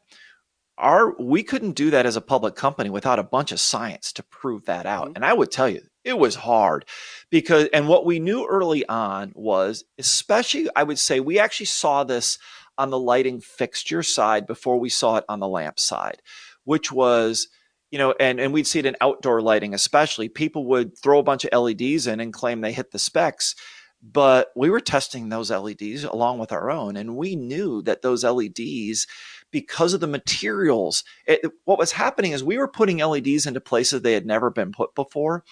our 0.76 1.14
we 1.18 1.42
couldn't 1.42 1.72
do 1.72 1.90
that 1.90 2.06
as 2.06 2.16
a 2.16 2.20
public 2.20 2.54
company 2.54 2.88
without 2.90 3.18
a 3.18 3.24
bunch 3.24 3.52
of 3.52 3.60
science 3.60 4.12
to 4.12 4.22
prove 4.22 4.64
that 4.66 4.86
out. 4.86 5.06
Mm-hmm. 5.08 5.16
And 5.16 5.24
I 5.24 5.32
would 5.32 5.50
tell 5.50 5.68
you, 5.68 5.82
it 6.04 6.18
was 6.18 6.36
hard 6.36 6.84
because 7.30 7.68
and 7.72 7.88
what 7.88 8.06
we 8.06 8.20
knew 8.20 8.46
early 8.46 8.86
on 8.88 9.32
was 9.34 9.84
especially 9.98 10.68
I 10.76 10.84
would 10.84 10.98
say 10.98 11.20
we 11.20 11.38
actually 11.38 11.66
saw 11.66 12.04
this 12.04 12.38
on 12.78 12.90
the 12.90 12.98
lighting 12.98 13.40
fixture 13.40 14.04
side 14.04 14.46
before 14.46 14.78
we 14.78 14.88
saw 14.88 15.16
it 15.16 15.24
on 15.28 15.40
the 15.40 15.48
lamp 15.48 15.80
side, 15.80 16.22
which 16.64 16.92
was 16.92 17.48
you 17.90 17.98
know, 17.98 18.14
and, 18.20 18.38
and 18.38 18.52
we'd 18.52 18.66
see 18.66 18.78
it 18.78 18.86
in 18.86 18.96
outdoor 19.00 19.40
lighting, 19.40 19.72
especially 19.72 20.28
people 20.28 20.66
would 20.66 20.96
throw 20.98 21.18
a 21.18 21.22
bunch 21.22 21.44
of 21.44 21.58
LEDs 21.58 22.06
in 22.06 22.20
and 22.20 22.32
claim 22.32 22.60
they 22.60 22.72
hit 22.72 22.90
the 22.90 22.98
specs. 22.98 23.54
But 24.00 24.48
we 24.54 24.70
were 24.70 24.80
testing 24.80 25.28
those 25.28 25.50
LEDs 25.50 26.04
along 26.04 26.38
with 26.38 26.52
our 26.52 26.70
own, 26.70 26.96
and 26.96 27.16
we 27.16 27.34
knew 27.34 27.82
that 27.82 28.02
those 28.02 28.24
LEDs 28.24 29.06
because 29.50 29.92
of 29.92 30.00
the 30.00 30.06
materials. 30.06 31.02
It, 31.26 31.40
what 31.64 31.78
was 31.78 31.92
happening 31.92 32.32
is 32.32 32.44
we 32.44 32.58
were 32.58 32.68
putting 32.68 32.98
LEDs 32.98 33.46
into 33.46 33.60
places 33.60 34.02
they 34.02 34.12
had 34.12 34.26
never 34.26 34.50
been 34.50 34.72
put 34.72 34.94
before. 34.94 35.44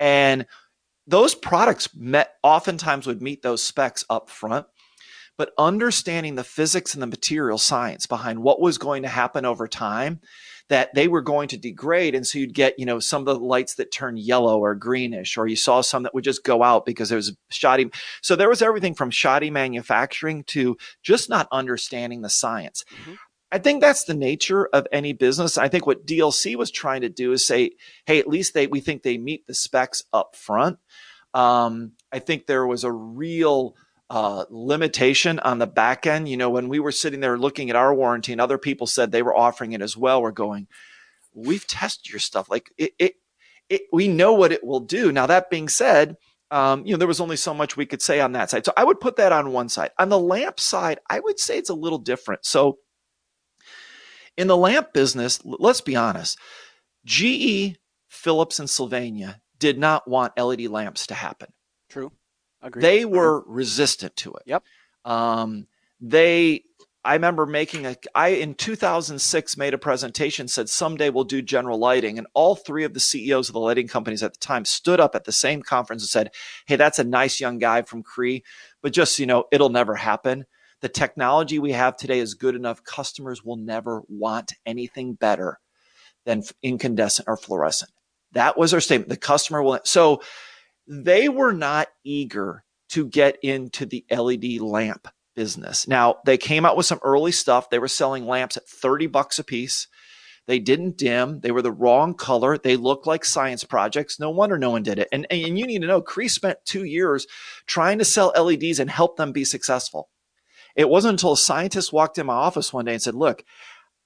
And 0.00 0.46
those 1.06 1.34
products 1.34 1.94
met 1.94 2.34
oftentimes 2.42 3.06
would 3.06 3.22
meet 3.22 3.42
those 3.42 3.62
specs 3.62 4.04
up 4.10 4.28
front 4.28 4.66
but 5.36 5.52
understanding 5.58 6.34
the 6.34 6.44
physics 6.44 6.94
and 6.94 7.02
the 7.02 7.06
material 7.06 7.58
science 7.58 8.06
behind 8.06 8.42
what 8.42 8.60
was 8.60 8.78
going 8.78 9.02
to 9.02 9.08
happen 9.08 9.44
over 9.44 9.66
time 9.66 10.20
that 10.68 10.94
they 10.94 11.08
were 11.08 11.20
going 11.20 11.48
to 11.48 11.56
degrade 11.56 12.14
and 12.14 12.26
so 12.26 12.38
you'd 12.38 12.54
get 12.54 12.78
you 12.78 12.86
know 12.86 12.98
some 12.98 13.26
of 13.26 13.26
the 13.26 13.44
lights 13.44 13.74
that 13.74 13.92
turn 13.92 14.16
yellow 14.16 14.58
or 14.58 14.74
greenish 14.74 15.36
or 15.36 15.46
you 15.46 15.56
saw 15.56 15.80
some 15.80 16.02
that 16.02 16.14
would 16.14 16.24
just 16.24 16.44
go 16.44 16.62
out 16.62 16.86
because 16.86 17.12
it 17.12 17.16
was 17.16 17.36
shoddy 17.50 17.90
so 18.22 18.34
there 18.34 18.48
was 18.48 18.62
everything 18.62 18.94
from 18.94 19.10
shoddy 19.10 19.50
manufacturing 19.50 20.42
to 20.44 20.76
just 21.02 21.28
not 21.28 21.48
understanding 21.52 22.22
the 22.22 22.30
science 22.30 22.84
mm-hmm. 23.02 23.14
I 23.52 23.58
think 23.58 23.80
that's 23.80 24.02
the 24.02 24.14
nature 24.14 24.66
of 24.72 24.88
any 24.90 25.12
business. 25.12 25.56
I 25.56 25.68
think 25.68 25.86
what 25.86 26.04
DLC 26.04 26.56
was 26.56 26.72
trying 26.72 27.02
to 27.02 27.08
do 27.08 27.30
is 27.30 27.46
say, 27.46 27.70
hey, 28.04 28.18
at 28.18 28.26
least 28.26 28.52
they 28.52 28.66
we 28.66 28.80
think 28.80 29.04
they 29.04 29.16
meet 29.16 29.46
the 29.46 29.54
specs 29.54 30.02
up 30.12 30.34
front. 30.34 30.78
Um, 31.34 31.92
I 32.10 32.18
think 32.18 32.46
there 32.46 32.66
was 32.66 32.82
a 32.82 32.90
real 32.90 33.76
uh, 34.14 34.44
limitation 34.48 35.40
on 35.40 35.58
the 35.58 35.66
back 35.66 36.06
end. 36.06 36.28
You 36.28 36.36
know, 36.36 36.48
when 36.48 36.68
we 36.68 36.78
were 36.78 36.92
sitting 36.92 37.18
there 37.18 37.36
looking 37.36 37.68
at 37.68 37.74
our 37.74 37.92
warranty 37.92 38.30
and 38.30 38.40
other 38.40 38.58
people 38.58 38.86
said 38.86 39.10
they 39.10 39.22
were 39.22 39.36
offering 39.36 39.72
it 39.72 39.82
as 39.82 39.96
well, 39.96 40.22
we're 40.22 40.30
going, 40.30 40.68
we've 41.34 41.66
tested 41.66 42.12
your 42.12 42.20
stuff. 42.20 42.48
Like 42.48 42.70
it, 42.78 42.92
it, 43.00 43.14
it 43.68 43.82
we 43.92 44.06
know 44.06 44.32
what 44.34 44.52
it 44.52 44.62
will 44.62 44.78
do. 44.78 45.10
Now, 45.10 45.26
that 45.26 45.50
being 45.50 45.68
said, 45.68 46.16
um, 46.52 46.86
you 46.86 46.92
know, 46.92 46.98
there 46.98 47.08
was 47.08 47.20
only 47.20 47.36
so 47.36 47.52
much 47.52 47.76
we 47.76 47.86
could 47.86 48.00
say 48.00 48.20
on 48.20 48.30
that 48.32 48.50
side. 48.50 48.64
So 48.64 48.72
I 48.76 48.84
would 48.84 49.00
put 49.00 49.16
that 49.16 49.32
on 49.32 49.52
one 49.52 49.68
side. 49.68 49.90
On 49.98 50.10
the 50.10 50.18
lamp 50.18 50.60
side, 50.60 51.00
I 51.10 51.18
would 51.18 51.40
say 51.40 51.58
it's 51.58 51.70
a 51.70 51.74
little 51.74 51.98
different. 51.98 52.46
So 52.46 52.78
in 54.36 54.46
the 54.46 54.56
lamp 54.56 54.92
business, 54.92 55.40
let's 55.44 55.80
be 55.80 55.96
honest, 55.96 56.38
GE, 57.04 57.78
Philips, 58.08 58.60
and 58.60 58.70
Sylvania 58.70 59.40
did 59.58 59.76
not 59.76 60.06
want 60.06 60.38
LED 60.38 60.66
lamps 60.66 61.08
to 61.08 61.14
happen. 61.14 61.48
True. 61.88 62.12
Agreed. 62.64 62.82
They 62.82 63.04
were 63.04 63.44
resistant 63.46 64.16
to 64.16 64.32
it. 64.32 64.42
Yep. 64.46 64.64
Um, 65.04 65.66
they, 66.00 66.62
I 67.04 67.12
remember 67.12 67.44
making 67.44 67.84
a, 67.84 67.94
I 68.14 68.28
in 68.28 68.54
2006 68.54 69.56
made 69.58 69.74
a 69.74 69.78
presentation, 69.78 70.48
said 70.48 70.70
someday 70.70 71.10
we'll 71.10 71.24
do 71.24 71.42
general 71.42 71.78
lighting. 71.78 72.16
And 72.16 72.26
all 72.32 72.56
three 72.56 72.84
of 72.84 72.94
the 72.94 73.00
CEOs 73.00 73.50
of 73.50 73.52
the 73.52 73.60
lighting 73.60 73.86
companies 73.86 74.22
at 74.22 74.32
the 74.32 74.40
time 74.40 74.64
stood 74.64 74.98
up 74.98 75.14
at 75.14 75.24
the 75.24 75.32
same 75.32 75.62
conference 75.62 76.02
and 76.02 76.08
said, 76.08 76.30
Hey, 76.66 76.76
that's 76.76 76.98
a 76.98 77.04
nice 77.04 77.38
young 77.38 77.58
guy 77.58 77.82
from 77.82 78.02
Cree, 78.02 78.42
but 78.80 78.94
just, 78.94 79.18
you 79.18 79.26
know, 79.26 79.44
it'll 79.52 79.68
never 79.68 79.94
happen. 79.94 80.46
The 80.80 80.88
technology 80.88 81.58
we 81.58 81.72
have 81.72 81.96
today 81.98 82.18
is 82.18 82.32
good 82.32 82.54
enough. 82.54 82.82
Customers 82.82 83.44
will 83.44 83.56
never 83.56 84.02
want 84.08 84.54
anything 84.64 85.14
better 85.14 85.60
than 86.24 86.42
incandescent 86.62 87.28
or 87.28 87.36
fluorescent. 87.36 87.90
That 88.32 88.58
was 88.58 88.74
our 88.74 88.80
statement. 88.80 89.10
The 89.10 89.16
customer 89.16 89.62
will. 89.62 89.80
So 89.84 90.22
they 90.86 91.28
were 91.28 91.52
not 91.52 91.88
eager 92.04 92.64
to 92.90 93.06
get 93.06 93.38
into 93.42 93.86
the 93.86 94.04
LED 94.10 94.60
lamp 94.60 95.08
business. 95.34 95.88
Now, 95.88 96.16
they 96.24 96.38
came 96.38 96.64
out 96.64 96.76
with 96.76 96.86
some 96.86 97.00
early 97.02 97.32
stuff. 97.32 97.70
They 97.70 97.78
were 97.78 97.88
selling 97.88 98.26
lamps 98.26 98.56
at 98.56 98.68
30 98.68 99.06
bucks 99.08 99.38
a 99.38 99.44
piece. 99.44 99.88
They 100.46 100.58
didn't 100.58 100.98
dim. 100.98 101.40
They 101.40 101.50
were 101.50 101.62
the 101.62 101.72
wrong 101.72 102.14
color. 102.14 102.58
They 102.58 102.76
looked 102.76 103.06
like 103.06 103.24
science 103.24 103.64
projects. 103.64 104.20
No 104.20 104.30
wonder 104.30 104.58
no 104.58 104.70
one 104.70 104.82
did 104.82 104.98
it. 104.98 105.08
And, 105.10 105.26
and 105.30 105.58
you 105.58 105.66
need 105.66 105.80
to 105.80 105.86
know, 105.86 106.02
Cree 106.02 106.28
spent 106.28 106.58
two 106.66 106.84
years 106.84 107.26
trying 107.66 107.98
to 107.98 108.04
sell 108.04 108.32
LEDs 108.36 108.78
and 108.78 108.90
help 108.90 109.16
them 109.16 109.32
be 109.32 109.44
successful. 109.44 110.10
It 110.76 110.88
wasn't 110.88 111.12
until 111.12 111.32
a 111.32 111.36
scientist 111.36 111.92
walked 111.92 112.18
in 112.18 112.26
my 112.26 112.34
office 112.34 112.72
one 112.72 112.84
day 112.84 112.92
and 112.92 113.02
said, 113.02 113.14
Look, 113.14 113.44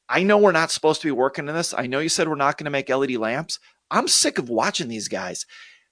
I 0.09 0.23
know 0.23 0.38
we're 0.38 0.53
not 0.53 0.71
supposed 0.71 1.01
to 1.01 1.09
be 1.09 1.12
working 1.12 1.49
in 1.49 1.55
this. 1.55 1.75
I 1.77 1.87
know 1.87 1.99
you 1.99 2.09
said 2.09 2.29
we're 2.29 2.37
not 2.37 2.57
going 2.57 2.67
to 2.67 2.71
make 2.71 2.88
LED 2.88 3.17
lamps. 3.17 3.59
I'm 3.91 4.07
sick 4.07 4.38
of 4.38 4.49
watching 4.49 4.88
these 4.88 5.09
guys 5.09 5.45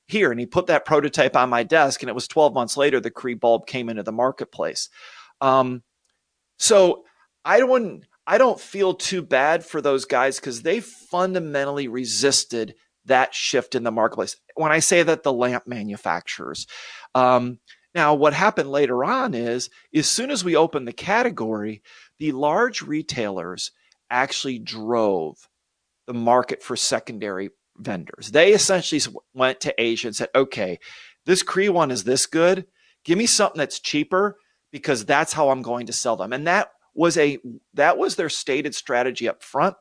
here. 0.06 0.30
And 0.30 0.40
he 0.40 0.46
put 0.46 0.66
that 0.66 0.84
prototype 0.84 1.36
on 1.36 1.50
my 1.50 1.62
desk, 1.62 2.02
and 2.02 2.08
it 2.08 2.14
was 2.14 2.28
12 2.28 2.54
months 2.54 2.76
later 2.76 3.00
the 3.00 3.10
Cree 3.10 3.34
bulb 3.34 3.66
came 3.66 3.88
into 3.88 4.02
the 4.02 4.12
marketplace. 4.12 4.88
Um, 5.40 5.82
so 6.58 7.04
I 7.44 7.58
don't 7.58 8.04
I 8.26 8.38
don't 8.38 8.60
feel 8.60 8.94
too 8.94 9.22
bad 9.22 9.64
for 9.64 9.80
those 9.80 10.04
guys 10.04 10.40
because 10.40 10.62
they 10.62 10.80
fundamentally 10.80 11.86
resisted 11.86 12.74
that 13.04 13.34
shift 13.34 13.74
in 13.74 13.84
the 13.84 13.92
marketplace. 13.92 14.36
When 14.56 14.72
I 14.72 14.80
say 14.80 15.02
that, 15.04 15.22
the 15.22 15.32
lamp 15.32 15.66
manufacturers. 15.66 16.66
Um, 17.14 17.60
now, 17.94 18.14
what 18.14 18.34
happened 18.34 18.70
later 18.70 19.04
on 19.04 19.32
is, 19.32 19.70
as 19.94 20.08
soon 20.08 20.30
as 20.30 20.44
we 20.44 20.56
opened 20.56 20.88
the 20.88 20.92
category, 20.92 21.82
the 22.18 22.32
large 22.32 22.82
retailers 22.82 23.70
actually 24.10 24.58
drove 24.58 25.48
the 26.06 26.14
market 26.14 26.62
for 26.62 26.76
secondary 26.76 27.50
vendors. 27.78 28.30
They 28.30 28.52
essentially 28.52 29.00
went 29.34 29.60
to 29.60 29.74
Asia 29.78 30.08
and 30.08 30.16
said, 30.16 30.28
okay, 30.34 30.78
this 31.24 31.42
Cree 31.42 31.68
one 31.68 31.90
is 31.90 32.04
this 32.04 32.26
good. 32.26 32.66
Give 33.04 33.18
me 33.18 33.26
something 33.26 33.58
that's 33.58 33.80
cheaper 33.80 34.36
because 34.72 35.04
that's 35.04 35.32
how 35.32 35.50
I'm 35.50 35.62
going 35.62 35.86
to 35.86 35.92
sell 35.92 36.16
them. 36.16 36.32
And 36.32 36.46
that 36.46 36.68
was 36.94 37.16
a 37.18 37.38
that 37.74 37.98
was 37.98 38.16
their 38.16 38.28
stated 38.28 38.74
strategy 38.74 39.28
up 39.28 39.42
front. 39.42 39.76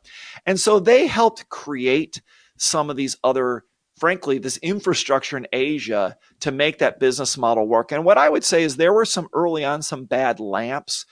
And 0.45 0.60
so 0.60 0.79
they 0.79 1.08
helped 1.08 1.49
create 1.49 2.21
some 2.58 2.89
of 2.89 2.97
these 2.97 3.17
other 3.23 3.63
frankly 3.97 4.38
this 4.38 4.58
infrastructure 4.58 5.38
in 5.38 5.47
Asia 5.53 6.17
to 6.41 6.51
make 6.51 6.79
that 6.79 6.99
business 6.99 7.38
model 7.38 7.67
work. 7.67 7.91
And 7.91 8.03
what 8.03 8.17
I 8.17 8.29
would 8.29 8.43
say 8.43 8.63
is 8.63 8.75
there 8.75 8.93
were 8.93 9.05
some 9.05 9.30
early 9.34 9.63
on 9.63 9.82
some 9.82 10.05
bad 10.05 10.39
lamps 10.39 11.05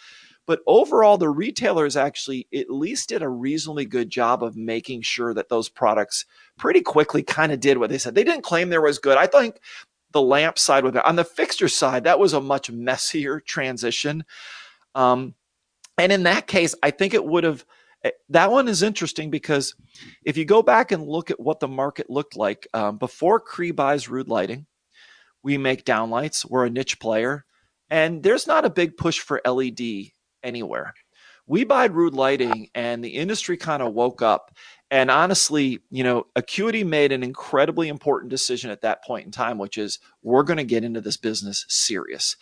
but 0.46 0.60
overall, 0.68 1.18
the 1.18 1.30
retailers 1.30 1.96
actually 1.96 2.48
at 2.54 2.70
least 2.70 3.10
did 3.10 3.22
a 3.22 3.30
reasonably 3.30 3.86
good 3.86 4.10
job 4.10 4.44
of 4.44 4.58
making 4.58 5.02
sure 5.02 5.34
that 5.34 5.50
those 5.50 5.70
products 5.70 6.26
pretty 6.58 6.82
quickly 6.82 7.24
kind 7.24 7.52
of 7.52 7.60
did 7.62 7.78
what 7.78 7.90
they 7.90 7.98
said. 7.98 8.14
They 8.14 8.26
didn't 8.26 8.44
claim 8.44 8.70
there 8.70 8.82
was 8.82 9.00
good. 9.00 9.18
I 9.18 9.28
think 9.28 9.60
the 10.12 10.22
lamp 10.22 10.60
side 10.60 10.84
with 10.84 10.98
it. 10.98 11.06
On 11.06 11.16
the 11.16 11.24
fixture 11.24 11.70
side, 11.70 12.04
that 12.04 12.20
was 12.20 12.34
a 12.34 12.42
much 12.42 12.70
messier 12.70 13.40
transition. 13.40 14.26
Um, 14.96 15.34
and 15.98 16.12
in 16.12 16.24
that 16.24 16.48
case, 16.48 16.76
I 16.84 16.92
think 16.92 17.14
it 17.14 17.26
would 17.26 17.44
have. 17.44 17.66
Eh, 18.04 18.12
that 18.30 18.52
one 18.52 18.68
is 18.68 18.84
interesting 18.84 19.32
because 19.32 19.76
if 20.26 20.36
you 20.36 20.44
go 20.44 20.62
back 20.62 20.92
and 20.92 21.08
look 21.08 21.32
at 21.32 21.40
what 21.40 21.62
the 21.62 21.68
market 21.70 22.10
looked 22.10 22.36
like 22.36 22.68
um, 22.74 22.98
before 22.98 23.40
Cree 23.40 23.72
buys 23.72 24.08
Ruud 24.08 24.28
Lighting, 24.28 24.66
we 25.42 25.58
make 25.58 25.86
downlights. 25.86 26.46
We're 26.50 26.66
a 26.66 26.70
niche 26.70 27.00
player, 27.00 27.46
and 27.90 28.24
there's 28.24 28.46
not 28.46 28.66
a 28.66 28.70
big 28.70 28.98
push 28.98 29.20
for 29.20 29.42
LED 29.46 30.12
anywhere. 30.44 30.94
We 31.46 31.66
buy 31.66 31.90
Ruud 31.90 32.14
Lighting, 32.14 32.70
and 32.74 33.04
the 33.04 33.10
industry 33.10 33.58
kind 33.58 33.84
of 33.84 33.94
woke 33.94 34.22
up. 34.22 34.56
And 34.90 35.12
honestly, 35.12 35.80
you 35.90 36.04
know, 36.04 36.28
Acuity 36.36 36.84
made 36.84 37.12
an 37.12 37.24
incredibly 37.24 37.90
important 37.90 38.30
decision 38.30 38.72
at 38.72 38.82
that 38.82 39.04
point 39.04 39.26
in 39.26 39.32
time, 39.32 39.58
which 39.58 39.78
is 39.78 40.00
we're 40.22 40.44
going 40.44 40.58
to 40.58 40.64
get 40.64 40.84
into 40.84 41.02
this 41.02 41.18
business 41.18 41.66
serious. 41.68 42.38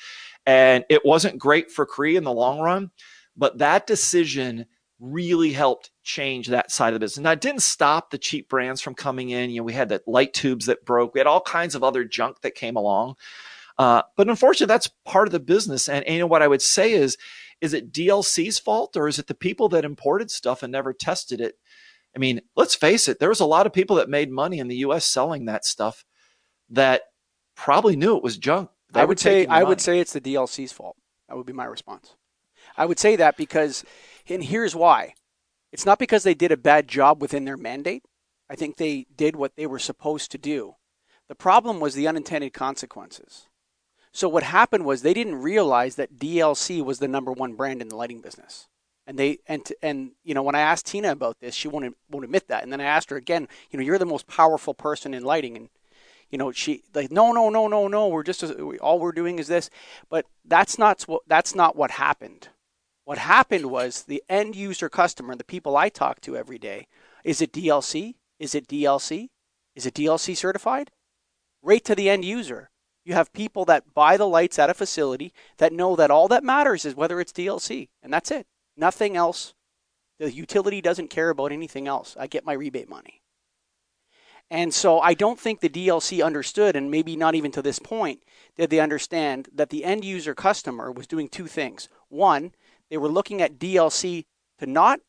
And 0.45 0.85
it 0.89 1.05
wasn't 1.05 1.39
great 1.39 1.71
for 1.71 1.85
Cree 1.85 2.15
in 2.15 2.23
the 2.23 2.31
long 2.31 2.59
run, 2.59 2.91
but 3.35 3.59
that 3.59 3.87
decision 3.87 4.65
really 4.99 5.51
helped 5.51 5.89
change 6.03 6.47
that 6.47 6.69
side 6.69 6.89
of 6.89 6.93
the 6.93 6.99
business. 6.99 7.23
Now, 7.23 7.31
it 7.31 7.41
didn't 7.41 7.63
stop 7.63 8.11
the 8.11 8.19
cheap 8.19 8.49
brands 8.49 8.81
from 8.81 8.93
coming 8.93 9.31
in. 9.31 9.49
You 9.49 9.61
know, 9.61 9.63
we 9.63 9.73
had 9.73 9.89
the 9.89 10.01
light 10.05 10.33
tubes 10.33 10.67
that 10.67 10.85
broke. 10.85 11.15
We 11.15 11.19
had 11.19 11.27
all 11.27 11.41
kinds 11.41 11.73
of 11.73 11.83
other 11.83 12.03
junk 12.03 12.41
that 12.41 12.53
came 12.53 12.75
along. 12.75 13.15
Uh, 13.79 14.03
but 14.15 14.29
unfortunately, 14.29 14.71
that's 14.71 14.91
part 15.05 15.27
of 15.27 15.31
the 15.31 15.39
business. 15.39 15.89
And, 15.89 16.05
and, 16.05 16.13
you 16.13 16.19
know 16.19 16.27
what 16.27 16.43
I 16.43 16.47
would 16.47 16.61
say 16.61 16.91
is, 16.91 17.17
is 17.61 17.73
it 17.73 17.93
DLC's 17.93 18.59
fault 18.59 18.97
or 18.97 19.07
is 19.07 19.19
it 19.19 19.27
the 19.27 19.35
people 19.35 19.69
that 19.69 19.85
imported 19.85 20.31
stuff 20.31 20.63
and 20.63 20.71
never 20.71 20.93
tested 20.93 21.39
it? 21.39 21.55
I 22.15 22.19
mean, 22.19 22.41
let's 22.55 22.75
face 22.75 23.07
it, 23.07 23.19
there 23.19 23.29
was 23.29 23.39
a 23.39 23.45
lot 23.45 23.65
of 23.65 23.73
people 23.73 23.95
that 23.97 24.09
made 24.09 24.31
money 24.31 24.59
in 24.59 24.67
the 24.67 24.77
U.S. 24.77 25.05
selling 25.05 25.45
that 25.45 25.63
stuff 25.63 26.03
that 26.69 27.03
probably 27.55 27.95
knew 27.95 28.17
it 28.17 28.23
was 28.23 28.37
junk. 28.37 28.69
They 28.91 29.01
I 29.01 29.05
would 29.05 29.19
say 29.19 29.45
I 29.45 29.63
would 29.63 29.79
say 29.79 29.99
it's 29.99 30.13
the 30.13 30.19
DLC's 30.19 30.73
fault. 30.73 30.97
That 31.29 31.37
would 31.37 31.45
be 31.45 31.53
my 31.53 31.65
response. 31.65 32.15
I 32.75 32.85
would 32.85 32.99
say 32.99 33.15
that 33.15 33.37
because, 33.37 33.85
and 34.27 34.43
here's 34.43 34.75
why. 34.75 35.13
It's 35.71 35.85
not 35.85 35.99
because 35.99 36.23
they 36.23 36.33
did 36.33 36.51
a 36.51 36.57
bad 36.57 36.87
job 36.87 37.21
within 37.21 37.45
their 37.45 37.57
mandate. 37.57 38.03
I 38.49 38.55
think 38.55 38.75
they 38.75 39.05
did 39.15 39.37
what 39.37 39.55
they 39.55 39.65
were 39.65 39.79
supposed 39.79 40.31
to 40.31 40.37
do. 40.37 40.75
The 41.29 41.35
problem 41.35 41.79
was 41.79 41.95
the 41.95 42.07
unintended 42.07 42.53
consequences. 42.53 43.47
So 44.13 44.27
what 44.27 44.43
happened 44.43 44.85
was 44.85 45.01
they 45.01 45.13
didn't 45.13 45.41
realize 45.41 45.95
that 45.95 46.17
DLC 46.17 46.83
was 46.83 46.99
the 46.99 47.07
number 47.07 47.31
one 47.31 47.53
brand 47.53 47.81
in 47.81 47.87
the 47.87 47.95
lighting 47.95 48.21
business. 48.21 48.67
And 49.07 49.17
they 49.17 49.39
and 49.47 49.67
and 49.81 50.11
you 50.23 50.33
know 50.33 50.43
when 50.43 50.55
I 50.55 50.61
asked 50.61 50.85
Tina 50.85 51.11
about 51.11 51.39
this, 51.39 51.55
she 51.55 51.67
won't 51.67 51.97
won't 52.09 52.25
admit 52.25 52.47
that. 52.49 52.63
And 52.63 52.71
then 52.71 52.81
I 52.81 52.85
asked 52.85 53.09
her 53.09 53.17
again, 53.17 53.47
you 53.69 53.77
know, 53.77 53.83
you're 53.83 53.97
the 53.97 54.05
most 54.05 54.27
powerful 54.27 54.73
person 54.73 55.13
in 55.13 55.23
lighting, 55.23 55.57
and 55.57 55.69
you 56.29 56.37
know 56.37 56.51
she 56.51 56.83
like 56.93 57.11
no 57.11 57.31
no 57.31 57.49
no 57.49 57.67
no 57.67 57.87
no 57.87 58.07
we're 58.07 58.23
just 58.23 58.43
all 58.79 58.99
we're 58.99 59.11
doing 59.11 59.39
is 59.39 59.47
this, 59.47 59.69
but 60.09 60.27
that's 60.45 60.77
not 60.77 61.01
what 61.03 61.23
that's 61.27 61.55
not 61.55 61.75
what 61.75 61.91
happened. 61.91 62.49
What 63.03 63.17
happened 63.17 63.65
was 63.65 64.03
the 64.03 64.23
end 64.29 64.55
user 64.55 64.87
customer, 64.87 65.35
the 65.35 65.43
people 65.43 65.75
I 65.75 65.89
talk 65.89 66.21
to 66.21 66.37
every 66.37 66.59
day, 66.59 66.87
is 67.23 67.41
it 67.41 67.51
DLC? 67.51 68.15
Is 68.39 68.53
it 68.53 68.67
DLC? 68.67 69.29
Is 69.75 69.85
it 69.85 69.95
DLC 69.95 70.37
certified? 70.37 70.91
Right 71.63 71.83
to 71.85 71.95
the 71.95 72.09
end 72.09 72.23
user. 72.23 72.69
You 73.03 73.13
have 73.13 73.33
people 73.33 73.65
that 73.65 73.93
buy 73.93 74.17
the 74.17 74.27
lights 74.27 74.59
at 74.59 74.69
a 74.69 74.75
facility 74.75 75.33
that 75.57 75.73
know 75.73 75.95
that 75.95 76.11
all 76.11 76.27
that 76.27 76.43
matters 76.43 76.85
is 76.85 76.95
whether 76.95 77.19
it's 77.19 77.31
DLC, 77.31 77.89
and 78.03 78.13
that's 78.13 78.31
it. 78.31 78.45
Nothing 78.77 79.17
else. 79.17 79.53
The 80.19 80.31
utility 80.31 80.81
doesn't 80.81 81.09
care 81.09 81.29
about 81.29 81.51
anything 81.51 81.87
else. 81.87 82.15
I 82.19 82.27
get 82.27 82.45
my 82.45 82.53
rebate 82.53 82.89
money. 82.89 83.21
And 84.51 84.73
so 84.73 84.99
I 84.99 85.13
don't 85.13 85.39
think 85.39 85.61
the 85.61 85.69
DLC 85.69 86.23
understood, 86.23 86.75
and 86.75 86.91
maybe 86.91 87.15
not 87.15 87.35
even 87.35 87.51
to 87.53 87.61
this 87.61 87.79
point, 87.79 88.21
did 88.57 88.69
they 88.69 88.81
understand 88.81 89.47
that 89.53 89.69
the 89.69 89.85
end 89.85 90.03
user 90.03 90.35
customer 90.35 90.91
was 90.91 91.07
doing 91.07 91.29
two 91.29 91.47
things. 91.47 91.87
One, 92.09 92.53
they 92.89 92.97
were 92.97 93.07
looking 93.07 93.41
at 93.41 93.57
DLC 93.57 94.25
to 94.59 94.65
not 94.65 94.99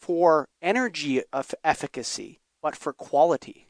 for 0.00 0.48
energy 0.62 1.22
efficacy, 1.62 2.40
but 2.62 2.74
for 2.74 2.92
quality. 2.92 3.65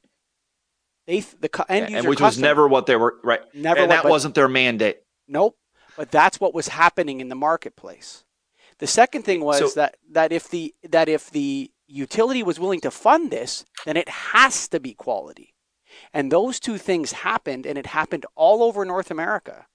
They 1.07 1.21
the 1.21 1.65
end 1.69 1.91
user 1.91 1.99
and 2.01 2.09
which 2.09 2.21
was 2.21 2.39
never 2.39 2.67
what 2.67 2.87
they 2.87 2.97
were 2.97 3.17
right. 3.23 3.41
Never, 3.55 3.81
and 3.81 3.89
what, 3.89 4.03
that 4.03 4.09
wasn't 4.09 4.35
their 4.35 4.49
mandate. 4.49 4.99
Nope. 5.29 5.57
But 5.97 6.11
that's 6.11 6.41
what 6.41 6.55
was 6.55 6.69
happening 6.69 7.21
in 7.21 7.29
the 7.29 7.35
marketplace. 7.35 8.25
The 8.79 8.87
second 8.87 9.23
thing 9.23 9.43
was 9.43 9.59
so, 9.59 9.81
that 9.81 9.97
that 10.11 10.33
if 10.33 10.49
the 10.49 10.75
that 10.89 11.09
if 11.09 11.31
the 11.31 11.71
utility 11.87 12.43
was 12.43 12.61
willing 12.61 12.81
to 12.81 12.91
fund 12.91 13.31
this, 13.31 13.65
then 13.85 13.97
it 13.97 14.09
has 14.09 14.69
to 14.69 14.81
be 14.81 14.93
quality. 14.95 15.55
And 16.13 16.31
those 16.31 16.61
two 16.61 16.77
things 16.77 17.13
happened, 17.13 17.65
and 17.65 17.79
it 17.79 17.87
happened 17.87 18.27
all 18.35 18.63
over 18.63 18.85
North 18.85 19.11
America. 19.11 19.67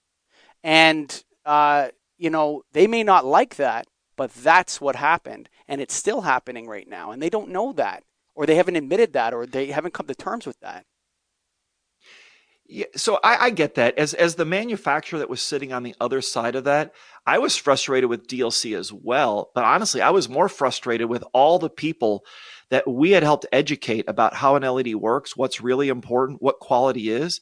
And 0.64 1.24
uh, 1.46 1.90
you 2.18 2.30
know 2.30 2.64
they 2.74 2.88
may 2.88 3.04
not 3.04 3.26
like 3.26 3.56
that, 3.56 3.88
but 4.16 4.34
that's 4.34 4.80
what 4.80 4.98
happened, 4.98 5.50
and 5.68 5.82
it's 5.82 5.96
still 5.96 6.22
happening 6.22 6.68
right 6.68 6.88
now. 6.88 7.12
And 7.12 7.22
they 7.22 7.30
don't 7.30 7.50
know 7.50 7.72
that, 7.74 8.04
or 8.36 8.46
they 8.46 8.56
haven't 8.56 8.76
admitted 8.76 9.14
that, 9.14 9.34
or 9.34 9.46
they 9.46 9.68
haven't 9.68 9.94
come 9.94 10.08
to 10.08 10.14
terms 10.14 10.46
with 10.46 10.60
that. 10.60 10.86
Yeah, 12.74 12.86
so 12.96 13.20
I, 13.22 13.48
I, 13.48 13.50
get 13.50 13.76
that. 13.76 13.98
As 13.98 14.14
as 14.14 14.36
the 14.36 14.46
manufacturer 14.46 15.20
that 15.20 15.30
was 15.30 15.42
sitting 15.42 15.74
on 15.74 15.84
the 15.84 15.94
other 16.00 16.22
side 16.22 16.56
of 16.56 16.64
that, 16.64 16.94
I 17.26 17.38
was 17.38 17.58
frustrated 17.58 18.10
with 18.10 18.28
DLC 18.28 18.78
as 18.78 18.94
well. 18.94 19.52
But 19.54 19.66
honestly, 19.66 20.02
I 20.02 20.12
was 20.12 20.30
more 20.30 20.48
frustrated 20.48 21.10
with 21.10 21.22
all 21.34 21.60
the 21.60 21.70
people 21.70 22.24
that 22.70 22.90
we 22.90 23.12
had 23.12 23.24
helped 23.24 23.46
educate 23.52 24.06
about 24.08 24.36
how 24.36 24.56
an 24.56 24.64
LED 24.64 24.96
works, 24.96 25.36
what's 25.36 25.60
really 25.60 25.90
important, 25.90 26.42
what 26.42 26.62
quality 26.62 27.10
is, 27.10 27.42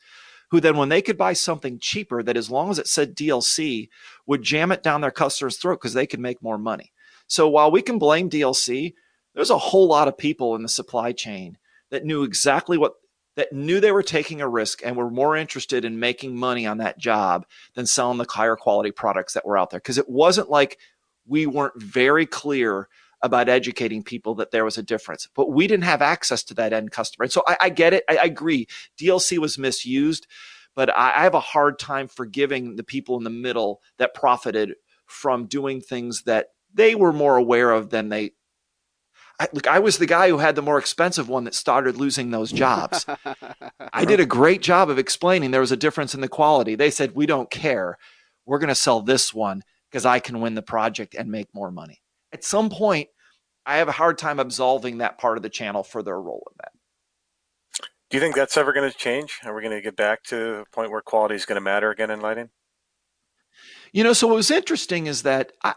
who 0.50 0.60
then 0.60 0.78
when 0.78 0.90
they 0.90 1.04
could 1.04 1.18
buy 1.18 1.34
something 1.34 1.78
cheaper 1.80 2.24
that 2.24 2.36
as 2.36 2.50
long 2.50 2.72
as 2.72 2.80
it 2.80 2.88
said 2.88 3.16
DLC 3.16 3.88
would 4.26 4.42
jam 4.42 4.72
it 4.72 4.82
down 4.82 5.02
their 5.02 5.12
customer's 5.12 5.58
throat 5.58 5.76
because 5.76 5.94
they 5.94 6.08
could 6.08 6.20
make 6.20 6.42
more 6.42 6.58
money. 6.58 6.92
So 7.28 7.48
while 7.48 7.70
we 7.70 7.84
can 7.84 8.00
blame 8.00 8.32
DLC, 8.32 8.96
there's 9.36 9.52
a 9.52 9.60
whole 9.60 9.88
lot 9.88 10.08
of 10.08 10.18
people 10.18 10.56
in 10.56 10.64
the 10.64 10.70
supply 10.70 11.12
chain 11.12 11.60
that 11.92 12.04
knew 12.04 12.24
exactly 12.24 12.80
what 12.80 12.94
that 13.40 13.54
knew 13.54 13.80
they 13.80 13.94
were 13.94 14.04
taking 14.04 14.42
a 14.42 14.50
risk 14.50 14.82
and 14.84 14.98
were 14.98 15.10
more 15.10 15.38
interested 15.38 15.86
in 15.86 15.98
making 15.98 16.36
money 16.36 16.68
on 16.68 16.80
that 16.80 16.98
job 16.98 17.46
than 17.74 17.86
selling 17.86 18.18
the 18.18 18.26
higher 18.30 18.58
quality 18.58 18.92
products 18.92 19.34
that 19.34 19.46
were 19.46 19.58
out 19.58 19.70
there. 19.70 19.80
Because 19.80 19.98
it 19.98 20.10
wasn't 20.10 20.50
like 20.50 20.78
we 21.26 21.46
weren't 21.46 21.82
very 21.82 22.26
clear 22.26 22.90
about 23.22 23.48
educating 23.48 24.04
people 24.04 24.36
that 24.36 24.52
there 24.52 24.66
was 24.66 24.78
a 24.78 24.84
difference, 24.84 25.30
but 25.36 25.52
we 25.52 25.68
didn't 25.68 25.86
have 25.86 26.02
access 26.02 26.44
to 26.44 26.54
that 26.54 26.74
end 26.74 26.92
customer. 26.92 27.24
And 27.24 27.32
so 27.32 27.42
I, 27.48 27.58
I 27.62 27.70
get 27.70 27.94
it. 27.94 28.04
I, 28.10 28.18
I, 28.18 28.26
agree. 28.26 28.68
DLC 29.00 29.38
was 29.38 29.58
misused, 29.58 30.28
but 30.76 30.90
I, 30.90 31.20
I 31.20 31.24
have 31.24 31.34
a 31.34 31.40
hard 31.40 31.80
time 31.80 32.10
forgiving 32.10 32.76
the 32.76 32.84
people 32.84 33.18
in 33.18 33.24
the 33.24 33.30
middle 33.30 33.82
that 34.00 34.14
profited 34.14 34.76
from 35.06 35.46
doing 35.46 35.80
things 35.80 36.24
that 36.24 36.48
they 36.74 36.94
were 36.94 37.14
more 37.14 37.38
aware 37.38 37.72
of 37.72 37.90
than 37.90 38.10
they 38.10 38.32
I, 39.40 39.48
look, 39.54 39.68
I 39.68 39.80
was 39.80 39.98
the 39.98 40.06
guy 40.06 40.28
who 40.28 40.40
had 40.40 40.56
the 40.56 40.62
more 40.62 40.78
expensive 40.78 41.30
one 41.30 41.46
that 41.46 41.56
started 41.56 41.96
losing 41.96 42.30
those 42.30 42.52
jobs. 42.52 43.06
I 43.94 44.04
did 44.04 44.20
a 44.20 44.26
great 44.26 44.62
job 44.62 44.90
of 44.90 45.00
explaining 45.00 45.52
there 45.52 45.62
was 45.62 45.72
a 45.72 45.78
difference 45.78 46.14
in 46.14 46.20
the 46.20 46.28
quality. 46.28 46.76
They 46.76 46.92
said, 46.92 47.16
We 47.16 47.26
don't 47.26 47.50
care. 47.50 47.98
We're 48.46 48.60
going 48.60 48.70
to 48.70 48.76
sell 48.76 49.02
this 49.02 49.34
one 49.34 49.64
because 49.90 50.06
I 50.06 50.20
can 50.20 50.42
win 50.42 50.56
the 50.56 50.62
project 50.62 51.16
and 51.16 51.32
make 51.32 51.48
more 51.54 51.72
money. 51.72 52.02
At 52.34 52.44
some 52.44 52.70
point, 52.70 53.08
I 53.66 53.78
have 53.78 53.88
a 53.88 53.94
hard 53.94 54.18
time 54.18 54.40
absolving 54.40 54.98
that 54.98 55.18
part 55.18 55.38
of 55.38 55.44
the 55.44 55.50
channel 55.50 55.84
for 55.84 56.04
their 56.04 56.20
role 56.20 56.48
in 56.52 56.56
that. 56.58 56.72
Do 58.10 58.18
you 58.18 58.22
think 58.22 58.36
that's 58.36 58.58
ever 58.58 58.74
going 58.74 58.92
to 58.92 58.98
change? 58.98 59.40
Are 59.44 59.54
we 59.54 59.62
going 59.62 59.76
to 59.76 59.82
get 59.82 59.96
back 59.96 60.24
to 60.26 60.62
a 60.62 60.66
point 60.74 60.92
where 60.92 61.02
quality 61.02 61.36
is 61.36 61.46
going 61.46 61.58
to 61.58 61.62
matter 61.62 61.92
again 61.92 62.10
in 62.10 62.20
lighting? 62.20 62.50
You 63.94 64.04
know, 64.04 64.14
so 64.14 64.28
what 64.28 64.36
was 64.36 64.52
interesting 64.52 65.08
is 65.08 65.24
that 65.24 65.52
I, 65.64 65.76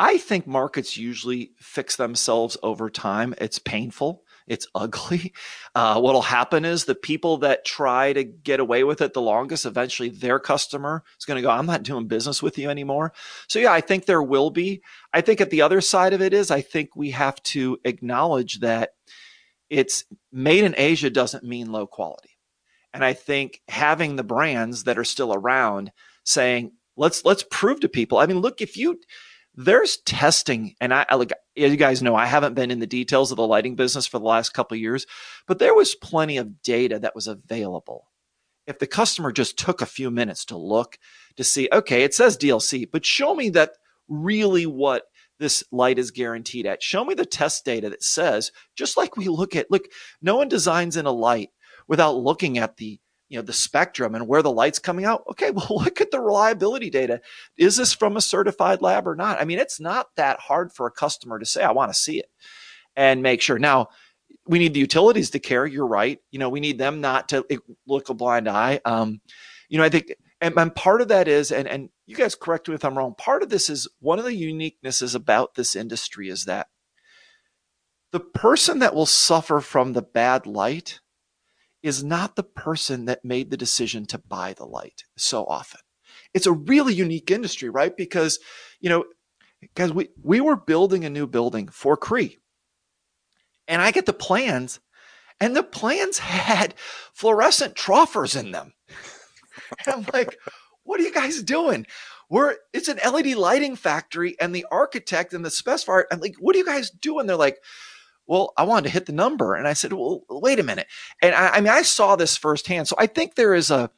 I 0.00 0.16
think 0.16 0.46
markets 0.46 0.96
usually 0.96 1.52
fix 1.58 1.96
themselves 1.96 2.56
over 2.62 2.88
time. 2.88 3.34
It's 3.36 3.58
painful. 3.58 4.24
It's 4.46 4.66
ugly. 4.74 5.34
Uh, 5.74 6.00
what'll 6.00 6.22
happen 6.22 6.64
is 6.64 6.86
the 6.86 6.94
people 6.94 7.36
that 7.38 7.66
try 7.66 8.14
to 8.14 8.24
get 8.24 8.60
away 8.60 8.82
with 8.82 9.02
it 9.02 9.12
the 9.12 9.20
longest, 9.20 9.66
eventually 9.66 10.08
their 10.08 10.38
customer 10.38 11.04
is 11.18 11.26
going 11.26 11.36
to 11.36 11.42
go, 11.42 11.50
I'm 11.50 11.66
not 11.66 11.82
doing 11.82 12.08
business 12.08 12.42
with 12.42 12.56
you 12.56 12.70
anymore. 12.70 13.12
So 13.46 13.58
yeah, 13.58 13.74
I 13.74 13.82
think 13.82 14.06
there 14.06 14.22
will 14.22 14.48
be. 14.48 14.80
I 15.12 15.20
think 15.20 15.42
at 15.42 15.50
the 15.50 15.60
other 15.60 15.82
side 15.82 16.14
of 16.14 16.22
it 16.22 16.32
is, 16.32 16.50
I 16.50 16.62
think 16.62 16.96
we 16.96 17.10
have 17.10 17.42
to 17.42 17.78
acknowledge 17.84 18.60
that 18.60 18.92
it's 19.68 20.06
made 20.32 20.64
in 20.64 20.74
Asia 20.78 21.10
doesn't 21.10 21.44
mean 21.44 21.72
low 21.72 21.86
quality. 21.86 22.38
And 22.94 23.04
I 23.04 23.12
think 23.12 23.60
having 23.68 24.16
the 24.16 24.24
brands 24.24 24.84
that 24.84 24.96
are 24.96 25.04
still 25.04 25.34
around 25.34 25.92
saying, 26.24 26.72
let's, 26.96 27.22
let's 27.26 27.44
prove 27.50 27.80
to 27.80 27.88
people. 27.90 28.16
I 28.16 28.24
mean, 28.24 28.38
look, 28.40 28.62
if 28.62 28.78
you, 28.78 28.98
there's 29.64 29.98
testing 29.98 30.74
and 30.80 30.94
I 30.94 31.04
like 31.14 31.32
you 31.54 31.76
guys 31.76 32.02
know 32.02 32.14
I 32.14 32.24
haven't 32.24 32.54
been 32.54 32.70
in 32.70 32.78
the 32.78 32.86
details 32.86 33.30
of 33.30 33.36
the 33.36 33.46
lighting 33.46 33.76
business 33.76 34.06
for 34.06 34.18
the 34.18 34.24
last 34.24 34.54
couple 34.54 34.76
years, 34.76 35.06
but 35.46 35.58
there 35.58 35.74
was 35.74 35.94
plenty 35.94 36.38
of 36.38 36.62
data 36.62 36.98
that 37.00 37.14
was 37.14 37.26
available. 37.26 38.06
If 38.66 38.78
the 38.78 38.86
customer 38.86 39.32
just 39.32 39.58
took 39.58 39.82
a 39.82 39.86
few 39.86 40.10
minutes 40.10 40.46
to 40.46 40.56
look 40.56 40.98
to 41.36 41.44
see, 41.44 41.68
okay, 41.72 42.04
it 42.04 42.14
says 42.14 42.38
DLC, 42.38 42.88
but 42.90 43.04
show 43.04 43.34
me 43.34 43.50
that 43.50 43.72
really 44.08 44.64
what 44.64 45.04
this 45.38 45.62
light 45.70 45.98
is 45.98 46.10
guaranteed 46.10 46.64
at. 46.66 46.82
Show 46.82 47.04
me 47.04 47.12
the 47.12 47.26
test 47.26 47.64
data 47.64 47.90
that 47.90 48.02
says, 48.02 48.52
just 48.76 48.96
like 48.96 49.16
we 49.16 49.28
look 49.28 49.54
at, 49.56 49.70
look, 49.70 49.84
no 50.22 50.36
one 50.36 50.48
designs 50.48 50.96
in 50.96 51.06
a 51.06 51.12
light 51.12 51.50
without 51.86 52.16
looking 52.16 52.56
at 52.56 52.78
the 52.78 52.98
you 53.30 53.38
know 53.38 53.42
the 53.42 53.54
spectrum 53.54 54.14
and 54.14 54.28
where 54.28 54.42
the 54.42 54.52
light's 54.52 54.78
coming 54.78 55.06
out. 55.06 55.24
Okay 55.30 55.50
well 55.54 55.68
look 55.70 56.02
at 56.02 56.10
the 56.10 56.20
reliability 56.20 56.90
data. 56.90 57.22
Is 57.56 57.76
this 57.76 57.94
from 57.94 58.18
a 58.18 58.20
certified 58.20 58.82
lab 58.82 59.08
or 59.08 59.16
not? 59.16 59.40
I 59.40 59.46
mean 59.46 59.58
it's 59.58 59.80
not 59.80 60.14
that 60.16 60.38
hard 60.40 60.72
for 60.72 60.86
a 60.86 60.92
customer 60.92 61.38
to 61.38 61.46
say 61.46 61.62
i 61.62 61.70
want 61.70 61.90
to 61.90 61.98
see 61.98 62.18
it 62.18 62.30
and 62.94 63.22
make 63.22 63.40
sure. 63.40 63.58
Now 63.58 63.88
we 64.46 64.58
need 64.58 64.74
the 64.74 64.80
utilities 64.80 65.30
to 65.30 65.38
care. 65.38 65.64
You're 65.64 65.86
right. 65.86 66.18
You 66.30 66.38
know 66.38 66.50
we 66.50 66.60
need 66.60 66.76
them 66.76 67.00
not 67.00 67.30
to 67.30 67.46
look 67.86 68.10
a 68.10 68.14
blind 68.14 68.48
eye. 68.48 68.80
Um, 68.84 69.22
you 69.70 69.78
know 69.78 69.84
i 69.84 69.88
think 69.88 70.14
and, 70.42 70.54
and 70.58 70.74
part 70.74 71.00
of 71.00 71.08
that 71.08 71.26
is 71.26 71.50
and 71.50 71.66
and 71.66 71.88
you 72.06 72.14
guys 72.14 72.34
correct 72.34 72.68
me 72.68 72.74
if 72.74 72.84
i'm 72.84 72.98
wrong 72.98 73.14
part 73.16 73.42
of 73.42 73.48
this 73.48 73.70
is 73.70 73.88
one 74.00 74.18
of 74.18 74.26
the 74.26 74.42
uniquenesses 74.42 75.14
about 75.14 75.54
this 75.54 75.74
industry 75.74 76.28
is 76.28 76.44
that 76.44 76.66
the 78.12 78.20
person 78.20 78.80
that 78.80 78.94
will 78.94 79.06
suffer 79.06 79.60
from 79.60 79.92
the 79.92 80.02
bad 80.02 80.44
light 80.44 81.00
is 81.82 82.04
not 82.04 82.36
the 82.36 82.42
person 82.42 83.06
that 83.06 83.24
made 83.24 83.50
the 83.50 83.56
decision 83.56 84.06
to 84.06 84.18
buy 84.18 84.52
the 84.52 84.66
light 84.66 85.04
so 85.16 85.44
often. 85.46 85.80
It's 86.34 86.46
a 86.46 86.52
really 86.52 86.94
unique 86.94 87.30
industry, 87.30 87.68
right? 87.68 87.96
Because, 87.96 88.38
you 88.80 88.88
know, 88.88 89.04
guys, 89.74 89.92
we, 89.92 90.08
we 90.22 90.40
were 90.40 90.56
building 90.56 91.04
a 91.04 91.10
new 91.10 91.26
building 91.26 91.68
for 91.68 91.96
Cree. 91.96 92.38
And 93.66 93.80
I 93.80 93.90
get 93.90 94.06
the 94.06 94.12
plans, 94.12 94.80
and 95.40 95.56
the 95.56 95.62
plans 95.62 96.18
had 96.18 96.74
fluorescent 97.12 97.74
troffers 97.76 98.36
in 98.36 98.50
them. 98.50 98.74
and 99.86 99.94
I'm 99.94 100.06
like, 100.12 100.36
what 100.82 101.00
are 101.00 101.04
you 101.04 101.12
guys 101.12 101.42
doing? 101.42 101.86
We're 102.28 102.56
it's 102.72 102.88
an 102.88 103.00
LED 103.04 103.34
lighting 103.34 103.74
factory, 103.74 104.36
and 104.40 104.54
the 104.54 104.66
architect 104.70 105.34
and 105.34 105.44
the 105.44 105.48
specifier, 105.48 106.04
I'm 106.12 106.20
like, 106.20 106.36
what 106.38 106.54
are 106.54 106.58
you 106.58 106.64
guys 106.64 106.90
doing? 106.90 107.26
They're 107.26 107.36
like, 107.36 107.58
well, 108.30 108.52
I 108.56 108.62
wanted 108.62 108.84
to 108.84 108.92
hit 108.92 109.06
the 109.06 109.12
number. 109.12 109.56
And 109.56 109.66
I 109.66 109.72
said, 109.72 109.92
well, 109.92 110.22
wait 110.30 110.60
a 110.60 110.62
minute. 110.62 110.86
And 111.20 111.34
I, 111.34 111.48
I 111.48 111.60
mean, 111.60 111.72
I 111.72 111.82
saw 111.82 112.14
this 112.14 112.36
firsthand. 112.36 112.86
So 112.86 112.94
I 112.96 113.08
think 113.08 113.34
there 113.34 113.54
is 113.54 113.72
a, 113.72 113.90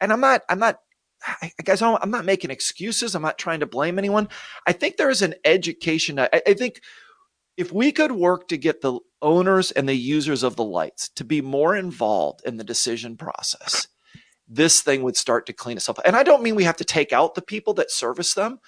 and 0.00 0.12
I'm 0.12 0.20
not, 0.20 0.42
I'm 0.48 0.60
not, 0.60 0.78
I, 1.26 1.50
guys, 1.64 1.82
I'm 1.82 2.12
not 2.12 2.24
making 2.24 2.52
excuses. 2.52 3.16
I'm 3.16 3.22
not 3.22 3.38
trying 3.38 3.58
to 3.58 3.66
blame 3.66 3.98
anyone. 3.98 4.28
I 4.68 4.72
think 4.72 4.96
there 4.96 5.10
is 5.10 5.20
an 5.20 5.34
education. 5.44 6.20
I, 6.20 6.28
I 6.32 6.54
think 6.54 6.80
if 7.56 7.72
we 7.72 7.90
could 7.90 8.12
work 8.12 8.46
to 8.48 8.56
get 8.56 8.82
the 8.82 9.00
owners 9.20 9.72
and 9.72 9.88
the 9.88 9.96
users 9.96 10.44
of 10.44 10.54
the 10.54 10.64
lights 10.64 11.08
to 11.16 11.24
be 11.24 11.40
more 11.40 11.74
involved 11.74 12.42
in 12.46 12.56
the 12.56 12.62
decision 12.62 13.16
process, 13.16 13.88
this 14.46 14.80
thing 14.80 15.02
would 15.02 15.16
start 15.16 15.46
to 15.46 15.52
clean 15.52 15.76
itself. 15.76 15.98
And 16.04 16.14
I 16.14 16.22
don't 16.22 16.44
mean 16.44 16.54
we 16.54 16.64
have 16.64 16.76
to 16.76 16.84
take 16.84 17.12
out 17.12 17.34
the 17.34 17.42
people 17.42 17.74
that 17.74 17.90
service 17.90 18.32
them, 18.32 18.60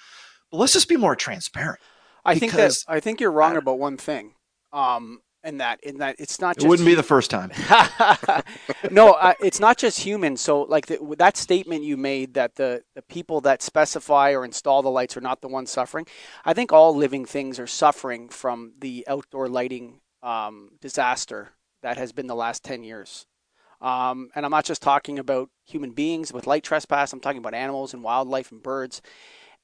but 0.51 0.57
let's 0.57 0.73
just 0.73 0.89
be 0.89 0.97
more 0.97 1.15
transparent. 1.15 1.79
I 2.25 2.37
think 2.37 2.51
that 2.51 2.83
I 2.85 2.99
think 2.99 3.21
you're 3.21 3.31
wrong 3.31 3.55
about 3.55 3.79
one 3.79 3.95
thing. 3.95 4.33
Um, 4.73 5.21
and 5.43 5.59
that 5.59 5.83
in 5.83 5.97
that 5.97 6.15
it's 6.19 6.39
not. 6.39 6.55
Just 6.55 6.65
it 6.65 6.69
wouldn't 6.69 6.85
be 6.85 6.95
the 6.95 7.03
first 7.03 7.29
time. 7.29 7.51
no, 8.91 9.11
uh, 9.11 9.33
it's 9.41 9.59
not 9.59 9.77
just 9.77 9.99
humans. 9.99 10.41
So, 10.41 10.61
like 10.61 10.85
the, 10.87 11.15
that 11.17 11.37
statement 11.37 11.83
you 11.83 11.97
made 11.97 12.33
that 12.35 12.55
the 12.55 12.83
the 12.95 13.01
people 13.01 13.41
that 13.41 13.61
specify 13.61 14.31
or 14.31 14.45
install 14.45 14.81
the 14.81 14.89
lights 14.89 15.17
are 15.17 15.21
not 15.21 15.41
the 15.41 15.49
ones 15.49 15.69
suffering. 15.69 16.07
I 16.45 16.53
think 16.53 16.71
all 16.71 16.95
living 16.95 17.25
things 17.25 17.59
are 17.59 17.67
suffering 17.67 18.29
from 18.29 18.73
the 18.79 19.05
outdoor 19.07 19.49
lighting 19.49 19.99
um, 20.21 20.71
disaster 20.81 21.49
that 21.81 21.97
has 21.97 22.13
been 22.13 22.27
the 22.27 22.35
last 22.35 22.63
ten 22.63 22.83
years. 22.83 23.25
Um, 23.81 24.29
and 24.33 24.45
I'm 24.45 24.51
not 24.51 24.63
just 24.63 24.81
talking 24.81 25.19
about 25.19 25.49
human 25.65 25.91
beings 25.91 26.31
with 26.31 26.47
light 26.47 26.63
trespass. 26.63 27.11
I'm 27.11 27.19
talking 27.19 27.39
about 27.39 27.53
animals 27.53 27.93
and 27.93 28.01
wildlife 28.01 28.49
and 28.49 28.63
birds 28.63 29.01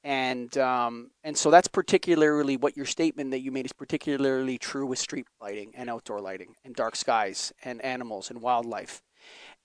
and 0.04 0.58
um, 0.58 1.12
and 1.24 1.38
so 1.38 1.52
that's 1.52 1.68
particularly 1.68 2.58
what 2.58 2.78
your 2.78 2.86
statement 2.86 3.32
that 3.32 3.40
you 3.40 3.52
made 3.52 3.66
is 3.66 3.74
particularly 3.74 4.58
true 4.58 4.86
with 4.86 5.00
street 5.00 5.28
lighting 5.42 5.72
and 5.76 5.90
outdoor 5.90 6.22
lighting 6.22 6.56
and 6.64 6.76
dark 6.76 6.96
skies 6.96 7.52
and 7.64 7.82
animals 7.82 8.30
and 8.30 8.42
wildlife, 8.42 9.02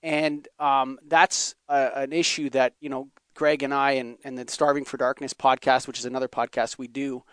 and 0.03 0.47
um, 0.59 0.99
that's 1.07 1.55
a, 1.69 1.91
an 1.95 2.13
issue 2.13 2.49
that 2.49 2.73
you 2.79 2.89
know 2.89 3.09
Greg 3.35 3.63
and 3.63 3.73
I 3.73 3.91
and 3.91 4.17
and 4.23 4.37
the 4.37 4.51
Starving 4.51 4.85
for 4.85 4.97
Darkness 4.97 5.33
podcast, 5.33 5.87
which 5.87 5.99
is 5.99 6.05
another 6.05 6.27
podcast 6.27 6.77
we 6.77 6.87
do, 6.87 7.23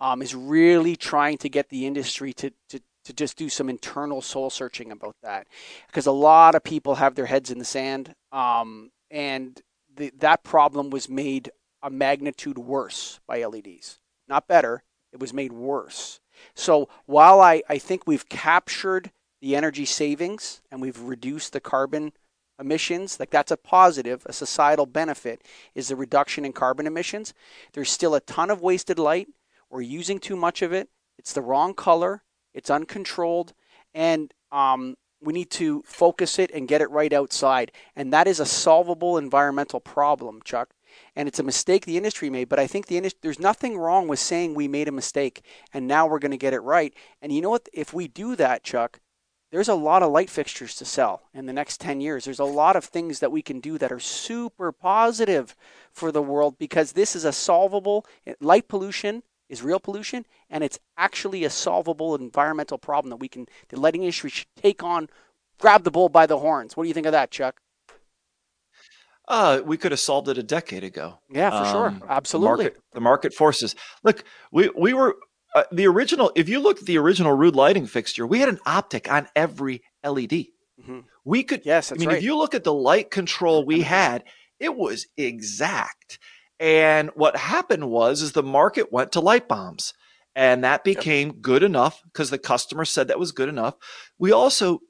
um, 0.00 0.22
is 0.22 0.34
really 0.34 0.96
trying 0.96 1.38
to 1.38 1.48
get 1.48 1.68
the 1.70 1.86
industry 1.86 2.32
to 2.34 2.52
to 2.68 2.80
to 3.04 3.12
just 3.12 3.36
do 3.36 3.48
some 3.48 3.68
internal 3.68 4.22
soul 4.22 4.48
searching 4.48 4.90
about 4.90 5.16
that. 5.22 5.46
Because 5.86 6.06
a 6.06 6.12
lot 6.12 6.54
of 6.54 6.64
people 6.64 6.94
have 6.94 7.14
their 7.14 7.26
heads 7.26 7.50
in 7.50 7.58
the 7.58 7.64
sand 7.64 8.14
um, 8.32 8.90
and 9.10 9.60
the, 9.96 10.10
that 10.18 10.42
problem 10.42 10.90
was 10.90 11.08
made 11.08 11.50
a 11.84 11.90
magnitude 11.90 12.56
worse 12.56 13.20
by 13.26 13.44
LEDs. 13.44 14.00
Not 14.26 14.48
better, 14.48 14.82
it 15.12 15.20
was 15.20 15.34
made 15.34 15.52
worse. 15.52 16.18
So 16.54 16.88
while 17.04 17.40
I, 17.40 17.62
I 17.68 17.76
think 17.78 18.06
we've 18.06 18.28
captured 18.28 19.12
the 19.42 19.54
energy 19.54 19.84
savings 19.84 20.62
and 20.72 20.80
we've 20.80 20.98
reduced 20.98 21.52
the 21.52 21.60
carbon 21.60 22.12
emissions, 22.58 23.20
like 23.20 23.30
that's 23.30 23.52
a 23.52 23.58
positive, 23.58 24.22
a 24.26 24.32
societal 24.32 24.86
benefit 24.86 25.42
is 25.74 25.88
the 25.88 25.96
reduction 25.96 26.46
in 26.46 26.54
carbon 26.54 26.86
emissions. 26.86 27.34
There's 27.74 27.90
still 27.90 28.14
a 28.14 28.20
ton 28.20 28.50
of 28.50 28.62
wasted 28.62 28.98
light. 28.98 29.28
We're 29.68 29.82
using 29.82 30.18
too 30.18 30.36
much 30.36 30.62
of 30.62 30.72
it. 30.72 30.88
It's 31.18 31.34
the 31.34 31.42
wrong 31.42 31.74
color. 31.74 32.22
It's 32.54 32.70
uncontrolled. 32.70 33.52
And 33.92 34.32
um, 34.50 34.96
we 35.20 35.34
need 35.34 35.50
to 35.50 35.82
focus 35.84 36.38
it 36.38 36.50
and 36.52 36.66
get 36.66 36.80
it 36.80 36.90
right 36.90 37.12
outside. 37.12 37.72
And 37.94 38.10
that 38.14 38.26
is 38.26 38.40
a 38.40 38.46
solvable 38.46 39.18
environmental 39.18 39.80
problem, 39.80 40.40
Chuck 40.44 40.70
and 41.16 41.28
it's 41.28 41.38
a 41.38 41.44
mistake 41.44 41.84
the 41.84 41.96
industry 41.96 42.30
made. 42.30 42.48
But 42.48 42.58
I 42.58 42.66
think 42.66 42.86
the 42.86 42.96
industry, 42.96 43.20
there's 43.22 43.40
nothing 43.40 43.78
wrong 43.78 44.08
with 44.08 44.18
saying 44.18 44.54
we 44.54 44.68
made 44.68 44.88
a 44.88 44.92
mistake 44.92 45.44
and 45.72 45.86
now 45.86 46.06
we're 46.06 46.18
going 46.18 46.30
to 46.30 46.36
get 46.36 46.54
it 46.54 46.60
right. 46.60 46.94
And 47.22 47.32
you 47.32 47.40
know 47.40 47.50
what? 47.50 47.68
If 47.72 47.92
we 47.92 48.08
do 48.08 48.36
that, 48.36 48.62
Chuck, 48.62 49.00
there's 49.50 49.68
a 49.68 49.74
lot 49.74 50.02
of 50.02 50.10
light 50.10 50.30
fixtures 50.30 50.74
to 50.76 50.84
sell 50.84 51.22
in 51.32 51.46
the 51.46 51.52
next 51.52 51.80
10 51.80 52.00
years. 52.00 52.24
There's 52.24 52.40
a 52.40 52.44
lot 52.44 52.74
of 52.74 52.84
things 52.84 53.20
that 53.20 53.30
we 53.30 53.42
can 53.42 53.60
do 53.60 53.78
that 53.78 53.92
are 53.92 54.00
super 54.00 54.72
positive 54.72 55.54
for 55.92 56.10
the 56.10 56.22
world 56.22 56.58
because 56.58 56.92
this 56.92 57.14
is 57.14 57.24
a 57.24 57.32
solvable 57.32 58.04
eh, 58.26 58.34
light 58.40 58.66
pollution 58.66 59.22
is 59.48 59.62
real 59.62 59.78
pollution 59.78 60.26
and 60.50 60.64
it's 60.64 60.80
actually 60.96 61.44
a 61.44 61.50
solvable 61.50 62.16
environmental 62.16 62.78
problem 62.78 63.10
that 63.10 63.16
we 63.16 63.28
can 63.28 63.46
the 63.68 63.78
lighting 63.78 64.02
industry 64.02 64.30
should 64.30 64.46
take 64.56 64.82
on 64.82 65.08
grab 65.58 65.84
the 65.84 65.90
bull 65.90 66.08
by 66.08 66.26
the 66.26 66.38
horns. 66.38 66.76
What 66.76 66.84
do 66.84 66.88
you 66.88 66.94
think 66.94 67.06
of 67.06 67.12
that, 67.12 67.30
Chuck? 67.30 67.60
Uh, 69.26 69.62
we 69.64 69.76
could 69.76 69.92
have 69.92 70.00
solved 70.00 70.28
it 70.28 70.36
a 70.36 70.42
decade 70.42 70.84
ago. 70.84 71.18
Yeah, 71.30 71.50
for 71.50 71.56
um, 71.56 71.72
sure. 71.72 72.08
Absolutely. 72.08 72.48
The 72.48 72.62
market, 72.64 72.82
the 72.92 73.00
market, 73.00 73.34
forces. 73.34 73.74
Look, 74.02 74.24
we, 74.52 74.70
we 74.76 74.92
were 74.92 75.16
uh, 75.54 75.64
the 75.72 75.86
original. 75.86 76.30
If 76.34 76.48
you 76.48 76.60
look 76.60 76.80
at 76.80 76.84
the 76.84 76.98
original 76.98 77.36
Ruud 77.36 77.54
lighting 77.54 77.86
fixture, 77.86 78.26
we 78.26 78.40
had 78.40 78.48
an 78.48 78.58
optic 78.66 79.10
on 79.10 79.28
every 79.34 79.82
LED. 80.04 80.30
Mm-hmm. 80.80 81.00
We 81.24 81.42
could, 81.42 81.62
yes, 81.64 81.90
I 81.90 81.94
mean, 81.94 82.08
right. 82.08 82.18
if 82.18 82.24
you 82.24 82.36
look 82.36 82.54
at 82.54 82.64
the 82.64 82.74
light 82.74 83.10
control 83.10 83.64
we 83.64 83.82
had, 83.82 84.24
it 84.58 84.76
was 84.76 85.06
exact. 85.16 86.18
And 86.60 87.10
what 87.14 87.36
happened 87.36 87.90
was, 87.90 88.20
is 88.20 88.32
the 88.32 88.42
market 88.42 88.92
went 88.92 89.12
to 89.12 89.20
light 89.20 89.48
bombs, 89.48 89.94
and 90.34 90.64
that 90.64 90.84
became 90.84 91.28
yep. 91.28 91.40
good 91.40 91.62
enough 91.62 92.02
because 92.04 92.30
the 92.30 92.38
customer 92.38 92.84
said 92.84 93.08
that 93.08 93.18
was 93.18 93.32
good 93.32 93.48
enough. 93.48 93.74
We 94.18 94.32
also, 94.32 94.80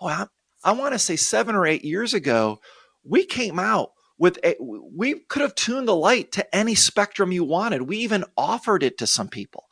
boy, 0.00 0.08
I, 0.08 0.26
I 0.62 0.72
want 0.72 0.92
to 0.94 0.98
say 0.98 1.16
seven 1.16 1.54
or 1.54 1.66
eight 1.66 1.84
years 1.84 2.14
ago, 2.14 2.60
we 3.04 3.24
came 3.24 3.58
out 3.58 3.92
with 4.18 4.38
a, 4.44 4.56
we 4.60 5.20
could 5.28 5.42
have 5.42 5.54
tuned 5.54 5.88
the 5.88 5.94
light 5.94 6.32
to 6.32 6.56
any 6.56 6.74
spectrum 6.74 7.32
you 7.32 7.44
wanted. 7.44 7.82
We 7.82 7.98
even 7.98 8.24
offered 8.36 8.82
it 8.82 8.98
to 8.98 9.06
some 9.06 9.28
people. 9.28 9.64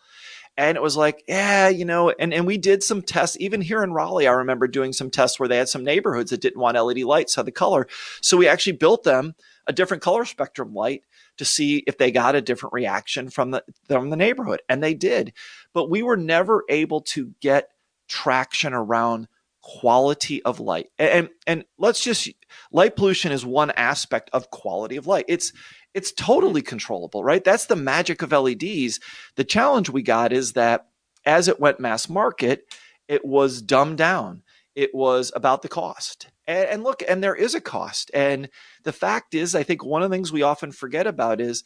And 0.57 0.77
it 0.77 0.83
was 0.83 0.99
like, 0.99 1.25
yeah, 1.27 1.69
you 1.69 1.87
know, 1.87 2.11
and, 2.11 2.35
and 2.35 2.47
we 2.47 2.59
did 2.59 2.83
some 2.83 3.01
tests. 3.01 3.39
Even 3.41 3.63
here 3.63 3.83
in 3.83 3.95
Raleigh, 3.95 4.27
I 4.27 4.33
remember 4.33 4.69
doing 4.69 4.93
some 4.93 5.11
tests 5.11 5.41
where 5.41 5.49
they 5.49 5.57
had 5.57 5.69
some 5.69 5.85
neighborhoods 5.85 6.31
that 6.31 6.43
didn't 6.43 6.61
want 6.61 6.77
LED 6.77 6.99
lights, 6.99 7.35
had 7.35 7.47
the 7.47 7.53
color. 7.53 7.87
So 8.21 8.37
we 8.37 8.49
actually 8.49 8.75
built 8.75 9.03
them 9.03 9.35
a 9.67 9.73
different 9.73 10.03
color 10.03 10.27
spectrum 10.27 10.75
light 10.75 11.05
to 11.39 11.47
see 11.47 11.83
if 11.87 11.97
they 11.97 12.11
got 12.11 12.35
a 12.35 12.43
different 12.43 12.75
reaction 12.75 13.31
from 13.31 13.53
the 13.53 13.65
from 13.89 14.11
the 14.11 14.17
neighborhood. 14.17 14.61
And 14.69 14.83
they 14.83 14.93
did. 14.93 15.33
But 15.73 15.89
we 15.89 16.03
were 16.03 16.19
never 16.19 16.65
able 16.69 17.01
to 17.01 17.33
get 17.41 17.71
traction 18.09 18.75
around 18.75 19.29
quality 19.63 20.43
of 20.43 20.61
light. 20.61 20.91
And, 20.99 21.31
and 21.47 21.65
let's 21.79 22.03
just 22.03 22.29
light 22.73 22.97
pollution 22.97 23.33
is 23.33 23.47
one 23.47 23.71
aspect 23.73 24.29
of 24.33 24.51
quality 24.51 24.97
of 24.97 25.07
light. 25.07 25.25
It's 25.29 25.53
it's 25.95 26.13
totally 26.13 26.63
controllable, 26.63 27.23
right? 27.23 27.45
That's 27.45 27.67
the 27.67 27.77
magic 27.77 28.23
of 28.23 28.33
LEDs. 28.33 28.99
The 29.37 29.45
challenge 29.45 29.91
we 29.91 30.03
got 30.03 30.33
is 30.33 30.55
that 30.55 30.87
as 31.27 31.49
it 31.49 31.61
went 31.61 31.81
mass 31.81 32.09
market, 32.09 32.65
it 33.09 33.25
was 33.25 33.61
dumbed 33.61 33.99
down. 33.99 34.43
It 34.75 34.95
was 34.95 35.33
about 35.37 35.61
the 35.61 35.69
cost. 35.69 36.29
And, 36.47 36.69
and 36.69 36.83
look, 36.83 37.03
and 37.07 37.23
there 37.23 37.35
is 37.35 37.55
a 37.55 37.61
cost. 37.61 38.11
And 38.15 38.49
the 38.85 38.93
fact 38.93 39.35
is, 39.35 39.55
I 39.55 39.63
think 39.65 39.85
one 39.85 40.03
of 40.03 40.11
the 40.11 40.17
things 40.17 40.33
we 40.33 40.43
often 40.43 40.73
forget 40.73 41.07
about 41.07 41.41
is 41.43 41.63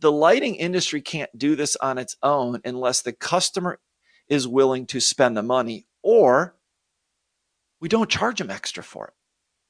the 0.00 0.12
lighting 0.12 0.56
industry 0.56 1.00
can't 1.00 1.30
do 1.38 1.54
this 1.54 1.76
on 1.76 1.96
its 1.98 2.16
own 2.22 2.60
unless 2.64 3.02
the 3.02 3.12
customer 3.12 3.78
is 4.28 4.48
willing 4.48 4.86
to 4.86 5.00
spend 5.00 5.36
the 5.36 5.42
money 5.42 5.86
or 6.02 6.56
we 7.84 7.88
don't 7.90 8.08
charge 8.08 8.38
them 8.38 8.50
extra 8.50 8.82
for 8.82 9.08
it. 9.08 9.12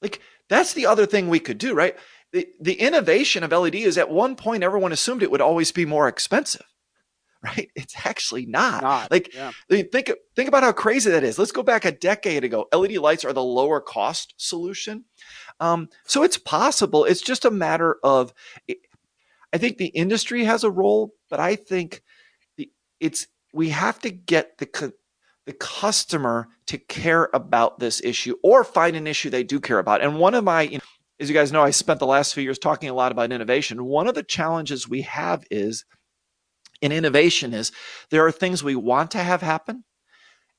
Like 0.00 0.20
that's 0.48 0.72
the 0.72 0.86
other 0.86 1.04
thing 1.04 1.28
we 1.28 1.40
could 1.40 1.58
do, 1.58 1.74
right? 1.74 1.96
The, 2.32 2.46
the 2.60 2.74
innovation 2.74 3.42
of 3.42 3.50
LED 3.50 3.74
is 3.74 3.98
at 3.98 4.08
one 4.08 4.36
point 4.36 4.62
everyone 4.62 4.92
assumed 4.92 5.24
it 5.24 5.32
would 5.32 5.40
always 5.40 5.72
be 5.72 5.84
more 5.84 6.06
expensive, 6.06 6.64
right? 7.42 7.70
It's 7.74 8.06
actually 8.06 8.46
not. 8.46 8.84
not 8.84 9.10
like 9.10 9.34
yeah. 9.34 9.50
think 9.68 10.12
think 10.36 10.46
about 10.46 10.62
how 10.62 10.70
crazy 10.70 11.10
that 11.10 11.24
is. 11.24 11.40
Let's 11.40 11.50
go 11.50 11.64
back 11.64 11.84
a 11.84 11.90
decade 11.90 12.44
ago. 12.44 12.68
LED 12.72 12.98
lights 12.98 13.24
are 13.24 13.32
the 13.32 13.42
lower 13.42 13.80
cost 13.80 14.34
solution, 14.36 15.06
um, 15.58 15.88
so 16.06 16.22
it's 16.22 16.38
possible. 16.38 17.04
It's 17.04 17.20
just 17.20 17.44
a 17.44 17.50
matter 17.50 17.96
of. 18.04 18.32
I 19.52 19.58
think 19.58 19.78
the 19.78 19.86
industry 19.86 20.44
has 20.44 20.62
a 20.62 20.70
role, 20.70 21.14
but 21.30 21.40
I 21.40 21.56
think 21.56 22.04
the 22.56 22.70
it's 23.00 23.26
we 23.52 23.70
have 23.70 23.98
to 24.02 24.10
get 24.10 24.58
the 24.58 24.66
the 25.46 25.52
customer 25.52 26.48
to 26.66 26.78
care 26.78 27.28
about 27.34 27.78
this 27.78 28.00
issue 28.02 28.36
or 28.42 28.64
find 28.64 28.96
an 28.96 29.06
issue 29.06 29.30
they 29.30 29.42
do 29.42 29.60
care 29.60 29.78
about. 29.78 30.02
And 30.02 30.18
one 30.18 30.34
of 30.34 30.44
my, 30.44 30.80
as 31.20 31.28
you 31.28 31.34
guys 31.34 31.52
know, 31.52 31.62
I 31.62 31.70
spent 31.70 32.00
the 32.00 32.06
last 32.06 32.34
few 32.34 32.42
years 32.42 32.58
talking 32.58 32.88
a 32.88 32.94
lot 32.94 33.12
about 33.12 33.32
innovation. 33.32 33.84
One 33.84 34.06
of 34.06 34.14
the 34.14 34.22
challenges 34.22 34.88
we 34.88 35.02
have 35.02 35.44
is 35.50 35.84
in 36.80 36.92
innovation 36.92 37.52
is 37.52 37.72
there 38.10 38.26
are 38.26 38.32
things 38.32 38.64
we 38.64 38.74
want 38.74 39.10
to 39.12 39.18
have 39.18 39.42
happen 39.42 39.84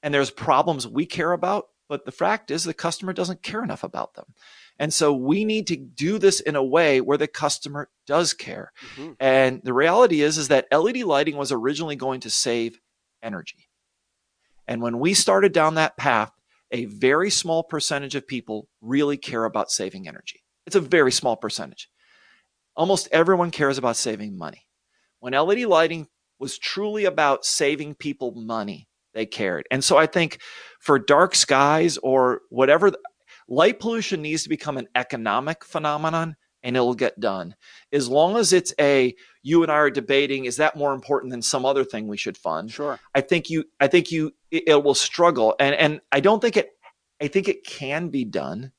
and 0.04 0.14
there's 0.14 0.32
problems 0.32 0.88
we 0.88 1.06
care 1.06 1.32
about, 1.32 1.66
but 1.90 2.06
the 2.06 2.12
fact 2.12 2.52
is 2.52 2.64
the 2.64 2.74
customer 2.74 3.12
doesn't 3.12 3.42
care 3.42 3.64
enough 3.64 3.84
about 3.84 4.14
them. 4.14 4.26
And 4.78 4.94
so 4.94 5.14
we 5.14 5.46
need 5.46 5.68
to 5.68 5.78
do 5.78 6.20
this 6.20 6.40
in 6.40 6.56
a 6.56 6.64
way 6.64 7.02
where 7.02 7.18
the 7.18 7.28
customer 7.28 7.90
does 8.06 8.34
care. 8.34 8.72
Mm-hmm. 8.96 9.14
And 9.20 9.62
the 9.64 9.74
reality 9.74 10.22
is 10.22 10.38
is 10.38 10.50
that 10.50 10.68
LED 10.72 10.98
lighting 10.98 11.38
was 11.38 11.52
originally 11.52 11.96
going 11.96 12.20
to 12.22 12.30
save 12.30 12.80
energy. 13.24 13.65
And 14.68 14.82
when 14.82 15.00
we 15.00 15.14
started 15.14 15.52
down 15.54 15.76
that 15.76 15.98
path, 15.98 16.32
a 16.72 16.86
very 16.86 17.30
small 17.30 17.64
percentage 17.64 18.16
of 18.16 18.28
people 18.28 18.68
really 18.82 19.18
care 19.18 19.46
about 19.46 19.72
saving 19.72 20.08
energy. 20.08 20.44
It's 20.66 20.76
a 20.76 20.82
very 20.82 21.12
small 21.12 21.36
percentage. 21.36 21.90
Almost 22.76 23.08
everyone 23.12 23.52
cares 23.52 23.78
about 23.78 23.96
saving 23.96 24.38
money. 24.38 24.66
When 25.20 25.34
LED 25.34 25.66
lighting 25.66 26.08
was 26.40 26.58
truly 26.58 27.06
about 27.06 27.46
saving 27.46 27.96
people 27.96 28.34
money, 28.36 28.88
they 29.14 29.26
cared. 29.26 29.66
And 29.72 29.84
so 29.84 29.98
I 29.98 30.08
think 30.08 30.40
for 30.80 31.00
dark 31.00 31.36
skies 31.36 31.98
or 31.98 32.42
whatever, 32.50 32.92
light 33.48 33.80
pollution 33.80 34.22
needs 34.22 34.44
to 34.44 34.50
become 34.50 34.78
an 34.78 34.88
economic 34.96 35.64
phenomenon 35.64 36.36
and 36.66 36.76
it'll 36.76 36.96
get 36.96 37.20
done. 37.20 37.56
As 37.94 38.10
long 38.10 38.36
as 38.36 38.52
it's 38.52 38.74
a 38.80 39.16
you 39.44 39.62
and 39.62 39.72
I 39.72 39.76
are 39.76 39.90
debating 39.92 40.46
is 40.46 40.58
that 40.58 40.76
more 40.76 40.94
important 40.94 41.32
than 41.32 41.44
some 41.44 41.64
other 41.64 41.86
thing 41.86 42.08
we 42.08 42.18
should 42.18 42.38
fund? 42.38 42.72
Sure. 42.72 43.00
I 43.14 43.22
think 43.22 43.50
you 43.50 43.66
I 43.80 43.88
think 43.88 44.12
you 44.12 44.34
it, 44.52 44.64
it 44.68 44.84
will 44.84 44.96
struggle 44.96 45.56
and 45.60 45.76
and 45.76 46.02
I 46.12 46.20
don't 46.20 46.42
think 46.42 46.58
it 46.58 46.72
I 47.22 47.28
think 47.28 47.48
it 47.48 47.66
can 47.66 48.10
be 48.10 48.26
done 48.26 48.72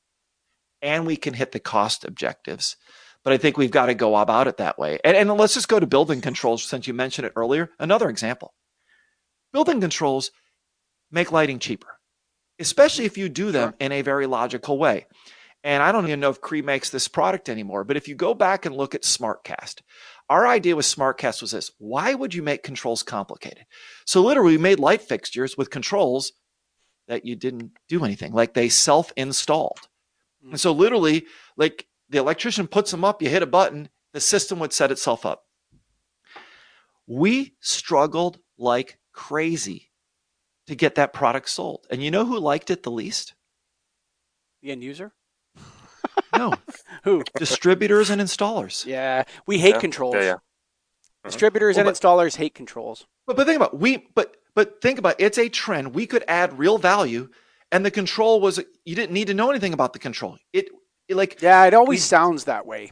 and 0.81 1.07
we 1.07 1.15
can 1.15 1.33
hit 1.33 1.53
the 1.53 1.59
cost 1.59 2.03
objectives. 2.03 2.75
But 3.23 3.33
I 3.33 3.37
think 3.37 3.57
we've 3.57 3.71
got 3.71 3.87
to 3.87 3.95
go 3.95 4.15
about 4.15 4.47
it 4.47 4.57
that 4.57 4.77
way. 4.77 4.99
And, 5.03 5.17
and 5.17 5.31
let's 5.31 5.55
just 5.55 5.67
go 5.67 5.79
to 5.79 5.87
building 5.87 6.21
controls 6.21 6.63
since 6.63 6.87
you 6.87 6.93
mentioned 6.93 7.25
it 7.25 7.33
earlier. 7.35 7.71
Another 7.79 8.09
example. 8.09 8.53
Building 9.51 9.81
controls 9.81 10.31
make 11.09 11.31
lighting 11.31 11.59
cheaper, 11.59 11.99
especially 12.59 13.05
if 13.05 13.17
you 13.17 13.27
do 13.27 13.51
them 13.51 13.69
sure. 13.69 13.77
in 13.79 13.91
a 13.91 14.01
very 14.01 14.27
logical 14.27 14.77
way. 14.77 15.07
And 15.63 15.83
I 15.83 15.91
don't 15.91 16.05
even 16.05 16.19
know 16.19 16.29
if 16.29 16.39
Cree 16.39 16.61
makes 16.61 16.89
this 16.89 17.07
product 17.07 17.49
anymore, 17.49 17.83
but 17.83 17.97
if 17.97 18.07
you 18.07 18.15
go 18.15 18.33
back 18.33 18.65
and 18.65 18.75
look 18.75 18.95
at 18.95 19.01
SmartCast, 19.01 19.81
our 20.29 20.47
idea 20.47 20.75
with 20.75 20.85
SmartCast 20.85 21.41
was 21.41 21.51
this 21.51 21.71
why 21.77 22.13
would 22.13 22.33
you 22.33 22.43
make 22.43 22.63
controls 22.63 23.03
complicated? 23.03 23.65
So, 24.05 24.21
literally, 24.21 24.53
we 24.53 24.61
made 24.61 24.79
light 24.79 25.01
fixtures 25.01 25.57
with 25.57 25.69
controls 25.69 26.33
that 27.07 27.25
you 27.25 27.35
didn't 27.35 27.71
do 27.87 28.03
anything, 28.05 28.33
like 28.33 28.53
they 28.53 28.69
self 28.69 29.11
installed. 29.15 29.79
Mm-hmm. 30.41 30.51
And 30.51 30.59
so, 30.59 30.71
literally, 30.71 31.25
like 31.55 31.87
the 32.09 32.19
electrician 32.19 32.67
puts 32.67 32.91
them 32.91 33.03
up, 33.03 33.21
you 33.21 33.29
hit 33.29 33.43
a 33.43 33.47
button, 33.47 33.89
the 34.13 34.19
system 34.19 34.59
would 34.59 34.73
set 34.73 34.91
itself 34.91 35.25
up. 35.25 35.43
We 37.07 37.55
struggled 37.61 38.39
like 38.57 38.99
crazy 39.13 39.91
to 40.67 40.75
get 40.75 40.95
that 40.95 41.13
product 41.13 41.49
sold. 41.49 41.87
And 41.89 42.03
you 42.03 42.11
know 42.11 42.25
who 42.25 42.39
liked 42.39 42.69
it 42.69 42.83
the 42.83 42.91
least? 42.91 43.33
The 44.61 44.71
end 44.71 44.83
user? 44.83 45.13
No. 46.37 46.53
who? 47.03 47.23
Distributors 47.35 48.09
and 48.09 48.21
installers. 48.21 48.85
Yeah. 48.85 49.23
We 49.45 49.59
hate 49.59 49.75
yeah. 49.75 49.79
controls. 49.79 50.15
Yeah, 50.15 50.21
yeah. 50.21 50.33
Uh-huh. 50.33 51.29
Distributors 51.29 51.75
well, 51.75 51.87
and 51.87 51.93
but, 51.93 52.01
installers 52.01 52.35
hate 52.35 52.53
controls. 52.53 53.05
But 53.25 53.35
but 53.35 53.45
think 53.45 53.57
about 53.57 53.77
we 53.77 54.07
but 54.15 54.37
but 54.55 54.81
think 54.81 54.99
about 54.99 55.19
it. 55.19 55.25
it's 55.25 55.37
a 55.37 55.49
trend. 55.49 55.93
We 55.93 56.05
could 56.05 56.23
add 56.27 56.57
real 56.57 56.77
value 56.77 57.29
and 57.71 57.85
the 57.85 57.91
control 57.91 58.39
was 58.39 58.59
you 58.85 58.95
didn't 58.95 59.11
need 59.11 59.27
to 59.27 59.33
know 59.33 59.49
anything 59.49 59.73
about 59.73 59.93
the 59.93 59.99
control. 59.99 60.37
It, 60.53 60.69
it 61.07 61.15
like 61.15 61.41
Yeah, 61.41 61.65
it 61.65 61.73
always 61.73 61.97
we, 61.99 62.01
sounds 62.01 62.45
that 62.45 62.65
way. 62.65 62.91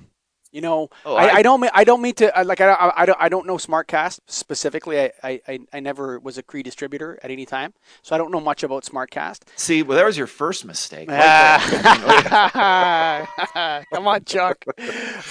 You 0.55 0.61
know, 0.61 0.89
oh, 1.05 1.17
I, 1.17 1.25
I, 1.25 1.31
I, 1.33 1.41
don't 1.41 1.59
mean 1.59 1.69
I 1.73 1.83
don't 1.83 2.01
mean 2.01 2.13
to 2.13 2.31
like 2.45 2.61
I, 2.61 2.69
I, 2.71 3.01
I, 3.01 3.05
don't 3.05 3.17
I 3.19 3.27
don't 3.27 3.45
know 3.45 3.57
SmartCast 3.57 4.21
specifically. 4.27 5.01
I, 5.01 5.11
I 5.21 5.59
I 5.73 5.81
never 5.81 6.17
was 6.17 6.37
a 6.37 6.43
Cree 6.43 6.63
distributor 6.63 7.19
at 7.21 7.29
any 7.29 7.45
time, 7.45 7.73
so 8.01 8.15
I 8.15 8.17
don't 8.17 8.31
know 8.31 8.39
much 8.39 8.63
about 8.63 8.85
SmartCast. 8.85 9.41
See, 9.57 9.83
well, 9.83 9.97
that 9.97 10.05
was 10.05 10.17
your 10.17 10.27
first 10.27 10.63
mistake. 10.63 11.09
Come 11.09 11.17
on, 14.07 14.23
Chuck. 14.23 14.63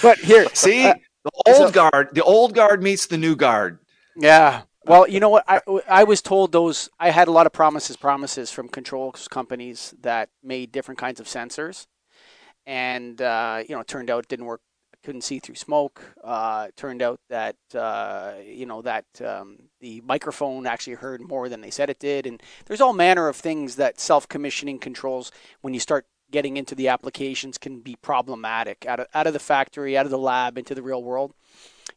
But 0.03 0.19
here, 0.19 0.45
see, 0.53 0.85
uh, 0.85 0.93
the 1.23 1.31
old 1.47 1.57
so, 1.57 1.71
guard, 1.71 2.09
the 2.13 2.23
old 2.23 2.53
guard 2.53 2.83
meets 2.83 3.07
the 3.07 3.17
new 3.17 3.35
guard. 3.35 3.79
Yeah. 4.15 4.61
Well, 4.85 5.09
you 5.09 5.19
know 5.19 5.29
what? 5.29 5.45
I, 5.47 5.59
I 5.89 6.03
was 6.03 6.21
told 6.21 6.51
those. 6.51 6.87
I 6.99 7.09
had 7.09 7.27
a 7.27 7.31
lot 7.31 7.47
of 7.47 7.51
promises, 7.51 7.97
promises 7.97 8.51
from 8.51 8.67
controls 8.67 9.27
companies 9.27 9.95
that 10.01 10.29
made 10.43 10.71
different 10.71 10.99
kinds 10.99 11.19
of 11.19 11.25
sensors, 11.25 11.87
and 12.67 13.19
uh, 13.19 13.63
you 13.67 13.73
know, 13.73 13.81
it 13.81 13.87
turned 13.87 14.11
out 14.11 14.25
it 14.25 14.27
didn't 14.27 14.45
work 14.45 14.61
couldn't 15.05 15.21
see 15.21 15.39
through 15.39 15.55
smoke. 15.55 16.01
Uh, 16.23 16.67
turned 16.75 17.01
out 17.01 17.19
that 17.29 17.55
uh, 17.75 18.33
you 18.43 18.65
know 18.65 18.81
that 18.81 19.05
um, 19.23 19.57
the 19.79 20.01
microphone 20.01 20.65
actually 20.65 20.95
heard 20.95 21.21
more 21.21 21.47
than 21.47 21.61
they 21.61 21.69
said 21.69 21.89
it 21.89 21.99
did, 21.99 22.25
and 22.25 22.41
there's 22.65 22.81
all 22.81 22.91
manner 22.91 23.27
of 23.27 23.35
things 23.35 23.75
that 23.75 23.99
self-commissioning 23.99 24.79
controls 24.79 25.31
when 25.61 25.73
you 25.73 25.79
start 25.79 26.05
getting 26.31 26.57
into 26.57 26.73
the 26.73 26.87
applications 26.87 27.57
can 27.57 27.79
be 27.79 27.95
problematic 28.01 28.85
out 28.87 28.99
of 28.99 29.07
out 29.13 29.27
of 29.27 29.33
the 29.33 29.39
factory, 29.39 29.97
out 29.97 30.05
of 30.05 30.11
the 30.11 30.17
lab, 30.17 30.57
into 30.57 30.73
the 30.73 30.81
real 30.81 31.03
world. 31.03 31.33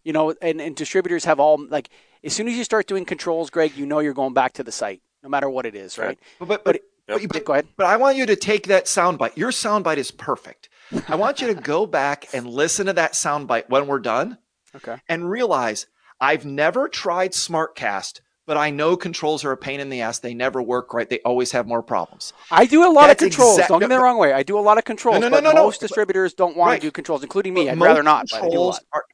You 0.04 0.12
know, 0.12 0.34
and, 0.42 0.60
and 0.60 0.76
distributors 0.76 1.24
have 1.24 1.40
all 1.40 1.66
like 1.68 1.88
as 2.22 2.34
soon 2.34 2.46
as 2.46 2.54
you 2.54 2.64
start 2.64 2.86
doing 2.86 3.04
controls, 3.04 3.48
Greg, 3.48 3.76
you 3.76 3.86
know 3.86 4.00
you're 4.00 4.14
going 4.14 4.34
back 4.34 4.52
to 4.54 4.62
the 4.62 4.72
site, 4.72 5.00
no 5.22 5.28
matter 5.28 5.48
what 5.48 5.64
it 5.66 5.74
is, 5.74 5.96
right? 5.96 6.08
right. 6.08 6.18
But 6.38 6.48
but, 6.48 6.64
but, 6.64 6.80
but, 7.06 7.28
but, 7.28 7.44
go 7.44 7.52
ahead. 7.54 7.68
But 7.76 7.86
I 7.86 7.96
want 7.96 8.18
you 8.18 8.26
to 8.26 8.36
take 8.36 8.66
that 8.66 8.84
soundbite. 8.84 9.36
Your 9.36 9.50
soundbite 9.50 9.96
is 9.96 10.10
perfect 10.10 10.67
I 11.08 11.16
want 11.16 11.40
you 11.40 11.48
to 11.48 11.54
go 11.54 11.86
back 11.86 12.28
and 12.32 12.46
listen 12.46 12.86
to 12.86 12.92
that 12.94 13.12
soundbite 13.12 13.68
when 13.68 13.86
we're 13.86 13.98
done. 13.98 14.38
Okay. 14.76 14.96
And 15.08 15.28
realize 15.28 15.86
I've 16.20 16.44
never 16.44 16.88
tried 16.88 17.32
SmartCast, 17.32 18.20
but 18.46 18.56
I 18.56 18.70
know 18.70 18.96
controls 18.96 19.44
are 19.44 19.52
a 19.52 19.56
pain 19.56 19.80
in 19.80 19.88
the 19.88 20.00
ass. 20.00 20.18
They 20.18 20.34
never 20.34 20.60
work 20.60 20.92
right. 20.92 21.08
They 21.08 21.20
always 21.20 21.52
have 21.52 21.66
more 21.66 21.82
problems. 21.82 22.32
I 22.50 22.66
do 22.66 22.84
a 22.84 22.92
lot 22.92 23.08
That's 23.08 23.22
of 23.22 23.30
controls. 23.30 23.56
Exact- 23.56 23.68
don't 23.68 23.80
get 23.80 23.88
me 23.88 23.96
the 23.96 24.02
wrong 24.02 24.18
way. 24.18 24.32
I 24.32 24.42
do 24.42 24.58
a 24.58 24.60
lot 24.60 24.78
of 24.78 24.84
controls. 24.84 25.20
No, 25.20 25.28
no, 25.28 25.40
no, 25.40 25.52
no 25.52 25.64
most 25.64 25.80
no, 25.80 25.86
distributors 25.86 26.34
don't 26.34 26.56
want 26.56 26.70
right. 26.70 26.80
to 26.80 26.86
do 26.86 26.90
controls, 26.90 27.22
including 27.22 27.54
me. 27.54 27.66
But 27.66 27.72
I'd 27.72 27.80
rather 27.80 28.02
not. 28.02 28.26
But 28.30 28.44
I 28.44 28.48
do 28.48 28.58
a 28.58 28.60
lot. 28.60 28.80
Are, 28.92 29.04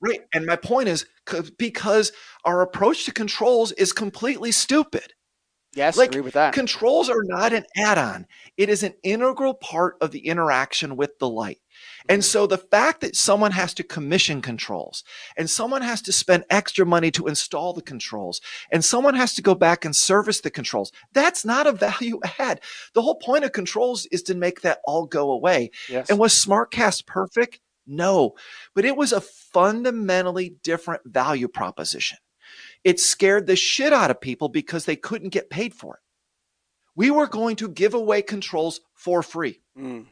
right. 0.00 0.20
And 0.32 0.46
my 0.46 0.56
point 0.56 0.88
is 0.88 1.06
because 1.58 2.12
our 2.44 2.60
approach 2.62 3.04
to 3.04 3.12
controls 3.12 3.72
is 3.72 3.92
completely 3.92 4.52
stupid. 4.52 5.12
Yes, 5.78 5.96
like, 5.96 6.10
agree 6.10 6.20
with 6.20 6.34
that. 6.34 6.52
Controls 6.52 7.08
are 7.08 7.22
not 7.24 7.52
an 7.52 7.64
add-on. 7.76 8.26
It 8.56 8.68
is 8.68 8.82
an 8.82 8.94
integral 9.02 9.54
part 9.54 9.96
of 10.00 10.10
the 10.10 10.26
interaction 10.26 10.96
with 10.96 11.18
the 11.18 11.28
light. 11.28 11.58
And 12.08 12.22
mm-hmm. 12.22 12.26
so 12.26 12.46
the 12.46 12.58
fact 12.58 13.00
that 13.02 13.14
someone 13.14 13.52
has 13.52 13.74
to 13.74 13.84
commission 13.84 14.42
controls 14.42 15.04
and 15.36 15.48
someone 15.48 15.82
has 15.82 16.02
to 16.02 16.12
spend 16.12 16.44
extra 16.50 16.84
money 16.84 17.10
to 17.12 17.26
install 17.26 17.72
the 17.72 17.82
controls 17.82 18.40
and 18.72 18.84
someone 18.84 19.14
has 19.14 19.34
to 19.34 19.42
go 19.42 19.54
back 19.54 19.84
and 19.84 19.94
service 19.94 20.40
the 20.40 20.50
controls, 20.50 20.90
that's 21.12 21.44
not 21.44 21.66
a 21.66 21.72
value 21.88 22.18
add. 22.38 22.60
The 22.94 23.02
whole 23.02 23.16
point 23.16 23.44
of 23.44 23.52
controls 23.52 24.06
is 24.06 24.22
to 24.24 24.34
make 24.34 24.62
that 24.62 24.80
all 24.84 25.06
go 25.06 25.30
away. 25.30 25.70
Yes. 25.88 26.10
And 26.10 26.18
was 26.18 26.32
SmartCast 26.32 27.06
perfect? 27.06 27.60
No, 27.86 28.34
but 28.74 28.84
it 28.84 28.96
was 28.96 29.12
a 29.12 29.20
fundamentally 29.20 30.56
different 30.62 31.02
value 31.06 31.48
proposition. 31.48 32.18
It 32.88 32.98
scared 32.98 33.46
the 33.46 33.54
shit 33.54 33.92
out 33.92 34.10
of 34.10 34.18
people 34.18 34.48
because 34.48 34.86
they 34.86 34.96
couldn't 34.96 35.28
get 35.28 35.50
paid 35.50 35.74
for 35.74 35.96
it. 35.96 36.00
We 36.96 37.10
were 37.10 37.26
going 37.26 37.56
to 37.56 37.68
give 37.68 37.92
away 37.92 38.22
controls 38.22 38.80
for 38.94 39.22
free. 39.22 39.60
Mm. 39.78 40.06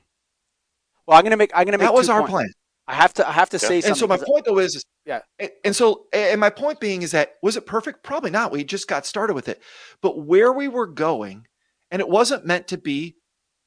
Well, 1.06 1.16
I'm 1.16 1.22
going 1.22 1.30
to 1.30 1.38
make. 1.38 1.52
I'm 1.54 1.64
to 1.64 1.72
make. 1.72 1.80
That 1.80 1.94
was 1.94 2.10
our 2.10 2.20
points. 2.20 2.32
plan. 2.32 2.48
I 2.86 2.94
have 2.96 3.14
to. 3.14 3.26
I 3.26 3.32
have 3.32 3.48
to 3.48 3.56
yeah. 3.56 3.68
say 3.68 3.80
something. 3.80 3.92
And 3.92 3.96
so 3.96 4.06
my 4.06 4.18
point 4.18 4.44
though 4.44 4.58
is, 4.58 4.76
is 4.76 4.84
yeah. 5.06 5.20
And, 5.38 5.50
and 5.64 5.74
so, 5.74 6.04
and 6.12 6.38
my 6.38 6.50
point 6.50 6.78
being 6.78 7.00
is 7.00 7.12
that 7.12 7.36
was 7.42 7.56
it 7.56 7.64
perfect? 7.64 8.02
Probably 8.02 8.30
not. 8.30 8.52
We 8.52 8.62
just 8.62 8.88
got 8.88 9.06
started 9.06 9.32
with 9.32 9.48
it, 9.48 9.62
but 10.02 10.26
where 10.26 10.52
we 10.52 10.68
were 10.68 10.86
going, 10.86 11.46
and 11.90 12.00
it 12.00 12.08
wasn't 12.10 12.44
meant 12.44 12.68
to 12.68 12.76
be 12.76 13.16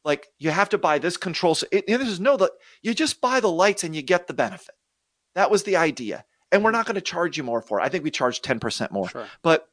like 0.05 0.28
you 0.38 0.51
have 0.51 0.70
to 0.70 0.78
buy 0.78 0.99
this 0.99 1.18
control. 1.18 1.55
So 1.55 1.66
it, 1.72 1.88
this 1.88 2.07
is 2.07 2.20
no, 2.20 2.38
that 2.38 2.51
you 2.84 2.93
just 2.93 3.22
buy 3.22 3.39
the 3.39 3.49
lights 3.49 3.84
and 3.84 3.95
you 3.95 4.03
get 4.03 4.28
the 4.28 4.36
benefit. 4.36 4.76
That 5.34 5.49
was 5.49 5.64
the 5.64 5.78
idea 5.78 6.26
and 6.52 6.64
we're 6.64 6.72
not 6.72 6.86
going 6.86 6.95
to 6.95 7.02
charge 7.02 7.38
you 7.38 7.43
more 7.43 7.62
for 7.62 7.80
it. 7.80 7.84
I 7.84 7.89
think 7.89 8.04
we 8.04 8.12
charge 8.12 8.41
10% 8.41 8.91
more. 8.91 9.10
Sure. 9.10 9.28
But 9.41 9.68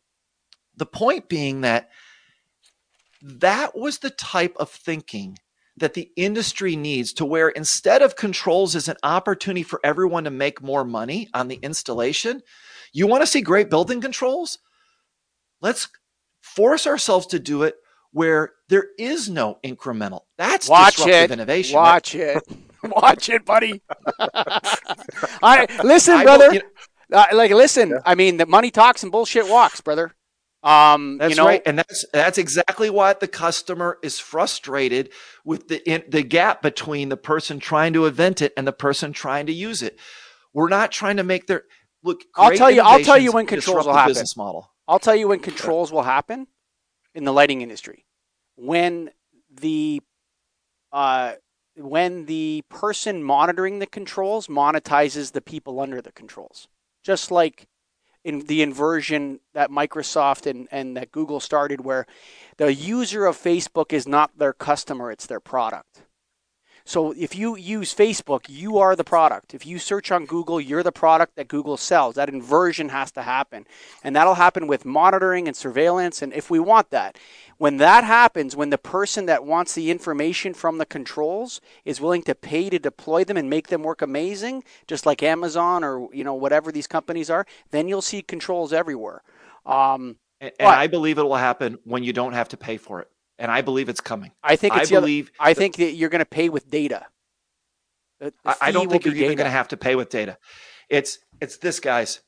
the 0.77 0.87
point 0.87 1.29
being 1.29 1.63
that 1.63 1.91
that 3.23 3.77
was 3.77 3.99
the 3.99 4.11
type 4.11 4.55
of 4.59 4.71
thinking 4.71 5.39
that 5.79 5.95
the 5.95 6.11
industry 6.17 6.77
needs 6.77 7.13
to 7.15 7.25
where 7.25 7.49
instead 7.49 8.03
of 8.03 8.17
controls 8.17 8.75
as 8.75 8.89
an 8.89 8.97
opportunity 9.03 9.63
for 9.63 9.81
everyone 9.85 10.25
to 10.25 10.31
make 10.31 10.63
more 10.63 10.85
money 10.85 11.29
on 11.35 11.49
the 11.49 11.59
installation, 11.63 12.43
you 12.93 13.07
want 13.07 13.23
to 13.23 13.27
see 13.27 13.43
great 13.43 13.69
building 13.69 14.01
controls? 14.01 14.59
Let's 15.61 15.89
force 16.41 16.87
ourselves 16.87 17.27
to 17.29 17.39
do 17.39 17.63
it 17.63 17.77
where 18.13 18.53
there 18.69 18.87
is 18.99 19.29
no 19.29 19.59
incremental. 19.63 20.23
That's 20.39 20.69
Watch 20.69 20.97
disruptive 20.97 21.31
it. 21.31 21.35
innovation. 21.35 21.77
Watch 21.77 22.15
right? 22.15 22.37
it. 22.37 22.43
Watch 22.97 23.29
it, 23.29 23.45
buddy. 23.45 23.83
I 24.21 25.67
listen, 25.85 26.23
brother. 26.23 26.53
you 26.53 26.61
know, 27.11 27.19
uh, 27.19 27.27
like, 27.33 27.51
listen. 27.51 27.91
Yeah. 27.91 27.99
I 28.05 28.15
mean, 28.15 28.37
the 28.37 28.47
money 28.47 28.71
talks 28.71 29.03
and 29.03 29.13
bullshit 29.13 29.49
walks, 29.49 29.81
brother. 29.81 30.13
Um, 30.63 31.19
that's 31.19 31.31
you 31.31 31.37
know, 31.37 31.47
right, 31.47 31.63
and 31.65 31.79
that's 31.79 32.05
that's 32.13 32.39
exactly 32.39 32.91
why 32.91 33.13
the 33.13 33.29
customer 33.29 33.99
is 34.03 34.19
frustrated 34.19 35.11
with 35.45 35.69
the 35.69 35.89
in, 35.89 36.03
the 36.09 36.23
gap 36.23 36.61
between 36.61 37.09
the 37.09 37.17
person 37.17 37.61
trying 37.61 37.93
to 37.93 38.07
invent 38.07 38.43
it 38.43 38.53
and 38.57 38.67
the 38.67 38.73
person 38.73 39.13
trying 39.13 39.47
to 39.47 39.53
use 39.53 39.83
it. 39.83 39.99
We're 40.53 40.69
not 40.69 40.91
trying 40.91 41.19
to 41.19 41.23
make 41.23 41.47
their 41.47 41.65
look. 42.03 42.23
I'll 42.35 42.57
tell 42.57 42.71
you. 42.71 42.83
I'll 42.83 43.05
tell 43.05 43.19
you 43.19 43.31
when 43.31 43.47
controls 43.47 43.87
will 43.87 43.95
happen. 43.95 44.11
Business 44.11 44.37
model. 44.37 44.73
I'll 44.89 44.99
tell 44.99 45.15
you 45.15 45.29
when 45.29 45.39
controls 45.39 45.93
will 45.93 46.03
happen 46.03 46.49
in 47.15 47.25
the 47.25 47.33
lighting 47.33 47.61
industry. 47.61 48.05
When 48.57 49.11
the 49.51 50.01
uh, 50.93 51.35
when 51.77 52.27
the 52.27 52.65
person 52.69 53.23
monitoring 53.23 53.79
the 53.79 53.87
controls 53.87 54.47
monetizes 54.47 55.33
the 55.33 55.41
people 55.41 55.81
under 55.81 56.01
the 56.01 56.13
controls, 56.13 56.69
just 57.03 57.31
like 57.31 57.67
in 58.25 58.41
the 58.47 58.63
inversion 58.63 59.41
that 59.55 59.71
Microsoft 59.71 60.51
and, 60.51 60.67
and 60.73 60.97
that 60.97 61.13
Google 61.13 61.39
started, 61.39 61.83
where 61.83 62.07
the 62.57 62.75
user 62.75 63.27
of 63.27 63.37
Facebook 63.37 63.93
is 63.93 64.09
not 64.09 64.39
their 64.39 64.53
customer, 64.53 65.13
it's 65.13 65.27
their 65.27 65.41
product. 65.41 66.03
So 66.87 67.11
if 67.19 67.35
you 67.35 67.57
use 67.57 67.93
Facebook, 67.93 68.45
you 68.49 68.79
are 68.79 68.95
the 68.95 69.03
product. 69.03 69.55
If 69.55 69.67
you 69.67 69.81
search 69.81 70.13
on 70.13 70.25
Google, 70.25 70.61
you're 70.61 70.85
the 70.85 70.93
product 70.93 71.35
that 71.35 71.49
Google 71.49 71.77
sells. 71.77 72.15
That 72.15 72.29
inversion 72.29 72.91
has 72.91 73.11
to 73.13 73.23
happen. 73.23 73.67
And 74.05 74.15
that'll 74.15 74.37
happen 74.37 74.69
with 74.69 74.85
monitoring 74.85 75.49
and 75.49 75.57
surveillance. 75.57 76.23
And 76.23 76.33
if 76.33 76.49
we 76.49 76.61
want 76.61 76.91
that, 76.91 77.19
when 77.59 77.79
that 77.79 78.05
happens, 78.05 78.55
when 78.55 78.71
the 78.71 78.79
person 78.79 79.27
that 79.27 79.45
wants 79.45 79.75
the 79.75 79.91
information 79.91 80.55
from 80.55 80.79
the 80.79 80.87
controls 80.87 81.61
is 81.85 82.01
willing 82.01 82.23
to 82.23 82.37
pay 82.37 82.71
to 82.71 82.79
deploy 82.79 83.25
them 83.25 83.37
and 83.37 83.51
make 83.51 83.67
them 83.67 83.83
work 83.83 84.01
amazing, 84.01 84.63
just 84.87 85.07
like 85.07 85.25
Amazon 85.25 85.83
or 85.83 86.09
you 86.15 86.23
know 86.23 86.35
whatever 86.35 86.71
these 86.71 86.87
companies 86.87 87.29
are, 87.31 87.47
then 87.73 87.89
you'll 87.89 88.01
see 88.01 88.23
controls 88.23 88.73
everywhere. 88.73 89.23
Um, 89.65 90.19
and, 90.41 90.53
and 90.61 90.69
I 90.69 90.87
believe 90.87 91.19
it 91.19 91.25
will 91.25 91.35
happen 91.35 91.79
when 91.83 92.05
you 92.05 92.13
don't 92.13 92.35
have 92.35 92.51
to 92.51 92.57
pay 92.57 92.77
for 92.77 93.01
it 93.01 93.11
and 93.39 93.51
I 93.51 93.63
believe 93.63 93.89
it's 93.89 94.01
coming. 94.01 94.33
I 94.43 94.57
think 94.57 94.77
it's 94.77 94.91
I 94.91 94.95
believe. 95.01 95.31
Other, 95.41 95.51
I 95.51 95.55
think 95.55 95.77
that 95.77 95.93
you're 95.93 96.11
going 96.11 96.21
to 96.21 96.25
pay 96.25 96.49
with 96.49 96.71
data. 96.71 97.07
The, 98.21 98.33
the 98.45 98.57
I 98.61 98.71
don't 98.71 98.91
think 98.91 99.05
you're 99.05 99.15
even 99.15 99.37
going 99.37 99.47
to 99.47 99.51
have 99.51 99.69
to 99.69 99.77
pay 99.77 99.95
with 99.95 100.09
data. 100.09 100.39
It's 100.89 101.19
it's 101.41 101.59
this 101.59 101.81
guys. 101.81 102.21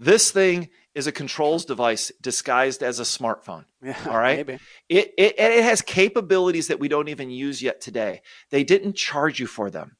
This 0.00 0.30
thing 0.30 0.68
is 0.94 1.06
a 1.06 1.12
controls 1.12 1.64
device 1.64 2.10
disguised 2.20 2.82
as 2.82 2.98
a 2.98 3.04
smartphone. 3.04 3.64
Yeah, 3.82 3.96
all 4.08 4.18
right. 4.18 4.38
Maybe. 4.38 4.58
It, 4.88 5.12
it 5.18 5.34
it 5.38 5.64
has 5.64 5.82
capabilities 5.82 6.68
that 6.68 6.80
we 6.80 6.88
don't 6.88 7.08
even 7.08 7.30
use 7.30 7.62
yet 7.62 7.80
today. 7.80 8.22
They 8.50 8.64
didn't 8.64 8.96
charge 8.96 9.38
you 9.38 9.46
for 9.46 9.70
them. 9.70 9.96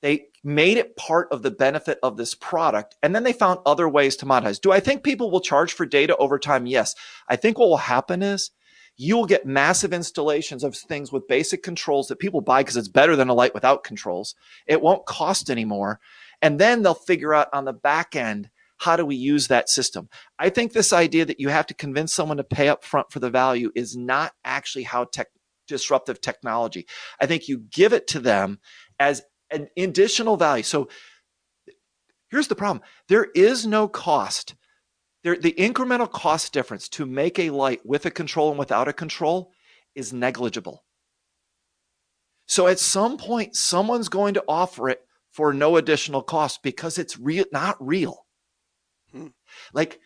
They 0.00 0.26
made 0.44 0.78
it 0.78 0.96
part 0.96 1.28
of 1.32 1.42
the 1.42 1.50
benefit 1.50 1.98
of 2.02 2.16
this 2.16 2.34
product, 2.34 2.96
and 3.02 3.14
then 3.14 3.24
they 3.24 3.32
found 3.32 3.58
other 3.66 3.88
ways 3.88 4.16
to 4.16 4.26
monetize. 4.26 4.60
Do 4.60 4.70
I 4.70 4.80
think 4.80 5.02
people 5.02 5.30
will 5.30 5.40
charge 5.40 5.72
for 5.72 5.84
data 5.84 6.16
over 6.16 6.38
time? 6.38 6.66
Yes. 6.66 6.94
I 7.28 7.36
think 7.36 7.58
what 7.58 7.68
will 7.68 7.76
happen 7.78 8.22
is 8.22 8.50
you 8.98 9.16
will 9.16 9.26
get 9.26 9.46
massive 9.46 9.92
installations 9.92 10.64
of 10.64 10.76
things 10.76 11.12
with 11.12 11.28
basic 11.28 11.62
controls 11.62 12.08
that 12.08 12.18
people 12.18 12.40
buy 12.40 12.62
because 12.62 12.76
it's 12.76 12.88
better 12.88 13.14
than 13.14 13.28
a 13.28 13.34
light 13.34 13.54
without 13.54 13.84
controls. 13.84 14.34
It 14.66 14.82
won't 14.82 15.06
cost 15.06 15.48
anymore. 15.48 16.00
And 16.42 16.58
then 16.58 16.82
they'll 16.82 16.94
figure 16.94 17.32
out 17.32 17.48
on 17.52 17.64
the 17.64 17.72
back 17.72 18.16
end, 18.16 18.50
how 18.78 18.96
do 18.96 19.06
we 19.06 19.14
use 19.14 19.48
that 19.48 19.68
system? 19.68 20.08
I 20.38 20.50
think 20.50 20.72
this 20.72 20.92
idea 20.92 21.24
that 21.24 21.40
you 21.40 21.48
have 21.48 21.66
to 21.66 21.74
convince 21.74 22.12
someone 22.12 22.36
to 22.36 22.44
pay 22.44 22.68
up 22.68 22.84
front 22.84 23.12
for 23.12 23.20
the 23.20 23.30
value 23.30 23.70
is 23.74 23.96
not 23.96 24.32
actually 24.44 24.84
how 24.84 25.04
tech, 25.04 25.28
disruptive 25.68 26.20
technology. 26.20 26.86
I 27.20 27.26
think 27.26 27.48
you 27.48 27.58
give 27.58 27.92
it 27.92 28.08
to 28.08 28.18
them 28.18 28.58
as 28.98 29.22
an 29.50 29.68
additional 29.76 30.36
value. 30.36 30.64
So 30.64 30.88
here's 32.30 32.48
the 32.48 32.56
problem. 32.56 32.82
There 33.08 33.28
is 33.34 33.64
no 33.64 33.86
cost 33.86 34.54
there, 35.28 35.36
the 35.36 35.52
incremental 35.58 36.10
cost 36.10 36.52
difference 36.52 36.88
to 36.88 37.04
make 37.04 37.38
a 37.38 37.50
light 37.50 37.84
with 37.84 38.06
a 38.06 38.10
control 38.10 38.48
and 38.48 38.58
without 38.58 38.88
a 38.88 38.92
control 38.94 39.52
is 39.94 40.12
negligible. 40.12 40.84
So 42.46 42.66
at 42.66 42.78
some 42.78 43.18
point, 43.18 43.54
someone's 43.54 44.08
going 44.08 44.34
to 44.34 44.44
offer 44.48 44.88
it 44.88 45.02
for 45.30 45.52
no 45.52 45.76
additional 45.76 46.22
cost 46.22 46.62
because 46.62 46.96
it's 46.96 47.18
real, 47.18 47.44
not 47.52 47.76
real. 47.78 48.24
Hmm. 49.12 49.28
Like 49.74 50.00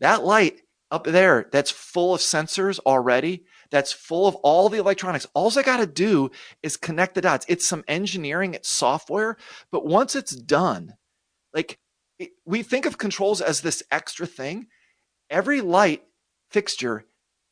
that 0.00 0.24
light 0.24 0.60
up 0.90 1.04
there 1.04 1.48
that's 1.50 1.70
full 1.70 2.14
of 2.14 2.20
sensors 2.20 2.78
already, 2.80 3.44
that's 3.70 3.92
full 3.92 4.28
of 4.28 4.34
all 4.36 4.68
the 4.68 4.78
electronics. 4.78 5.26
All 5.32 5.50
I 5.58 5.62
got 5.62 5.78
to 5.78 5.86
do 5.86 6.30
is 6.62 6.76
connect 6.76 7.14
the 7.14 7.22
dots. 7.22 7.46
It's 7.48 7.66
some 7.66 7.82
engineering, 7.88 8.52
it's 8.52 8.68
software, 8.68 9.38
but 9.70 9.86
once 9.86 10.14
it's 10.14 10.36
done, 10.36 10.96
like 11.54 11.78
we 12.44 12.62
think 12.62 12.86
of 12.86 12.98
controls 12.98 13.40
as 13.40 13.60
this 13.60 13.82
extra 13.90 14.26
thing. 14.26 14.66
Every 15.30 15.60
light 15.60 16.02
fixture 16.50 17.04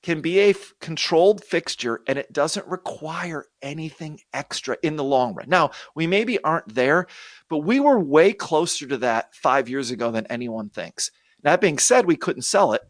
can 0.02 0.20
be 0.20 0.38
a 0.38 0.50
f- 0.50 0.74
controlled 0.80 1.42
fixture 1.42 2.02
and 2.06 2.18
it 2.18 2.32
doesn't 2.32 2.66
require 2.66 3.46
anything 3.62 4.20
extra 4.34 4.76
in 4.82 4.96
the 4.96 5.04
long 5.04 5.34
run. 5.34 5.48
Now, 5.48 5.70
we 5.94 6.06
maybe 6.06 6.38
aren't 6.44 6.74
there, 6.74 7.06
but 7.48 7.58
we 7.58 7.80
were 7.80 7.98
way 7.98 8.34
closer 8.34 8.86
to 8.86 8.98
that 8.98 9.34
five 9.34 9.68
years 9.68 9.90
ago 9.90 10.10
than 10.10 10.26
anyone 10.26 10.68
thinks. 10.68 11.10
That 11.42 11.60
being 11.60 11.78
said, 11.78 12.06
we 12.06 12.16
couldn't 12.16 12.42
sell 12.42 12.74
it. 12.74 12.82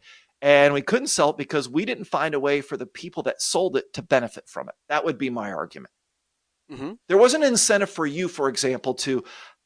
And 0.42 0.74
we 0.74 0.82
couldn't 0.82 1.06
sell 1.06 1.30
it 1.30 1.38
because 1.38 1.68
we 1.68 1.84
didn't 1.84 2.04
find 2.04 2.34
a 2.34 2.40
way 2.40 2.60
for 2.60 2.76
the 2.76 2.84
people 2.84 3.22
that 3.22 3.40
sold 3.40 3.76
it 3.76 3.92
to 3.94 4.02
benefit 4.02 4.48
from 4.48 4.68
it. 4.68 4.74
That 4.88 5.04
would 5.04 5.16
be 5.16 5.30
my 5.30 5.52
argument. 5.52 5.90
Mm-hmm. 6.70 6.92
There 7.08 7.16
was 7.16 7.34
an 7.34 7.42
incentive 7.42 7.90
for 7.90 8.06
you, 8.06 8.28
for 8.28 8.48
example, 8.48 8.94
to 8.94 9.24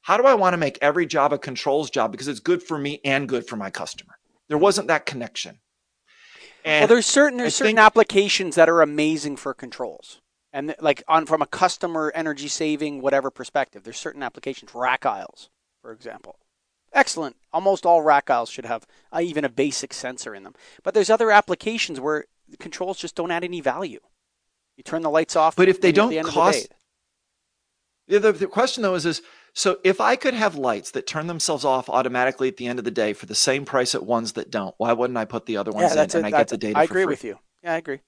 how 0.08 0.16
do 0.16 0.24
I 0.24 0.32
want 0.32 0.54
to 0.54 0.56
make 0.56 0.78
every 0.80 1.04
job 1.04 1.34
a 1.34 1.38
controls 1.38 1.90
job 1.90 2.12
because 2.12 2.28
it's 2.28 2.40
good 2.40 2.62
for 2.62 2.78
me 2.78 2.98
and 3.04 3.28
good 3.28 3.46
for 3.46 3.56
my 3.56 3.68
customer? 3.68 4.14
There 4.48 4.56
wasn't 4.56 4.88
that 4.88 5.04
connection. 5.04 5.58
And 6.64 6.80
well, 6.80 6.88
there's 6.88 7.04
certain 7.04 7.36
there's 7.36 7.56
I 7.56 7.58
certain 7.58 7.76
think, 7.76 7.84
applications 7.84 8.54
that 8.54 8.70
are 8.70 8.80
amazing 8.80 9.36
for 9.36 9.52
controls, 9.52 10.22
and 10.50 10.74
like 10.80 11.02
on 11.08 11.26
from 11.26 11.42
a 11.42 11.46
customer 11.46 12.10
energy 12.14 12.48
saving 12.48 13.02
whatever 13.02 13.30
perspective, 13.30 13.84
there's 13.84 13.98
certain 13.98 14.22
applications. 14.22 14.74
Rack 14.74 15.04
aisles, 15.04 15.50
for 15.82 15.92
example, 15.92 16.38
excellent. 16.94 17.36
Almost 17.52 17.84
all 17.84 18.00
rack 18.00 18.30
aisles 18.30 18.48
should 18.48 18.64
have 18.64 18.86
uh, 19.12 19.20
even 19.22 19.44
a 19.44 19.50
basic 19.50 19.92
sensor 19.92 20.34
in 20.34 20.42
them. 20.42 20.54
But 20.82 20.94
there's 20.94 21.10
other 21.10 21.30
applications 21.30 22.00
where 22.00 22.24
the 22.48 22.56
controls 22.56 22.96
just 22.96 23.14
don't 23.14 23.30
add 23.30 23.44
any 23.44 23.60
value. 23.60 24.00
You 24.78 24.84
turn 24.84 25.02
the 25.02 25.10
lights 25.10 25.36
off, 25.36 25.54
but 25.54 25.68
if 25.68 25.82
they 25.82 25.92
don't 25.92 26.08
the 26.08 26.22
cost, 26.22 26.68
the, 28.08 28.18
the, 28.18 28.32
the 28.32 28.46
question 28.46 28.82
though 28.82 28.94
is 28.94 29.04
is 29.04 29.20
so 29.58 29.80
if 29.82 30.00
I 30.00 30.14
could 30.14 30.34
have 30.34 30.54
lights 30.54 30.92
that 30.92 31.08
turn 31.08 31.26
themselves 31.26 31.64
off 31.64 31.88
automatically 31.90 32.46
at 32.46 32.58
the 32.58 32.68
end 32.68 32.78
of 32.78 32.84
the 32.84 32.92
day 32.92 33.12
for 33.12 33.26
the 33.26 33.34
same 33.34 33.64
price 33.64 33.92
at 33.92 34.06
ones 34.06 34.34
that 34.34 34.52
don't, 34.52 34.72
why 34.78 34.92
wouldn't 34.92 35.16
I 35.16 35.24
put 35.24 35.46
the 35.46 35.56
other 35.56 35.72
ones 35.72 35.96
yeah, 35.96 36.04
in 36.04 36.10
and 36.12 36.26
I 36.26 36.30
get 36.30 36.46
the 36.46 36.56
data? 36.56 36.78
I 36.78 36.84
agree 36.84 37.02
free? 37.02 37.06
with 37.06 37.24
you. 37.24 37.40
Yeah, 37.64 37.74
I 37.74 37.78
agree. 37.78 37.98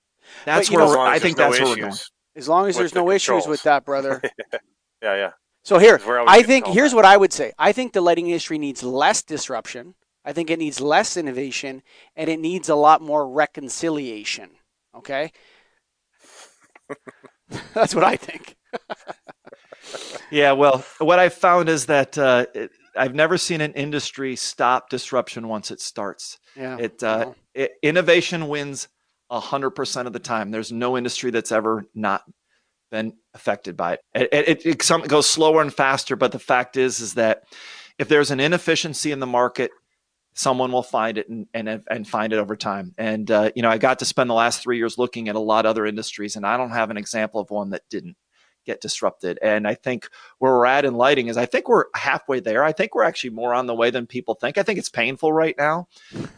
That's 0.45 0.69
but, 0.69 0.77
where 0.77 0.87
know, 0.87 1.01
I 1.01 1.19
think 1.19 1.39
no 1.39 1.47
that's 1.47 1.57
issues. 1.57 1.67
where 1.67 1.77
we're 1.77 1.83
going. 1.91 1.99
As 2.37 2.49
long 2.49 2.69
as 2.69 2.77
there's 2.77 2.93
the 2.93 3.01
no 3.01 3.07
controls. 3.07 3.43
issues 3.43 3.49
with 3.49 3.65
that, 3.65 3.85
brother. 3.85 4.23
yeah, 5.03 5.17
yeah. 5.17 5.31
So 5.65 5.79
here, 5.79 6.01
I 6.29 6.45
think 6.45 6.69
here's 6.69 6.93
that. 6.93 6.97
what 6.97 7.05
I 7.05 7.17
would 7.17 7.33
say. 7.33 7.53
I 7.59 7.73
think 7.73 7.95
the 7.95 8.01
lighting 8.01 8.29
industry 8.29 8.57
needs 8.57 8.85
less 8.85 9.21
disruption. 9.21 9.97
I 10.25 10.33
think 10.33 10.51
it 10.51 10.59
needs 10.61 10.81
less 10.81 11.17
innovation, 11.17 11.83
and 12.15 12.31
it 12.31 12.39
needs 12.39 12.69
a 12.69 12.77
lot 12.77 13.03
more 13.03 13.29
reconciliation. 13.29 14.51
Okay, 14.95 15.33
that's 17.75 17.93
what 17.93 18.05
I 18.05 18.15
think. 18.15 18.57
yeah, 20.31 20.53
well, 20.53 20.85
what 20.99 21.19
I've 21.19 21.35
found 21.35 21.69
is 21.69 21.87
that 21.87 22.17
uh, 22.19 22.47
it, 22.55 22.71
I've 22.97 23.15
never 23.15 23.39
seen 23.39 23.61
an 23.61 23.73
industry 23.75 24.37
stop 24.37 24.91
disruption 24.91 25.49
once 25.49 25.71
it 25.71 25.81
starts. 25.81 26.39
Yeah, 26.57 26.77
it, 26.79 27.03
uh, 27.03 27.33
it 27.55 27.73
innovation 27.83 28.49
wins 28.49 28.89
hundred 29.31 29.71
percent 29.71 30.07
of 30.07 30.13
the 30.13 30.19
time. 30.19 30.51
There's 30.51 30.73
no 30.73 30.97
industry 30.97 31.31
that's 31.31 31.53
ever 31.53 31.85
not 31.95 32.25
been 32.91 33.13
affected 33.35 33.77
by 33.77 33.95
it. 33.95 34.01
It, 34.15 34.29
it, 34.33 34.67
it, 34.67 34.67
it 34.67 35.09
goes 35.09 35.29
slower 35.29 35.63
and 35.63 35.73
faster, 35.73 36.17
but 36.17 36.33
the 36.33 36.41
fact 36.41 36.77
is, 36.77 37.01
is 37.01 37.15
that 37.15 37.45
if 37.99 38.09
there's 38.09 38.33
an 38.33 38.41
inefficiency 38.41 39.13
in 39.13 39.21
the 39.21 39.27
market, 39.27 39.71
someone 40.35 40.73
will 40.73 40.83
find 40.83 41.19
it 41.19 41.29
and 41.29 41.47
and, 41.55 41.83
and 41.89 42.09
find 42.09 42.33
it 42.33 42.39
over 42.39 42.57
time. 42.57 42.95
And 42.99 43.31
uh, 43.31 43.51
you 43.55 43.63
know, 43.63 43.71
I 43.71 43.79
got 43.79 44.01
to 44.01 44.05
spend 44.05 44.29
the 44.29 44.35
last 44.35 44.63
three 44.63 44.79
years 44.79 44.99
looking 44.99 45.29
at 45.29 45.37
a 45.37 45.41
lot 45.41 45.67
of 45.67 45.71
other 45.71 45.87
industries, 45.87 46.37
and 46.37 46.45
I 46.45 46.57
don't 46.57 46.71
have 46.71 46.91
an 46.91 46.97
example 46.97 47.41
of 47.41 47.51
one 47.51 47.71
that 47.71 47.83
didn't 47.91 48.17
get 48.67 48.81
disrupted. 48.81 49.39
And 49.43 49.67
I 49.67 49.75
think 49.75 50.09
where 50.39 50.53
we're 50.53 50.67
at 50.67 50.85
in 50.85 50.95
lighting 50.95 51.29
is 51.29 51.37
I 51.37 51.47
think 51.47 51.69
we're 51.69 51.87
halfway 51.95 52.41
there. 52.41 52.63
I 52.65 52.73
think 52.73 52.95
we're 52.95 53.05
actually 53.05 53.31
more 53.31 53.55
on 53.55 53.67
the 53.67 53.75
way 53.75 53.91
than 53.91 54.07
people 54.07 54.35
think. 54.35 54.59
I 54.59 54.63
think 54.63 54.79
it's 54.79 54.89
painful 54.89 55.33
right 55.33 55.55
now, 55.59 55.89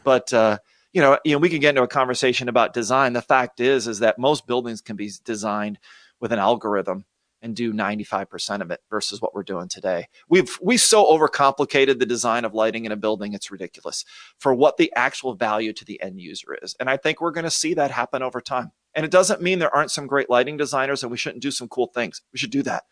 but 0.05 0.33
uh, 0.33 0.59
you 0.93 1.01
know, 1.01 1.19
you 1.25 1.33
know, 1.33 1.39
we 1.39 1.49
can 1.49 1.61
get 1.61 1.71
into 1.71 1.83
a 1.83 1.89
conversation 1.89 2.49
about 2.49 2.75
design. 2.75 3.13
The 3.15 3.23
fact 3.23 3.61
is, 3.61 3.89
is 3.89 4.01
that 4.01 4.19
most 4.19 4.47
buildings 4.47 4.81
can 4.81 4.97
be 4.97 5.11
designed 5.25 5.79
with 6.21 6.33
an 6.33 6.39
algorithm 6.39 7.07
and 7.43 7.57
do 7.57 7.73
95% 7.73 8.61
of 8.61 8.71
it 8.71 8.81
versus 8.89 9.21
what 9.21 9.35
we're 9.35 9.43
doing 9.43 9.69
today. 9.69 10.07
We've 10.29 10.57
we 10.63 10.77
so 10.77 11.05
overcomplicated 11.05 11.99
the 11.99 12.07
design 12.07 12.45
of 12.45 12.55
lighting 12.55 12.85
in 12.85 12.93
a 12.93 12.97
building 12.97 13.35
it's 13.35 13.51
ridiculous 13.51 14.05
for 14.39 14.55
what 14.55 14.77
the 14.77 14.93
actual 14.95 15.35
value 15.35 15.73
to 15.73 15.85
the 15.85 16.01
end 16.01 16.21
user 16.21 16.57
is. 16.63 16.77
And 16.79 16.89
I 16.89 16.97
think 16.97 17.21
we're 17.21 17.33
going 17.33 17.45
to 17.45 17.51
see 17.51 17.75
that 17.75 17.91
happen 17.91 18.23
over 18.23 18.41
time. 18.41 18.71
And 18.95 19.05
it 19.05 19.11
doesn't 19.11 19.43
mean 19.43 19.59
there 19.59 19.75
aren't 19.75 19.91
some 19.91 20.07
great 20.07 20.29
lighting 20.29 20.57
designers 20.57 21.03
and 21.03 21.11
we 21.11 21.17
shouldn't 21.17 21.43
do 21.43 21.51
some 21.51 21.69
cool 21.69 21.87
things. 21.87 22.23
We 22.33 22.39
should 22.39 22.51
do 22.51 22.63
that. 22.63 22.85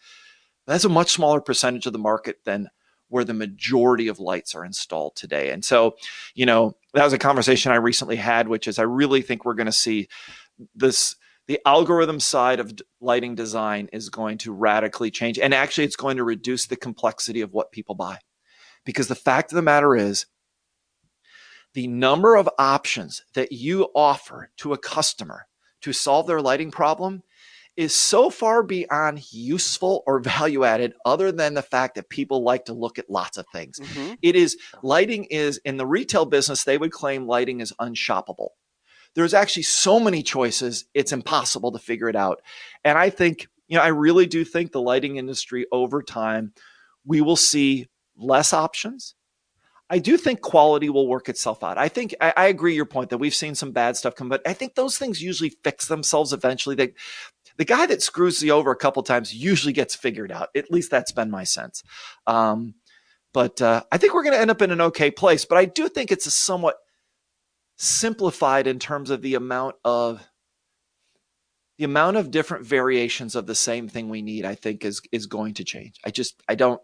That's 0.67 0.85
a 0.85 0.89
much 0.89 1.11
smaller 1.11 1.41
percentage 1.41 1.87
of 1.87 1.93
the 1.93 1.99
market 1.99 2.45
than 2.45 2.71
where 3.09 3.25
the 3.25 3.35
majority 3.35 4.09
of 4.09 4.21
lights 4.21 4.55
are 4.55 4.65
installed 4.65 5.17
today. 5.17 5.51
And 5.51 5.65
so, 5.65 5.97
you 6.35 6.47
know, 6.47 6.77
that 6.95 7.05
was 7.05 7.13
a 7.13 7.19
conversation 7.19 7.73
I 7.73 7.77
recently 7.77 8.17
had, 8.17 8.49
which 8.49 8.69
is 8.69 8.79
I 8.79 8.85
really 8.85 9.21
think 9.21 9.45
we're 9.45 9.55
going 9.55 9.67
to 9.67 9.73
see 9.73 10.09
this 10.75 11.17
the 11.47 11.61
algorithm 11.67 12.21
side 12.21 12.61
of 12.61 12.73
lighting 13.01 13.35
design 13.35 13.89
is 13.93 14.09
going 14.09 14.39
to 14.39 14.53
radically 14.53 15.11
change. 15.11 15.37
And 15.37 15.53
actually, 15.53 15.83
it's 15.83 15.97
going 15.97 16.19
to 16.19 16.23
reduce 16.23 16.67
the 16.67 16.77
complexity 16.77 17.41
of 17.41 17.53
what 17.53 17.73
people 17.73 17.97
buy. 17.97 18.19
Because 18.85 19.09
the 19.09 19.17
fact 19.17 19.51
of 19.51 19.57
the 19.57 19.63
matter 19.63 19.97
is, 19.97 20.27
the 21.75 21.89
number 21.89 22.37
of 22.37 22.49
options 22.57 23.25
that 23.35 23.51
you 23.51 23.89
offer 23.97 24.51
to 24.59 24.73
a 24.73 24.79
customer 24.79 25.47
to 25.83 25.93
solve 25.93 26.27
their 26.27 26.41
lighting 26.41 26.71
problem 26.71 27.23
is 27.77 27.95
so 27.95 28.31
far 28.31 28.63
beyond 28.63 29.33
useful 29.33 30.03
or 30.07 30.21
value 30.21 30.65
added 30.65 30.93
other 31.05 31.33
than 31.33 31.55
the 31.55 31.63
fact 31.63 31.95
that 31.95 32.09
people 32.09 32.43
like 32.43 32.67
to 32.67 32.73
look 32.73 32.99
at 32.99 33.11
lots 33.11 33.39
of 33.39 33.47
things. 33.53 33.79
Mm-hmm. 33.81 34.15
It 34.23 34.37
is 34.37 34.59
lighting 34.83 35.25
is 35.25 35.59
in 35.65 35.77
the 35.77 35.87
retail 35.87 36.27
business 36.27 36.65
they 36.65 36.79
would 36.79 36.93
claim 36.93 37.27
lighting 37.27 37.61
is 37.61 37.73
unshoppable. 37.81 38.49
There's 39.15 39.35
actually 39.35 39.65
so 39.65 39.99
many 39.99 40.23
choices 40.23 40.85
it's 40.95 41.13
impossible 41.13 41.73
to 41.73 41.79
figure 41.79 42.09
it 42.09 42.17
out. 42.17 42.43
And 42.85 42.97
I 42.97 43.11
think, 43.11 43.49
you 43.67 43.77
know, 43.77 43.83
I 43.83 43.89
really 43.89 44.27
do 44.27 44.45
think 44.45 44.73
the 44.73 44.81
lighting 44.81 45.17
industry 45.17 45.67
over 45.73 46.03
time 46.03 46.53
we 47.05 47.21
will 47.21 47.37
see 47.37 47.89
less 48.17 48.53
options. 48.53 49.15
I 49.91 49.99
do 49.99 50.17
think 50.17 50.41
quality 50.41 50.89
will 50.89 51.09
work 51.09 51.29
itself 51.29 51.65
out. 51.65 51.77
I 51.77 51.89
think 51.89 52.15
I, 52.21 52.33
I, 52.37 52.47
agree 52.47 52.77
your 52.77 52.87
point 52.87 53.11
that 53.11 53.19
we've 53.19 53.35
seen 53.35 53.57
some 53.57 53.73
bad 53.73 53.97
stuff 53.97 54.15
come, 54.15 54.29
but 54.29 54.41
I 54.47 54.53
think 54.53 54.77
those 54.77 54.97
things 54.97 55.21
usually 55.21 55.51
fix 55.65 55.89
themselves 55.89 56.33
eventually. 56.33 56.77
They, 56.77 56.95
the 57.57 57.65
guy 57.65 57.87
that 57.87 58.01
screws 58.01 58.41
you 58.41 58.53
over 58.53 58.71
a 58.71 58.77
couple 58.77 59.03
times 59.03 59.35
usually 59.35 59.73
gets 59.73 59.97
figured 59.97 60.31
out. 60.31 60.49
At 60.55 60.71
least 60.71 60.93
that's 60.93 61.11
been 61.11 61.29
my 61.29 61.43
sense. 61.43 61.83
Um, 62.29 62.75
but 63.33 63.61
uh, 63.61 63.83
I 63.91 63.99
think 63.99 64.15
we're 64.15 64.23
going 64.23 64.35
to 64.35 64.41
end 64.41 64.51
up 64.51 64.63
in 64.63 64.71
an 64.71 64.81
okay 64.81 65.11
place. 65.11 65.45
But 65.45 65.59
I 65.59 65.65
do 65.65 65.89
think 65.89 66.13
it's 66.13 66.27
a 66.27 66.31
somewhat 66.31 66.77
simplified 67.77 68.69
in 68.69 68.79
terms 68.79 69.11
of 69.11 69.23
the 69.23 69.35
amount 69.35 69.75
of 69.85 70.27
the 71.79 71.85
amount 71.85 72.19
of 72.19 72.31
different 72.31 72.65
variations 72.65 73.35
of 73.35 73.47
the 73.47 73.55
same 73.55 73.89
thing 73.89 74.09
we 74.09 74.23
need. 74.23 74.45
I 74.45 74.55
think 74.55 74.85
is 74.85 75.01
is 75.11 75.27
going 75.27 75.55
to 75.55 75.65
change. 75.65 75.99
I 76.05 76.11
just 76.11 76.43
I 76.49 76.55
don't 76.55 76.81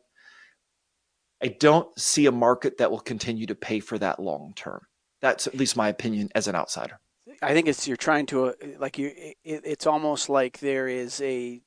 I 1.42 1.48
don't 1.48 1.98
see 1.98 2.26
a 2.26 2.32
market 2.32 2.78
that 2.78 2.90
will 2.90 3.00
continue 3.00 3.46
to 3.46 3.54
pay 3.54 3.80
for 3.80 3.98
that 3.98 4.20
long 4.20 4.52
term. 4.56 4.80
That's 5.20 5.46
at 5.46 5.54
least 5.54 5.76
my 5.76 5.88
opinion 5.88 6.30
as 6.34 6.48
an 6.48 6.54
outsider. 6.54 6.98
I 7.42 7.52
think 7.52 7.68
it's 7.68 7.86
you're 7.86 7.96
trying 7.96 8.26
to 8.26 8.46
uh, 8.46 8.52
like 8.78 8.98
you. 8.98 9.12
It, 9.16 9.36
it's 9.64 9.86
almost 9.86 10.28
like 10.28 10.60
there 10.60 10.88
is 10.88 11.20
a 11.20 11.60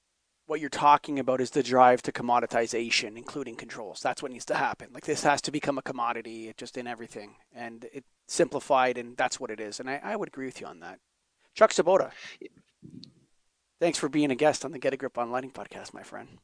what 0.48 0.60
you're 0.60 0.70
talking 0.70 1.20
about 1.20 1.42
is 1.42 1.52
the 1.52 1.62
drive 1.62 2.02
to 2.02 2.12
commoditization, 2.12 3.18
including 3.18 3.56
controls. 3.56 4.02
That's 4.02 4.24
what 4.24 4.32
needs 4.32 4.46
to 4.46 4.56
happen. 4.56 4.88
Like 4.92 5.06
this 5.06 5.24
has 5.24 5.42
to 5.44 5.52
become 5.52 5.78
a 5.78 5.84
commodity, 5.84 6.52
just 6.58 6.76
in 6.78 6.88
everything, 6.88 7.36
and 7.54 7.86
it 7.94 8.04
simplified, 8.28 8.98
and 8.98 9.16
that's 9.16 9.40
what 9.40 9.52
it 9.52 9.60
is. 9.60 9.80
And 9.80 9.90
I, 9.90 10.00
I 10.04 10.16
would 10.16 10.30
agree 10.30 10.48
with 10.48 10.60
you 10.60 10.68
on 10.68 10.80
that. 10.80 11.00
Chuck 11.54 11.72
Swoboda, 11.72 12.12
thanks 13.80 14.00
for 14.00 14.10
being 14.10 14.32
a 14.32 14.36
guest 14.36 14.66
on 14.66 14.72
the 14.72 14.80
Get 14.80 14.94
a 14.94 14.98
Grip 14.98 15.18
on 15.18 15.30
Lighting 15.30 15.52
podcast, 15.52 15.94
my 15.94 16.04
friend. 16.04 16.40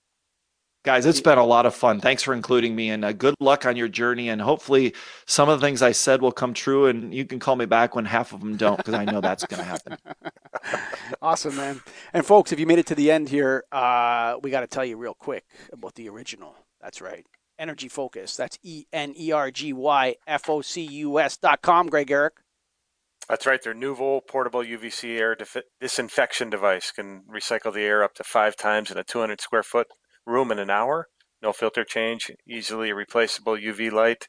Guys, 0.86 1.08
it's 1.08 1.20
been 1.20 1.40
a 1.40 1.44
lot 1.44 1.66
of 1.66 1.74
fun. 1.74 2.00
Thanks 2.00 2.22
for 2.22 2.32
including 2.32 2.76
me 2.76 2.92
and 2.92 3.04
uh, 3.04 3.12
good 3.12 3.34
luck 3.40 3.66
on 3.66 3.76
your 3.76 3.88
journey. 3.88 4.30
And 4.30 4.40
hopefully, 4.40 4.94
some 5.26 5.50
of 5.50 5.60
the 5.60 5.66
things 5.66 5.82
I 5.82 5.94
said 5.94 6.22
will 6.22 6.32
come 6.32 6.54
true. 6.54 6.86
And 6.86 7.12
you 7.12 7.26
can 7.26 7.40
call 7.40 7.56
me 7.56 7.66
back 7.66 7.96
when 7.96 8.06
half 8.06 8.34
of 8.34 8.40
them 8.40 8.56
don't, 8.56 8.78
because 8.78 8.94
I 8.94 9.04
know 9.04 9.20
that's 9.20 9.44
going 9.48 9.58
to 9.58 9.66
happen. 9.66 9.98
awesome, 11.24 11.56
man. 11.56 11.82
And 12.14 12.24
folks, 12.24 12.52
if 12.52 12.60
you 12.60 12.68
made 12.68 12.78
it 12.78 12.86
to 12.86 12.94
the 12.94 13.10
end 13.10 13.30
here, 13.30 13.64
uh, 13.72 14.36
we 14.44 14.52
got 14.52 14.60
to 14.60 14.68
tell 14.68 14.86
you 14.86 14.96
real 14.96 15.16
quick 15.16 15.44
about 15.74 15.96
the 15.96 16.08
original. 16.08 16.56
That's 16.80 17.02
right. 17.02 17.26
Energy 17.58 17.88
Focus. 17.88 18.36
That's 18.36 18.60
E 18.62 18.86
N 18.94 19.16
E 19.18 19.32
R 19.32 19.50
G 19.50 19.74
Y 19.74 20.16
F 20.28 20.48
O 20.52 20.62
C 20.62 20.84
U 20.84 21.20
S 21.20 21.36
dot 21.36 21.64
com, 21.64 21.88
Greg 21.88 22.12
Eric. 22.12 22.34
That's 23.28 23.48
right. 23.48 23.60
Their 23.60 23.74
Nuvo 23.74 24.22
portable 24.28 24.62
UVC 24.62 25.18
air 25.18 25.36
disinfection 25.82 26.52
device 26.52 26.92
can 26.92 27.24
recycle 27.24 27.74
the 27.74 27.82
air 27.82 28.04
up 28.04 28.14
to 28.14 28.24
five 28.24 28.56
times 28.56 28.92
in 28.92 29.00
a 29.00 29.04
200 29.04 29.42
square 29.42 29.64
foot 29.64 29.88
room 30.26 30.52
in 30.52 30.60
an 30.60 30.70
hour, 30.70 31.08
no 31.42 31.54
filter 31.54 31.84
change, 31.84 32.32
easily 32.48 32.92
replaceable 32.92 33.54
UV 33.56 33.92
light, 33.92 34.28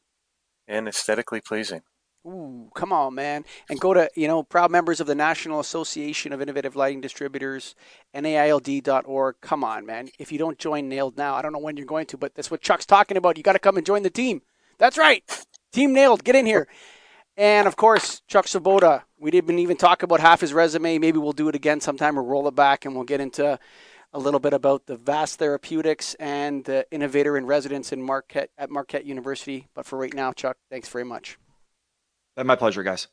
and 0.69 0.89
aesthetically 0.89 1.41
pleasing. 1.41 1.83
Ooh, 2.27 2.71
come 2.75 2.93
on, 2.93 3.15
man. 3.15 3.45
And 3.71 3.79
go 3.79 3.95
to, 3.95 4.11
you 4.17 4.27
know, 4.27 4.43
proud 4.43 4.73
members 4.73 5.01
of 5.01 5.07
the 5.07 5.15
National 5.15 5.61
Association 5.61 6.33
of 6.33 6.43
Innovative 6.43 6.75
Lighting 6.75 7.01
Distributors, 7.01 7.77
NAILD.org. 8.15 9.37
Come 9.41 9.63
on, 9.63 9.87
man. 9.87 10.09
If 10.19 10.33
you 10.33 10.39
don't 10.39 10.59
join 10.59 10.89
Nailed 10.89 11.17
now, 11.17 11.37
I 11.37 11.43
don't 11.43 11.53
know 11.53 11.61
when 11.61 11.77
you're 11.77 11.87
going 11.87 12.07
to, 12.07 12.17
but 12.17 12.35
that's 12.35 12.51
what 12.51 12.63
Chuck's 12.63 12.85
talking 12.85 13.17
about. 13.17 13.37
You 13.37 13.45
got 13.45 13.53
to 13.53 13.61
come 13.61 13.77
and 13.77 13.87
join 13.87 14.03
the 14.03 14.11
team. 14.11 14.43
That's 14.79 14.99
right. 14.99 15.23
Team 15.73 15.93
Nailed. 15.93 16.25
Get 16.25 16.35
in 16.35 16.47
here. 16.47 16.67
And 17.37 17.69
of 17.69 17.77
course, 17.77 18.23
Chuck 18.27 18.49
Swoboda. 18.49 19.05
We 19.19 19.31
didn't 19.31 19.59
even 19.61 19.77
talk 19.77 20.03
about 20.03 20.21
half 20.21 20.41
his 20.41 20.53
resume. 20.53 20.99
Maybe 20.99 21.19
we'll 21.19 21.33
do 21.33 21.49
it 21.49 21.55
again 21.55 21.81
sometime 21.81 22.19
or 22.19 22.25
roll 22.25 22.49
it 22.49 22.57
back 22.57 22.85
and 22.85 22.95
we'll 22.95 23.05
get 23.05 23.21
into 23.21 23.59
a 24.17 24.19
little 24.19 24.41
bit 24.41 24.55
about 24.55 24.87
the 24.87 24.97
Vast 24.97 25.39
Therapeutics 25.39 26.15
and 26.15 26.65
the 26.65 26.87
innovator 26.91 27.37
in 27.37 27.45
residence 27.45 27.93
in 27.93 28.01
Marquette 28.01 28.49
at 28.57 28.71
Marquette 28.71 29.05
University. 29.05 29.69
But 29.75 29.85
for 29.85 29.99
right 29.99 30.15
now, 30.15 30.33
Chuck, 30.33 30.57
thanks 30.71 30.89
very 30.89 31.05
much. 31.05 31.39
My 32.43 32.57
pleasure, 32.57 32.83
guys. 32.83 33.09